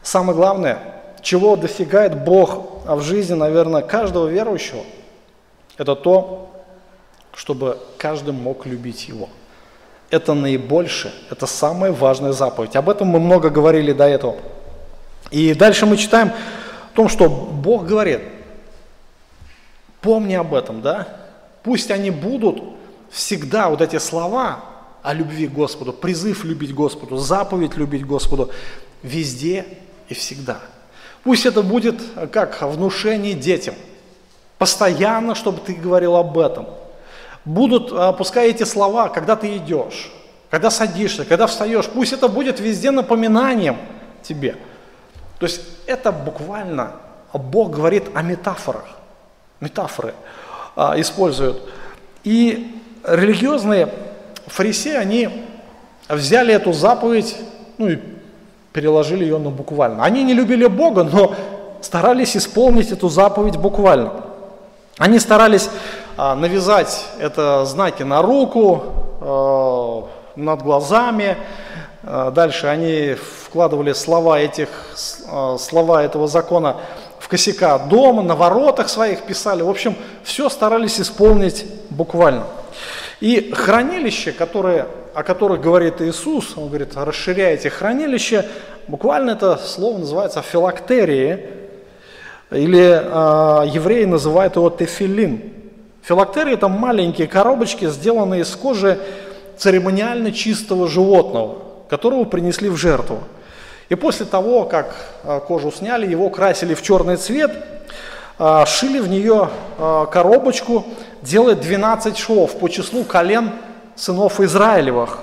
Самое 0.01 0.35
главное, 0.35 0.79
чего 1.21 1.55
достигает 1.55 2.23
Бог 2.23 2.83
в 2.85 3.01
жизни, 3.01 3.35
наверное, 3.35 3.81
каждого 3.81 4.27
верующего, 4.27 4.81
это 5.77 5.95
то, 5.95 6.52
чтобы 7.35 7.77
каждый 7.97 8.33
мог 8.33 8.65
любить 8.65 9.07
Его. 9.07 9.29
Это 10.09 10.33
наибольшее, 10.33 11.13
это 11.31 11.45
самая 11.45 11.91
важная 11.91 12.33
заповедь. 12.33 12.75
Об 12.75 12.89
этом 12.89 13.07
мы 13.07 13.19
много 13.19 13.49
говорили 13.49 13.91
до 13.93 14.07
этого. 14.07 14.35
И 15.31 15.53
дальше 15.53 15.85
мы 15.85 15.97
читаем 15.97 16.29
о 16.29 16.95
том, 16.95 17.09
что 17.09 17.27
Бог 17.27 17.85
говорит, 17.85 18.21
помни 20.01 20.35
об 20.35 20.53
этом, 20.53 20.81
да, 20.81 21.07
Пусть 21.63 21.91
они 21.91 22.11
будут 22.11 22.61
всегда 23.09 23.69
вот 23.69 23.81
эти 23.81 23.97
слова 23.97 24.65
о 25.01 25.13
любви 25.13 25.47
к 25.47 25.53
Господу, 25.53 25.93
призыв 25.93 26.43
любить 26.43 26.73
Господу, 26.73 27.17
заповедь 27.17 27.75
любить 27.75 28.05
Господу, 28.05 28.51
везде 29.01 29.65
и 30.09 30.13
всегда. 30.13 30.59
Пусть 31.23 31.45
это 31.45 31.63
будет 31.63 32.01
как 32.33 32.61
внушение 32.61 33.33
детям, 33.33 33.75
постоянно, 34.57 35.35
чтобы 35.35 35.59
ты 35.65 35.73
говорил 35.73 36.17
об 36.17 36.37
этом. 36.37 36.67
Будут, 37.45 37.91
а, 37.91 38.13
пускай 38.13 38.49
эти 38.49 38.63
слова, 38.63 39.09
когда 39.09 39.35
ты 39.35 39.57
идешь, 39.57 40.11
когда 40.49 40.69
садишься, 40.69 41.25
когда 41.25 41.47
встаешь, 41.47 41.87
пусть 41.87 42.13
это 42.13 42.27
будет 42.27 42.59
везде 42.59 42.91
напоминанием 42.91 43.77
тебе. 44.21 44.55
То 45.39 45.45
есть 45.45 45.61
это 45.87 46.11
буквально 46.11 46.93
Бог 47.33 47.71
говорит 47.71 48.05
о 48.13 48.21
метафорах. 48.21 48.85
Метафоры 49.59 50.13
а, 50.75 50.99
используют. 50.99 51.61
И 52.23 52.79
религиозные 53.03 53.89
фарисеи, 54.47 54.95
они 54.95 55.45
взяли 56.07 56.53
эту 56.53 56.73
заповедь, 56.73 57.35
ну 57.77 57.89
и 57.89 57.99
переложили 58.71 59.23
ее 59.23 59.37
на 59.37 59.49
буквально. 59.49 60.03
Они 60.03 60.23
не 60.23 60.33
любили 60.33 60.67
Бога, 60.67 61.03
но 61.03 61.35
старались 61.81 62.37
исполнить 62.37 62.91
эту 62.91 63.09
заповедь 63.09 63.57
буквально. 63.57 64.13
Они 64.97 65.19
старались 65.19 65.69
а, 65.69 66.02
навязать 66.17 67.07
это 67.19 67.65
знаки 67.65 68.03
на 68.03 68.21
руку, 68.21 68.83
а, 69.25 70.07
над 70.35 70.61
глазами. 70.61 71.37
А, 72.03 72.31
дальше 72.31 72.67
они 72.67 73.15
вкладывали 73.45 73.93
слова 73.93 74.39
этих, 74.39 74.67
а, 75.29 75.57
слова 75.57 76.03
этого 76.03 76.27
закона 76.27 76.77
в 77.19 77.27
косяка 77.29 77.77
дома, 77.77 78.21
на 78.21 78.35
воротах 78.35 78.89
своих 78.89 79.21
писали. 79.21 79.61
В 79.61 79.69
общем, 79.69 79.95
все 80.23 80.49
старались 80.49 80.99
исполнить 80.99 81.65
буквально. 81.89 82.43
И 83.21 83.53
хранилище, 83.53 84.33
которое, 84.33 84.87
о 85.13 85.23
которых 85.23 85.61
говорит 85.61 86.01
Иисус, 86.01 86.57
он 86.57 86.67
говорит, 86.67 86.91
расширяйте 86.95 87.69
хранилище, 87.69 88.45
буквально 88.87 89.31
это 89.31 89.55
слово 89.55 89.99
называется 89.99 90.41
филактерии, 90.41 91.45
или 92.51 93.01
э, 93.01 93.67
евреи 93.69 94.03
называют 94.03 94.57
его 94.57 94.69
тефилин. 94.69 95.62
Филактерии– 96.03 96.53
это 96.55 96.67
маленькие 96.67 97.27
коробочки, 97.27 97.87
сделанные 97.87 98.41
из 98.41 98.49
кожи 98.49 98.99
церемониально 99.57 100.33
чистого 100.33 100.89
животного, 100.89 101.59
которого 101.89 102.25
принесли 102.25 102.67
в 102.67 102.75
жертву. 102.75 103.19
И 103.87 103.95
после 103.95 104.25
того, 104.25 104.65
как 104.65 104.93
а, 105.23 105.39
кожу 105.39 105.71
сняли, 105.71 106.05
его 106.05 106.29
красили 106.29 106.73
в 106.73 106.81
черный 106.81 107.15
цвет, 107.15 107.51
а, 108.37 108.65
шили 108.65 108.99
в 108.99 109.07
нее 109.07 109.49
а, 109.77 110.05
коробочку, 110.07 110.83
делая 111.21 111.55
12 111.55 112.17
швов 112.17 112.59
по 112.59 112.67
числу 112.67 113.05
колен 113.05 113.51
сынов 113.95 114.41
Израилевых. 114.41 115.19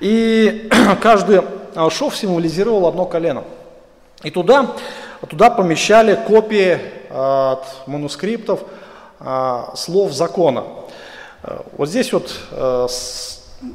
И 0.00 0.70
каждый 1.02 1.42
шов 1.90 2.16
символизировал 2.16 2.86
одно 2.86 3.04
колено. 3.04 3.44
И 4.22 4.30
туда, 4.30 4.70
туда 5.28 5.50
помещали 5.50 6.18
копии 6.26 6.80
от 7.10 7.66
манускриптов 7.86 8.60
слов 9.76 10.12
закона. 10.12 10.64
Вот 11.76 11.88
здесь 11.88 12.12
вот 12.12 12.30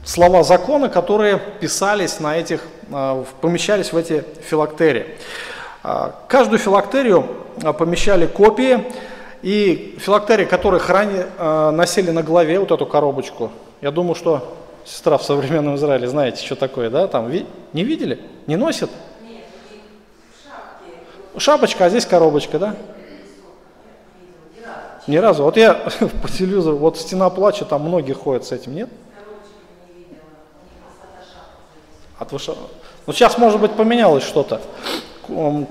слова 0.05 0.43
закона, 0.43 0.89
которые 0.89 1.39
писались 1.59 2.19
на 2.19 2.37
этих, 2.37 2.61
а, 2.91 3.23
помещались 3.41 3.91
в 3.91 3.97
эти 3.97 4.23
филактерии. 4.41 5.05
А, 5.83 6.15
каждую 6.27 6.59
филактерию 6.59 7.25
а, 7.63 7.73
помещали 7.73 8.27
копии, 8.27 8.85
и 9.41 9.97
филактерии, 9.99 10.43
которые 10.43 10.81
а, 10.87 11.71
носили 11.71 12.11
на 12.11 12.23
голове 12.23 12.59
вот 12.59 12.71
эту 12.71 12.85
коробочку, 12.85 13.51
я 13.81 13.91
думаю, 13.91 14.15
что 14.15 14.57
сестра 14.85 15.17
в 15.17 15.23
современном 15.23 15.75
Израиле, 15.75 16.07
знаете, 16.07 16.45
что 16.45 16.55
такое, 16.55 16.89
да, 16.89 17.07
там, 17.07 17.31
не 17.31 17.83
видели? 17.83 18.19
Не 18.47 18.57
носит? 18.57 18.89
Нет, 19.21 19.43
Шапочка, 21.37 21.85
а 21.85 21.89
здесь 21.89 22.05
коробочка, 22.05 22.59
да? 22.59 22.75
Ни 25.09 25.17
разу. 25.17 25.43
Вот 25.43 25.57
я 25.57 25.73
по 26.21 26.29
телевизору, 26.29 26.77
вот 26.77 26.99
стена 26.99 27.31
плача, 27.31 27.65
там 27.65 27.81
многие 27.81 28.13
ходят 28.13 28.45
с 28.45 28.51
этим, 28.51 28.75
нет? 28.75 28.89
От 32.19 32.31
выше... 32.31 32.53
Ну 33.07 33.13
сейчас, 33.13 33.39
может 33.39 33.59
быть, 33.59 33.71
поменялось 33.71 34.23
что-то. 34.23 34.61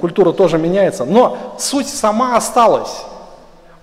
Культура 0.00 0.32
тоже 0.32 0.58
меняется. 0.58 1.04
Но 1.04 1.54
суть 1.56 1.86
сама 1.86 2.36
осталась. 2.36 3.04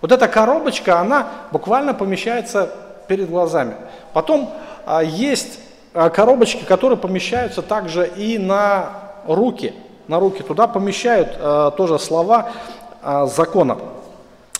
Вот 0.01 0.11
эта 0.11 0.27
коробочка, 0.27 0.99
она 0.99 1.29
буквально 1.53 1.93
помещается 1.93 2.69
перед 3.07 3.29
глазами. 3.29 3.75
Потом 4.11 4.49
а, 4.85 5.01
есть 5.03 5.59
а, 5.93 6.09
коробочки, 6.09 6.65
которые 6.65 6.97
помещаются 6.97 7.61
также 7.61 8.05
и 8.07 8.37
на 8.37 8.89
руки. 9.25 9.73
На 10.09 10.19
руки 10.19 10.43
туда 10.43 10.67
помещают 10.67 11.29
а, 11.39 11.71
тоже 11.71 11.97
слова 11.97 12.51
а, 13.01 13.25
закона 13.25 13.77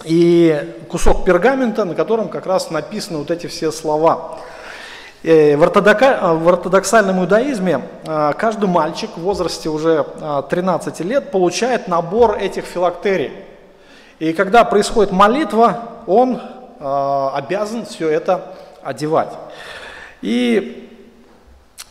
и 0.04 0.76
кусок 0.90 1.26
пергамента, 1.26 1.86
на 1.86 1.96
котором 1.96 2.30
как 2.30 2.46
раз 2.46 2.70
написаны 2.70 3.20
вот 3.20 3.32
эти 3.32 3.48
все 3.48 3.72
слова. 3.72 4.40
Э, 5.28 5.58
в, 5.58 5.64
ортодоксальном 6.48 7.22
иудаизме 7.22 7.82
э, 8.06 8.34
каждый 8.38 8.70
мальчик 8.70 9.10
в 9.16 9.22
возрасте 9.22 9.70
уже 9.70 10.06
13 10.50 11.02
э, 11.02 11.04
лет 11.04 11.32
получает 11.32 11.88
набор 11.88 12.38
этих 12.38 12.66
филактерий. 12.66 13.32
И 14.20 14.34
когда 14.34 14.64
происходит 14.64 15.12
молитва, 15.12 15.90
он 16.08 16.40
обязан 16.80 17.86
все 17.86 18.10
это 18.10 18.54
одевать. 18.84 19.34
И 20.22 20.90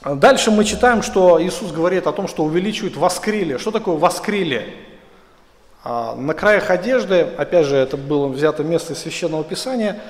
дальше 0.05 0.51
мы 0.51 0.65
читаем, 0.65 1.03
что 1.03 1.43
Иисус 1.43 1.73
говорит 1.73 2.07
о 2.07 2.13
том, 2.13 2.29
что 2.29 2.45
увеличивает 2.45 2.97
воскрилие. 2.97 3.59
Что 3.59 3.73
такое 3.73 3.97
воскрилие? 3.97 4.69
А, 5.87 6.15
на 6.17 6.33
краях 6.33 6.71
одежды, 6.71 7.29
опять 7.37 7.67
же, 7.67 7.77
это 7.77 7.99
было 7.99 8.27
взято 8.29 8.65
место 8.65 8.95
из 8.95 9.01
Священного 9.01 9.45
Писания, 9.45 10.01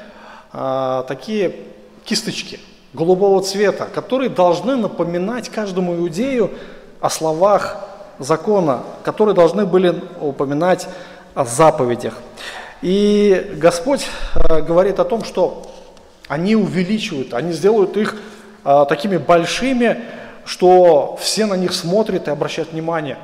а, 0.53 1.03
такие 1.03 1.57
кисточки 2.05 2.61
голубого 2.93 3.43
цвета, 3.43 3.89
которые 3.93 4.31
должны 4.31 4.77
напоминать 4.77 5.49
каждому 5.49 5.97
иудею 5.97 6.53
о 7.01 7.11
словах 7.11 7.81
закона, 8.21 8.85
которые 9.03 9.35
должны 9.35 9.67
были 9.67 10.01
упоминать 10.21 10.87
о 11.35 11.45
заповедях. 11.45 12.19
И 12.81 13.55
Господь 13.57 14.07
а, 14.37 14.61
говорит 14.61 15.01
о 15.01 15.05
том, 15.05 15.25
что 15.25 15.69
они 16.29 16.55
увеличивают, 16.55 17.35
они 17.35 17.53
сделают 17.53 17.97
их 17.97 18.17
такими 18.89 19.19
большими, 19.19 20.05
что 20.47 21.19
все 21.21 21.45
на 21.45 21.53
них 21.53 21.75
смотрят 21.75 22.29
и 22.29 22.31
обращают 22.31 22.73
внимание. 22.73 23.19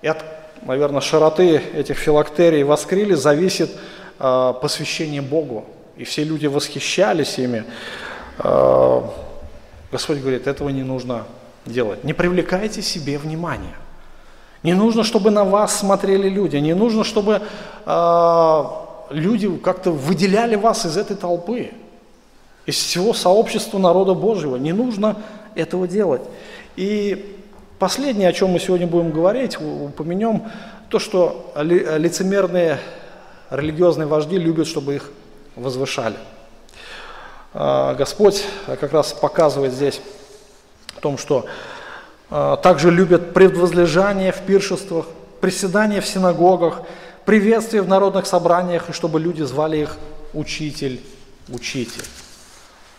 И 0.00 0.06
от 0.06 0.24
наверное, 0.66 1.00
широты 1.00 1.62
этих 1.74 1.96
филактерий 1.96 2.62
воскрили 2.62 3.14
зависит 3.14 3.70
э, 4.18 4.54
посвящение 4.60 5.22
Богу. 5.22 5.64
И 5.96 6.04
все 6.04 6.24
люди 6.24 6.46
восхищались 6.46 7.38
ими. 7.38 7.64
Э, 8.38 9.02
Господь 9.90 10.18
говорит, 10.18 10.46
этого 10.46 10.68
не 10.68 10.82
нужно 10.82 11.24
делать. 11.64 12.04
Не 12.04 12.12
привлекайте 12.12 12.82
себе 12.82 13.18
внимания. 13.18 13.76
Не 14.62 14.74
нужно, 14.74 15.04
чтобы 15.04 15.30
на 15.30 15.44
вас 15.44 15.78
смотрели 15.78 16.28
люди. 16.28 16.56
Не 16.56 16.74
нужно, 16.74 17.04
чтобы 17.04 17.42
э, 17.86 18.64
люди 19.10 19.56
как-то 19.58 19.92
выделяли 19.92 20.56
вас 20.56 20.86
из 20.86 20.96
этой 20.96 21.16
толпы, 21.16 21.70
из 22.66 22.74
всего 22.74 23.14
сообщества 23.14 23.78
народа 23.78 24.14
Божьего. 24.14 24.56
Не 24.56 24.72
нужно 24.72 25.16
этого 25.54 25.86
делать. 25.86 26.22
И 26.76 27.35
Последнее, 27.78 28.30
о 28.30 28.32
чем 28.32 28.50
мы 28.50 28.58
сегодня 28.58 28.86
будем 28.86 29.10
говорить, 29.10 29.58
упомянем 29.60 30.44
то, 30.88 30.98
что 30.98 31.52
лицемерные 31.54 32.78
религиозные 33.50 34.06
вожди 34.06 34.38
любят, 34.38 34.66
чтобы 34.66 34.94
их 34.94 35.10
возвышали. 35.56 36.16
А, 37.52 37.94
Господь 37.94 38.44
как 38.66 38.94
раз 38.94 39.12
показывает 39.12 39.74
здесь 39.74 40.00
о 40.96 41.00
том, 41.02 41.18
что 41.18 41.44
а, 42.30 42.56
также 42.56 42.90
любят 42.90 43.34
предвозлежание 43.34 44.32
в 44.32 44.40
пиршествах, 44.40 45.04
приседания 45.42 46.00
в 46.00 46.06
синагогах, 46.06 46.80
приветствие 47.26 47.82
в 47.82 47.88
народных 47.88 48.24
собраниях, 48.26 48.88
и 48.88 48.92
чтобы 48.94 49.20
люди 49.20 49.42
звали 49.42 49.76
их 49.82 49.98
учитель, 50.32 51.02
учитель. 51.50 52.04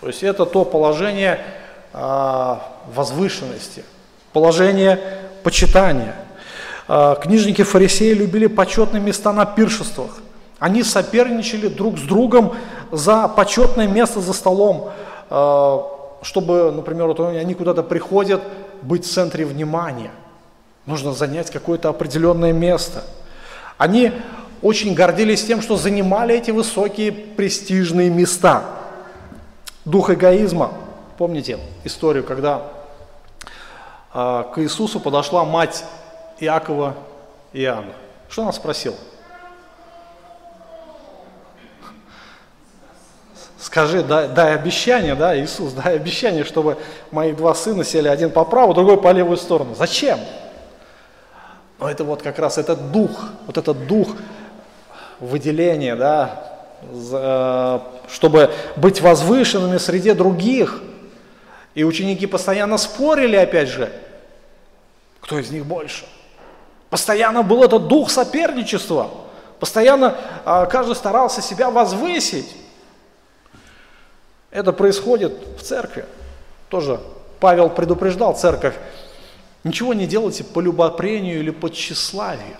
То 0.01 0.07
есть 0.07 0.21
это 0.21 0.45
то 0.45 0.65
положение 0.65 1.41
а, 1.93 2.61
возвышенности– 2.93 3.83
положение 4.33 4.99
почитания. 5.43 6.15
А, 6.87 7.15
книжники 7.15 7.63
фарисеи 7.63 8.13
любили 8.13 8.47
почетные 8.47 9.01
места 9.01 9.33
на 9.33 9.45
пиршествах. 9.45 10.19
Они 10.59 10.83
соперничали 10.83 11.67
друг 11.67 11.99
с 11.99 12.01
другом 12.01 12.55
за 12.91 13.27
почетное 13.27 13.87
место 13.87 14.21
за 14.21 14.33
столом, 14.33 14.91
а, 15.29 15.85
чтобы, 16.21 16.71
например, 16.71 17.07
вот 17.07 17.19
они 17.19 17.53
куда-то 17.53 17.83
приходят 17.83 18.41
быть 18.81 19.05
в 19.05 19.11
центре 19.11 19.45
внимания. 19.45 20.11
Нужно 20.85 21.13
занять 21.13 21.51
какое-то 21.51 21.89
определенное 21.89 22.53
место. 22.53 23.03
Они 23.77 24.11
очень 24.61 24.95
гордились 24.95 25.45
тем, 25.45 25.61
что 25.61 25.75
занимали 25.75 26.35
эти 26.35 26.51
высокие 26.51 27.11
престижные 27.11 28.09
места. 28.09 28.63
Дух 29.85 30.09
эгоизма. 30.09 30.71
Помните 31.17 31.59
историю, 31.83 32.23
когда 32.23 32.63
к 34.17 34.53
Иисусу 34.57 34.99
подошла 34.99 35.45
мать 35.45 35.85
Иакова 36.39 36.95
и 37.53 37.61
Иоанна. 37.61 37.93
Что 38.27 38.41
она 38.41 38.51
спросила? 38.51 38.95
Скажи, 43.59 44.01
дай, 44.01 44.27
дай 44.27 44.55
обещание, 44.55 45.13
да, 45.13 45.39
Иисус, 45.39 45.73
дай 45.73 45.95
обещание, 45.95 46.45
чтобы 46.45 46.79
мои 47.11 47.33
два 47.33 47.53
сына 47.53 47.83
сели 47.83 48.07
один 48.07 48.31
по 48.31 48.43
правую, 48.43 48.73
другой 48.73 48.99
по 48.99 49.11
левую 49.11 49.37
сторону. 49.37 49.75
Зачем? 49.75 50.19
Но 51.77 51.87
это 51.87 52.03
вот 52.03 52.23
как 52.23 52.39
раз 52.39 52.57
этот 52.57 52.91
дух, 52.91 53.29
вот 53.45 53.59
этот 53.59 53.85
дух 53.85 54.07
выделения, 55.19 55.95
да, 55.95 56.41
чтобы 58.09 58.51
быть 58.77 58.99
возвышенными 58.99 59.77
среди 59.77 60.13
других– 60.13 60.81
и 61.77 61.83
ученики 61.83 62.25
постоянно 62.25 62.79
спорили, 62.79 63.35
опять 63.35 63.69
же, 63.69 63.91
кто 65.21 65.39
из 65.39 65.51
них 65.51 65.65
больше. 65.65 66.05
Постоянно 66.89 67.43
был 67.43 67.63
этот 67.63 67.87
дух 67.87 68.09
соперничества. 68.09 69.09
Постоянно 69.59 70.15
а, 70.45 70.65
каждый 70.65 70.95
старался 70.95 71.41
себя 71.41 71.69
возвысить. 71.69 72.55
Это 74.51 74.71
происходит 74.71 75.33
в 75.57 75.61
церкви. 75.61 76.05
Тоже 76.69 76.99
Павел 77.39 77.69
предупреждал 77.69 78.35
церковь. 78.35 78.75
Ничего 79.63 79.93
не 79.93 80.07
делайте 80.07 80.43
по 80.43 80.59
любопрению 80.59 81.39
или 81.39 81.49
по 81.49 81.69
тщеславию. 81.69 82.57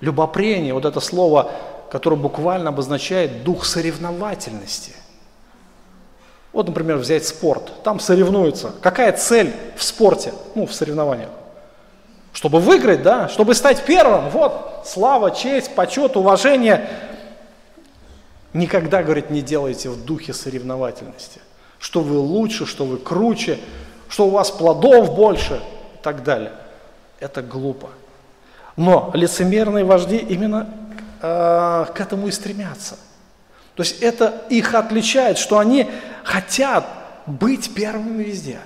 Любопрение, 0.00 0.74
вот 0.74 0.84
это 0.84 1.00
слово, 1.00 1.50
которое 1.90 2.16
буквально 2.16 2.68
обозначает 2.68 3.42
дух 3.44 3.64
соревновательности– 3.64 4.92
вот, 6.54 6.68
например, 6.68 6.98
взять 6.98 7.26
спорт. 7.26 7.82
Там 7.82 7.98
соревнуются. 7.98 8.72
Какая 8.80 9.12
цель 9.12 9.52
в 9.76 9.82
спорте, 9.82 10.32
ну, 10.54 10.66
в 10.66 10.72
соревнованиях? 10.72 11.30
Чтобы 12.34 12.58
выиграть, 12.58 13.02
да? 13.02 13.28
Чтобы 13.28 13.54
стать 13.54 13.84
первым. 13.84 14.28
Вот, 14.28 14.82
слава, 14.84 15.30
честь, 15.30 15.74
почет, 15.74 16.16
уважение. 16.16 16.90
Никогда, 18.52 19.02
говорит, 19.02 19.30
не 19.30 19.40
делайте 19.40 19.88
в 19.88 20.04
духе 20.04 20.34
соревновательности. 20.34 21.40
Что 21.78 22.00
вы 22.00 22.18
лучше, 22.18 22.66
что 22.66 22.84
вы 22.84 22.98
круче, 22.98 23.58
что 24.08 24.26
у 24.26 24.30
вас 24.30 24.50
плодов 24.50 25.14
больше 25.14 25.54
и 25.54 26.02
так 26.02 26.24
далее. 26.24 26.52
Это 27.20 27.40
глупо. 27.40 27.88
Но 28.76 29.12
лицемерные 29.14 29.84
вожди 29.84 30.16
именно 30.16 30.68
э, 31.22 31.86
к 31.94 32.00
этому 32.00 32.26
и 32.26 32.32
стремятся. 32.32 32.96
То 33.76 33.84
есть 33.84 34.02
это 34.02 34.42
их 34.50 34.74
отличает, 34.74 35.38
что 35.38 35.58
они 35.58 35.88
хотят 36.24 36.84
быть 37.26 37.72
первыми 37.74 38.24
везде. 38.24 38.58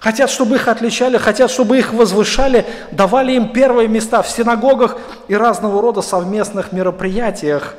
Хотят, 0.00 0.30
чтобы 0.30 0.56
их 0.56 0.68
отличали, 0.68 1.16
хотят, 1.16 1.50
чтобы 1.50 1.78
их 1.78 1.92
возвышали, 1.92 2.66
давали 2.90 3.32
им 3.32 3.52
первые 3.52 3.88
места 3.88 4.22
в 4.22 4.28
синагогах 4.28 4.98
и 5.28 5.34
разного 5.34 5.80
рода 5.80 6.02
совместных 6.02 6.72
мероприятиях. 6.72 7.74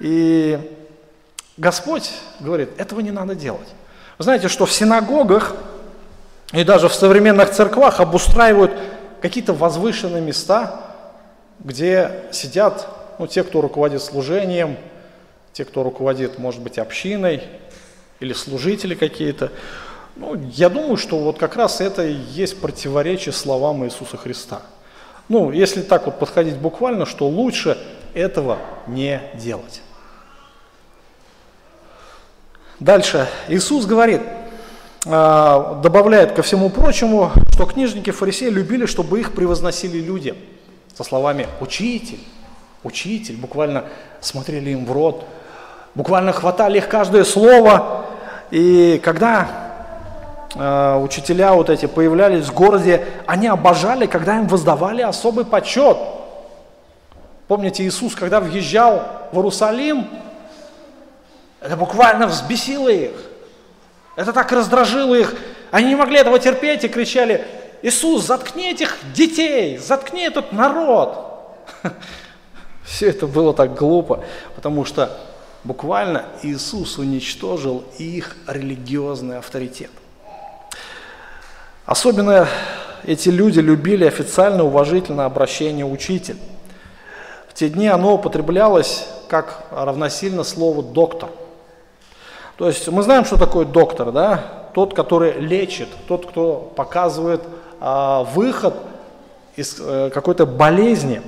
И 0.00 0.58
Господь 1.56 2.10
говорит, 2.40 2.70
этого 2.78 3.00
не 3.00 3.10
надо 3.10 3.34
делать. 3.34 3.68
Вы 4.18 4.24
знаете, 4.24 4.48
что 4.48 4.66
в 4.66 4.72
синагогах 4.72 5.54
и 6.52 6.64
даже 6.64 6.88
в 6.88 6.94
современных 6.94 7.50
церквах 7.50 8.00
обустраивают 8.00 8.72
какие-то 9.20 9.52
возвышенные 9.52 10.22
места, 10.22 10.80
где 11.58 12.24
сидят 12.30 12.86
ну, 13.18 13.26
те, 13.26 13.42
кто 13.42 13.60
руководит 13.60 14.02
служением, 14.02 14.76
те, 15.52 15.64
кто 15.64 15.82
руководит, 15.82 16.38
может 16.38 16.62
быть, 16.62 16.78
общиной 16.78 17.42
или 18.20 18.32
служители 18.32 18.94
какие-то. 18.94 19.50
Ну, 20.18 20.34
я 20.52 20.68
думаю, 20.68 20.96
что 20.96 21.16
вот 21.16 21.38
как 21.38 21.54
раз 21.54 21.80
это 21.80 22.04
и 22.04 22.12
есть 22.12 22.60
противоречие 22.60 23.32
словам 23.32 23.84
Иисуса 23.84 24.16
Христа. 24.16 24.62
Ну, 25.28 25.52
если 25.52 25.80
так 25.80 26.06
вот 26.06 26.18
подходить 26.18 26.56
буквально, 26.56 27.06
что 27.06 27.28
лучше 27.28 27.78
этого 28.14 28.58
не 28.88 29.22
делать. 29.34 29.80
Дальше 32.80 33.28
Иисус 33.46 33.86
говорит, 33.86 34.20
а, 35.06 35.80
добавляет 35.84 36.32
ко 36.32 36.42
всему 36.42 36.68
прочему, 36.68 37.30
что 37.52 37.66
книжники 37.66 38.10
фарисеи 38.10 38.48
любили, 38.48 38.86
чтобы 38.86 39.20
их 39.20 39.34
превозносили 39.34 39.98
люди. 39.98 40.34
Со 40.96 41.04
словами 41.04 41.46
«учитель», 41.60 42.18
«учитель», 42.82 43.36
буквально 43.36 43.84
смотрели 44.20 44.70
им 44.70 44.84
в 44.84 44.90
рот, 44.90 45.24
буквально 45.94 46.32
хватали 46.32 46.78
их 46.78 46.88
каждое 46.88 47.22
слово. 47.22 48.06
И 48.50 49.00
когда 49.04 49.67
э, 50.54 51.00
учителя 51.02 51.52
вот 51.52 51.70
эти 51.70 51.86
появлялись 51.86 52.46
в 52.46 52.54
городе, 52.54 53.06
они 53.26 53.46
обожали, 53.46 54.06
когда 54.06 54.36
им 54.36 54.46
воздавали 54.46 55.02
особый 55.02 55.44
почет. 55.44 55.96
Помните, 57.46 57.84
Иисус, 57.84 58.14
когда 58.14 58.40
въезжал 58.40 59.02
в 59.32 59.36
Иерусалим, 59.36 60.06
это 61.60 61.76
буквально 61.76 62.26
взбесило 62.26 62.88
их. 62.88 63.12
Это 64.16 64.32
так 64.32 64.50
раздражило 64.52 65.14
их. 65.14 65.34
Они 65.70 65.88
не 65.88 65.94
могли 65.94 66.18
этого 66.18 66.38
терпеть 66.38 66.84
и 66.84 66.88
кричали, 66.88 67.46
Иисус, 67.82 68.26
заткни 68.26 68.70
этих 68.70 68.96
детей, 69.14 69.78
заткни 69.78 70.22
этот 70.22 70.52
народ. 70.52 71.56
Все 72.84 73.10
это 73.10 73.26
было 73.26 73.54
так 73.54 73.74
глупо, 73.74 74.24
потому 74.56 74.84
что 74.84 75.16
буквально 75.62 76.24
Иисус 76.42 76.98
уничтожил 76.98 77.84
их 77.98 78.36
религиозный 78.46 79.38
авторитет. 79.38 79.90
Особенно 81.88 82.46
эти 83.04 83.28
люди 83.28 83.58
любили 83.58 84.04
официально 84.04 84.62
уважительное 84.62 85.26
обращение 85.26 85.84
учитель. 85.84 86.36
В 87.48 87.54
те 87.54 87.68
дни 87.68 87.88
оно 87.88 88.14
употреблялось 88.14 89.08
как 89.28 89.64
равносильно 89.72 90.44
слову 90.44 90.82
доктор– 90.82 91.30
то 92.58 92.66
есть 92.66 92.88
мы 92.88 93.02
знаем, 93.04 93.24
что 93.24 93.38
такое 93.38 93.64
доктор, 93.64 94.10
да? 94.10 94.70
Тот, 94.74 94.92
который 94.92 95.34
лечит, 95.34 95.88
тот, 96.08 96.26
кто 96.26 96.72
показывает 96.74 97.40
а, 97.78 98.24
выход 98.24 98.74
из 99.54 99.76
а, 99.80 100.10
какой-то 100.10 100.44
болезни. 100.44 101.22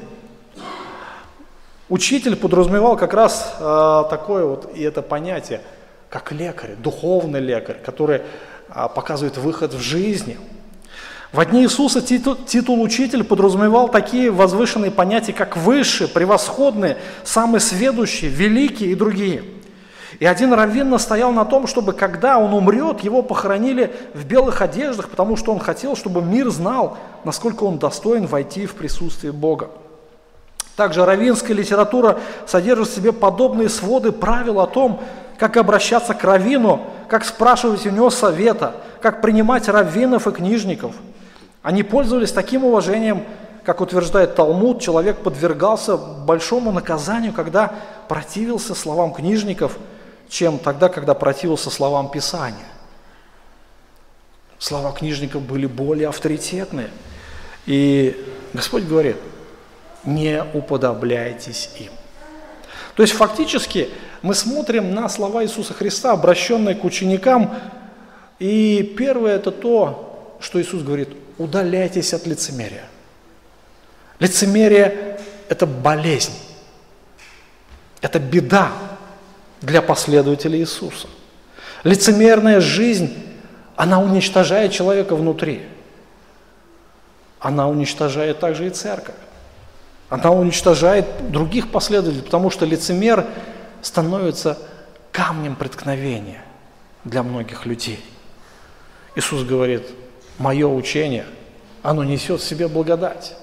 Учитель 1.89 2.35
подразумевал 2.35 2.97
как 2.97 3.15
раз 3.15 3.55
а, 3.61 4.05
такое 4.05 4.45
вот 4.45 4.73
и 4.75 4.83
это 4.83 5.03
понятие, 5.03 5.61
как 6.09 6.33
лекарь, 6.33 6.75
духовный 6.75 7.39
лекарь, 7.39 7.79
который 7.81 8.23
показывает 8.71 9.37
выход 9.37 9.75
в 9.75 9.81
жизни. 9.81 10.39
В 11.33 11.39
одни 11.39 11.63
Иисуса 11.63 12.03
титул, 12.03 12.35
титул 12.35 12.83
учитель 12.83 13.23
подразумевал 13.23 13.89
такие 13.89 14.31
возвышенные 14.31 14.91
понятия, 14.91 15.33
как 15.33 15.57
высшие, 15.57 16.09
превосходные, 16.09 16.97
самые 17.25 17.61
сведущие, 17.61 18.31
великие 18.31 18.91
и 18.91 18.95
другие– 18.95 19.45
и 20.21 20.27
один 20.27 20.53
раввин 20.53 20.91
настоял 20.91 21.33
на 21.33 21.47
том, 21.47 21.67
чтобы 21.67 21.95
когда 21.95 22.39
он 22.39 22.53
умрет, 22.53 23.01
его 23.01 23.23
похоронили 23.23 23.95
в 24.13 24.27
белых 24.27 24.61
одеждах, 24.61 25.09
потому 25.09 25.37
что 25.37 25.51
он 25.51 25.61
хотел, 25.61 25.97
чтобы 25.97 26.21
мир 26.21 26.51
знал, 26.51 26.99
насколько 27.25 27.65
он 27.65 27.79
достоин 27.79 28.27
войти 28.27 28.67
в 28.67 28.75
присутствие 28.75 29.33
Бога. 29.33 29.71
Также 30.77 31.07
раввинская 31.07 31.57
литература 31.57 32.19
содержит 32.47 32.89
в 32.89 32.95
себе 32.95 33.13
подобные 33.13 33.71
своды 33.71 34.13
правил 34.13 34.61
о 34.61 34.67
том, 34.67 35.01
как 35.41 35.57
обращаться 35.57 36.15
к 36.15 36.23
раввину, 36.23 36.87
как 37.09 37.25
спрашивать 37.25 37.85
у 37.87 37.91
него 37.91 38.11
совета, 38.11 38.77
как 39.03 39.21
принимать 39.21 39.69
раввинов 39.69 40.29
и 40.29 40.31
книжников. 40.31 40.95
Они 41.63 41.83
пользовались 41.83 42.31
таким 42.31 42.65
уважением, 42.65 43.25
как 43.65 43.81
утверждает 43.81 44.37
Талмуд, 44.37 44.81
человек 44.81 45.19
подвергался 45.19 45.97
большому 45.97 46.71
наказанию, 46.71 47.33
когда 47.33 47.73
противился 48.07 48.77
словам 48.77 49.13
книжников– 49.13 49.77
чем 50.31 50.59
тогда, 50.59 50.89
когда 50.89 51.13
противился 51.15 51.71
словам 51.71 52.11
Писания. 52.11 52.67
Слова 54.59 54.93
книжников 54.93 55.43
были 55.43 55.67
более 55.67 56.09
авторитетные. 56.09 56.91
И 57.67 58.17
Господь 58.55 58.85
говорит, 58.85 59.17
не 60.05 60.43
уподобляйтесь 60.55 61.71
им. 61.79 61.91
То 63.01 63.05
есть 63.05 63.15
фактически 63.15 63.89
мы 64.21 64.35
смотрим 64.35 64.95
на 64.95 65.09
слова 65.09 65.43
Иисуса 65.43 65.73
Христа, 65.73 66.13
обращенные 66.13 66.75
к 66.75 66.85
ученикам, 66.85 67.55
и 68.39 68.95
первое 68.99 69.37
это 69.37 69.51
то, 69.51 70.37
что 70.39 70.61
Иисус 70.61 70.83
говорит, 70.83 71.09
удаляйтесь 71.39 72.13
от 72.13 72.27
лицемерия. 72.27 72.85
Лицемерие– 74.19 75.19
это 75.49 75.65
болезнь, 75.65 76.35
это 78.03 78.19
беда, 78.19 78.71
для 79.63 79.81
последователей 79.81 80.59
Иисуса. 80.61 81.09
Лицемерная 81.85 82.61
жизнь, 82.61 83.15
она 83.77 83.99
уничтожает 83.99 84.73
человека 84.73 85.17
внутри. 85.17 85.63
Она 87.39 87.67
уничтожает 87.67 88.41
также 88.41 88.67
и 88.67 88.71
церковь. 88.71 89.15
Она 90.11 90.33
уничтожает 90.33 91.31
других 91.31 91.71
последователей, 91.71 92.25
потому 92.25 92.51
что 92.51 92.67
лицемер 92.67 93.27
становится 93.81 94.59
камнем 95.13 95.55
преткновения 95.55 96.43
для 97.05 97.23
многих 97.23 97.65
людей. 97.65 98.05
Иисус 99.15 99.45
говорит, 99.45 99.87
мое 100.39 100.67
учение, 100.67 101.27
оно 101.83 102.03
несет 102.03 102.41
в 102.41 102.45
себе 102.45 102.67
благодать. 102.67 103.37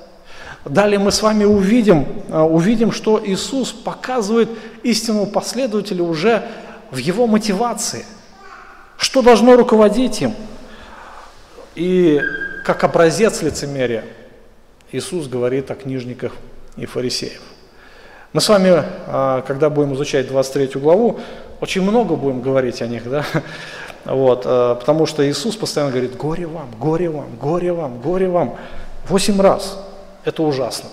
Далее 0.65 0.99
мы 0.99 1.13
с 1.13 1.21
вами 1.21 1.45
увидим, 1.45 2.05
а, 2.29 2.43
увидим, 2.43 2.91
что 2.91 3.21
Иисус 3.23 3.71
показывает 3.71 4.49
истинному 4.83 5.27
последователю 5.27 6.03
уже 6.03 6.45
в 6.91 6.97
его 6.97 7.27
мотивации, 7.27 8.05
что 8.97 9.21
должно 9.21 9.55
руководить 9.55 10.21
им. 10.21 10.35
И 11.75 12.19
как 12.65 12.83
образец 12.83 13.41
лицемерия 13.41 14.03
Иисус 14.91 15.27
говорит 15.27 15.71
о 15.71 15.75
книжниках 15.75 16.33
и 16.77 16.85
фарисеях. 16.85 17.41
Мы 18.33 18.41
с 18.41 18.49
вами, 18.49 18.83
а, 19.07 19.41
когда 19.41 19.69
будем 19.69 19.93
изучать 19.95 20.27
23 20.27 20.79
главу, 20.79 21.19
очень 21.59 21.81
много 21.81 22.15
будем 22.15 22.41
говорить 22.41 22.81
о 22.81 22.87
них, 22.87 23.09
да? 23.09 23.25
Вот, 24.05 24.43
а, 24.45 24.75
потому 24.75 25.05
что 25.05 25.27
Иисус 25.27 25.55
постоянно 25.55 25.91
говорит, 25.91 26.15
горе 26.15 26.47
вам, 26.47 26.69
горе 26.79 27.09
вам, 27.09 27.35
горе 27.35 27.73
вам, 27.73 27.99
горе 27.99 28.29
вам, 28.29 28.55
восемь 29.07 29.41
раз. 29.41 29.83
Это 30.23 30.43
ужасно. 30.43 30.89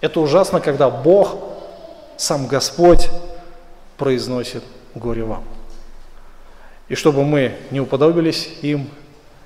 Это 0.00 0.20
ужасно, 0.20 0.60
когда 0.60 0.88
Бог, 0.88 1.36
сам 2.16 2.46
Господь, 2.46 3.10
произносит 3.96 4.62
горе 4.94 5.24
вам. 5.24 5.44
И 6.88 6.94
чтобы 6.94 7.24
мы 7.24 7.56
не 7.70 7.80
уподобились 7.80 8.48
им, 8.62 8.88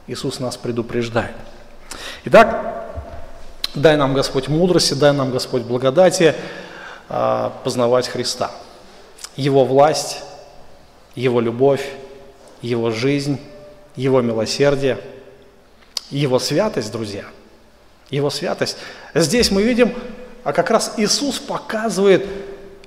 Иисус 0.06 0.40
нас 0.40 0.56
предупреждает. 0.56 1.34
Итак, 2.24 2.79
дай 3.74 3.96
нам 3.96 4.14
Господь 4.14 4.48
мудрости, 4.48 4.94
дай 4.94 5.12
нам 5.12 5.30
Господь 5.30 5.62
благодати 5.62 6.34
а, 7.08 7.52
познавать 7.64 8.08
Христа. 8.08 8.50
Его 9.36 9.64
власть, 9.64 10.18
Его 11.14 11.40
любовь, 11.40 11.86
Его 12.62 12.90
жизнь, 12.90 13.40
Его 13.96 14.20
милосердие, 14.20 14.98
Его 16.10 16.38
святость, 16.38 16.92
друзья– 16.92 17.24
его 18.10 18.28
святость. 18.28 18.76
Здесь 19.14 19.50
мы 19.50 19.62
видим, 19.62 19.94
а 20.42 20.52
как 20.52 20.70
раз 20.70 20.94
Иисус 20.96 21.38
показывает, 21.38 22.26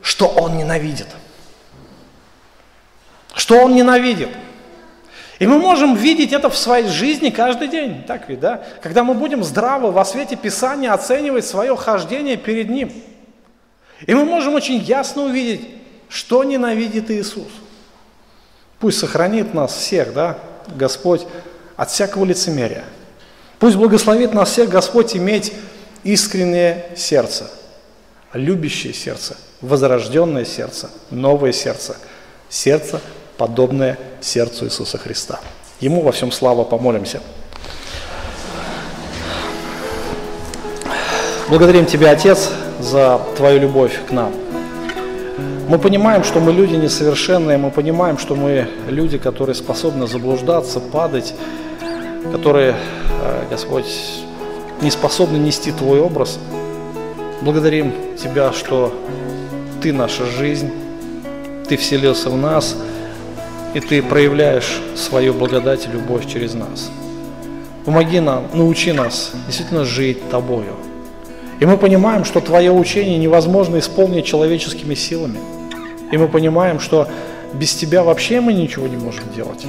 что 0.01 0.27
Он 0.27 0.57
ненавидит. 0.57 1.07
Что 3.33 3.63
Он 3.63 3.73
ненавидит. 3.73 4.29
И 5.43 5.45
мы 5.45 5.59
можем 5.59 5.93
видеть 5.93 6.31
это 6.31 6.49
в 6.49 6.57
своей 6.57 6.87
жизни 6.87 7.29
каждый 7.29 7.67
день, 7.67 8.05
так 8.07 8.29
ведь, 8.29 8.39
да? 8.39 8.63
Когда 8.81 9.03
мы 9.03 9.13
будем 9.13 9.43
здраво 9.43 9.91
во 9.91 10.05
свете 10.05 10.37
Писания 10.37 10.93
оценивать 10.93 11.45
свое 11.45 11.75
хождение 11.75 12.37
перед 12.37 12.69
Ним. 12.69 12.93
И 14.07 14.13
мы 14.13 14.23
можем 14.23 14.55
очень 14.55 14.77
ясно 14.77 15.23
увидеть, 15.23 15.67
что 16.07 16.45
ненавидит 16.45 17.11
Иисус. 17.11 17.49
Пусть 18.79 18.99
сохранит 18.99 19.53
нас 19.53 19.73
всех, 19.75 20.13
да, 20.13 20.37
Господь, 20.77 21.27
от 21.75 21.91
всякого 21.91 22.23
лицемерия. 22.23 22.85
Пусть 23.59 23.75
благословит 23.75 24.33
нас 24.33 24.49
всех 24.49 24.69
Господь 24.69 25.13
иметь 25.17 25.51
искреннее 26.05 26.85
сердце, 26.95 27.51
любящее 28.31 28.93
сердце, 28.93 29.35
возрожденное 29.59 30.45
сердце, 30.45 30.89
новое 31.09 31.51
сердце, 31.51 31.97
сердце, 32.47 33.01
подобное 33.43 33.99
сердцу 34.21 34.63
Иисуса 34.67 34.97
Христа. 34.97 35.41
Ему 35.81 36.01
во 36.01 36.13
всем 36.13 36.31
слава, 36.31 36.63
помолимся. 36.63 37.19
Благодарим 41.49 41.85
Тебя, 41.85 42.11
Отец, 42.11 42.49
за 42.79 43.19
Твою 43.35 43.59
любовь 43.59 43.99
к 44.07 44.11
нам. 44.11 44.31
Мы 45.67 45.77
понимаем, 45.77 46.23
что 46.23 46.39
мы 46.39 46.53
люди 46.53 46.75
несовершенные, 46.75 47.57
мы 47.57 47.69
понимаем, 47.69 48.17
что 48.17 48.35
мы 48.35 48.69
люди, 48.87 49.17
которые 49.17 49.55
способны 49.55 50.07
заблуждаться, 50.07 50.79
падать, 50.79 51.35
которые, 52.31 52.77
э, 53.23 53.47
Господь, 53.49 53.93
не 54.81 54.89
способны 54.89 55.35
нести 55.35 55.73
Твой 55.73 55.99
образ. 55.99 56.39
Благодарим 57.41 57.93
Тебя, 58.15 58.53
что 58.53 58.93
Ты 59.81 59.91
наша 59.91 60.25
жизнь, 60.27 60.71
Ты 61.67 61.75
вселился 61.75 62.29
в 62.29 62.37
нас, 62.37 62.77
и 63.73 63.79
Ты 63.79 64.01
проявляешь 64.01 64.81
свою 64.95 65.33
благодать 65.33 65.85
и 65.87 65.91
любовь 65.91 66.31
через 66.31 66.53
нас. 66.53 66.91
Помоги 67.85 68.19
нам, 68.19 68.47
научи 68.53 68.91
нас 68.91 69.31
действительно 69.45 69.83
жить 69.83 70.29
Тобою. 70.29 70.75
И 71.59 71.65
мы 71.65 71.77
понимаем, 71.77 72.23
что 72.23 72.39
Твое 72.39 72.71
учение 72.71 73.17
невозможно 73.17 73.79
исполнить 73.79 74.25
человеческими 74.25 74.95
силами. 74.95 75.39
И 76.11 76.17
мы 76.17 76.27
понимаем, 76.27 76.79
что 76.79 77.07
без 77.53 77.73
Тебя 77.73 78.03
вообще 78.03 78.41
мы 78.41 78.53
ничего 78.53 78.87
не 78.87 78.97
можем 78.97 79.23
делать. 79.35 79.65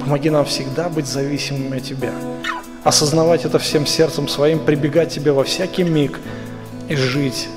Помоги 0.00 0.30
нам 0.30 0.44
всегда 0.44 0.88
быть 0.88 1.06
зависимыми 1.06 1.78
от 1.78 1.84
Тебя. 1.84 2.12
Осознавать 2.84 3.44
это 3.44 3.58
всем 3.58 3.86
сердцем 3.86 4.28
своим, 4.28 4.60
прибегать 4.60 5.10
к 5.10 5.12
Тебе 5.12 5.32
во 5.32 5.44
всякий 5.44 5.82
миг 5.82 6.18
и 6.88 6.96
жить 6.96 7.48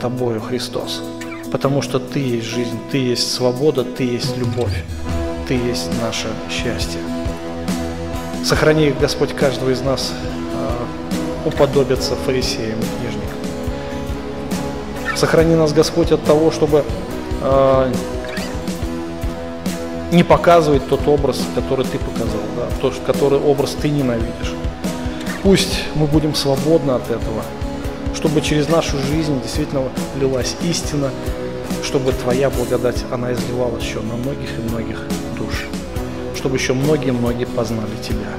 Тобою, 0.00 0.40
Христос. 0.40 1.02
Потому 1.50 1.82
что 1.82 1.98
Ты 1.98 2.20
есть 2.20 2.46
жизнь, 2.46 2.78
Ты 2.92 2.98
есть 2.98 3.32
свобода, 3.32 3.82
Ты 3.82 4.04
есть 4.04 4.36
любовь, 4.36 4.84
Ты 5.48 5.54
есть 5.54 5.90
наше 6.02 6.26
счастье. 6.50 7.00
Сохрани, 8.44 8.90
Господь, 8.90 9.34
каждого 9.34 9.70
из 9.70 9.80
нас 9.80 10.12
э, 10.12 11.48
уподобиться 11.48 12.16
фарисеям 12.16 12.78
и 12.78 13.00
книжникам. 13.00 13.38
Сохрани 15.16 15.54
нас, 15.54 15.72
Господь, 15.72 16.12
от 16.12 16.22
того, 16.22 16.50
чтобы 16.50 16.84
э, 17.40 17.92
не 20.12 20.22
показывать 20.22 20.86
тот 20.86 21.08
образ, 21.08 21.40
который 21.54 21.86
Ты 21.86 21.98
показал, 21.98 22.42
да, 22.54 22.68
тот, 22.82 22.94
который 23.06 23.38
образ 23.38 23.74
Ты 23.80 23.88
ненавидишь. 23.88 24.52
Пусть 25.42 25.84
мы 25.94 26.06
будем 26.06 26.34
свободны 26.34 26.90
от 26.90 27.04
этого, 27.04 27.42
чтобы 28.14 28.42
через 28.42 28.68
нашу 28.68 28.98
жизнь 28.98 29.40
действительно 29.40 29.84
лилась 30.20 30.56
истина, 30.62 31.10
чтобы 31.82 32.12
Твоя 32.12 32.50
благодать, 32.50 33.04
она 33.10 33.32
изливалась 33.32 33.84
еще 33.84 34.00
на 34.00 34.14
многих 34.14 34.58
и 34.58 34.62
многих 34.62 35.02
душ 35.36 35.66
чтобы 36.38 36.56
еще 36.56 36.72
многие-многие 36.72 37.46
познали 37.46 37.96
Тебя. 38.00 38.30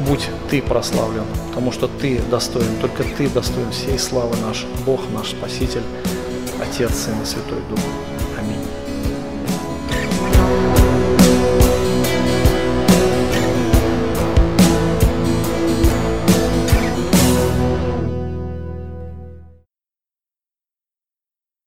Будь 0.00 0.28
Ты 0.50 0.60
прославлен, 0.60 1.24
потому 1.48 1.70
что 1.70 1.86
Ты 1.86 2.20
достоин, 2.30 2.80
только 2.80 3.04
Ты 3.04 3.28
достоин 3.28 3.70
всей 3.70 3.98
славы 3.98 4.36
наш, 4.44 4.66
Бог 4.84 5.00
наш 5.14 5.30
Спаситель, 5.30 5.82
Отец, 6.60 6.92
Сын 6.94 7.14
и 7.22 7.24
Святой 7.24 7.60
Дух. 7.70 7.78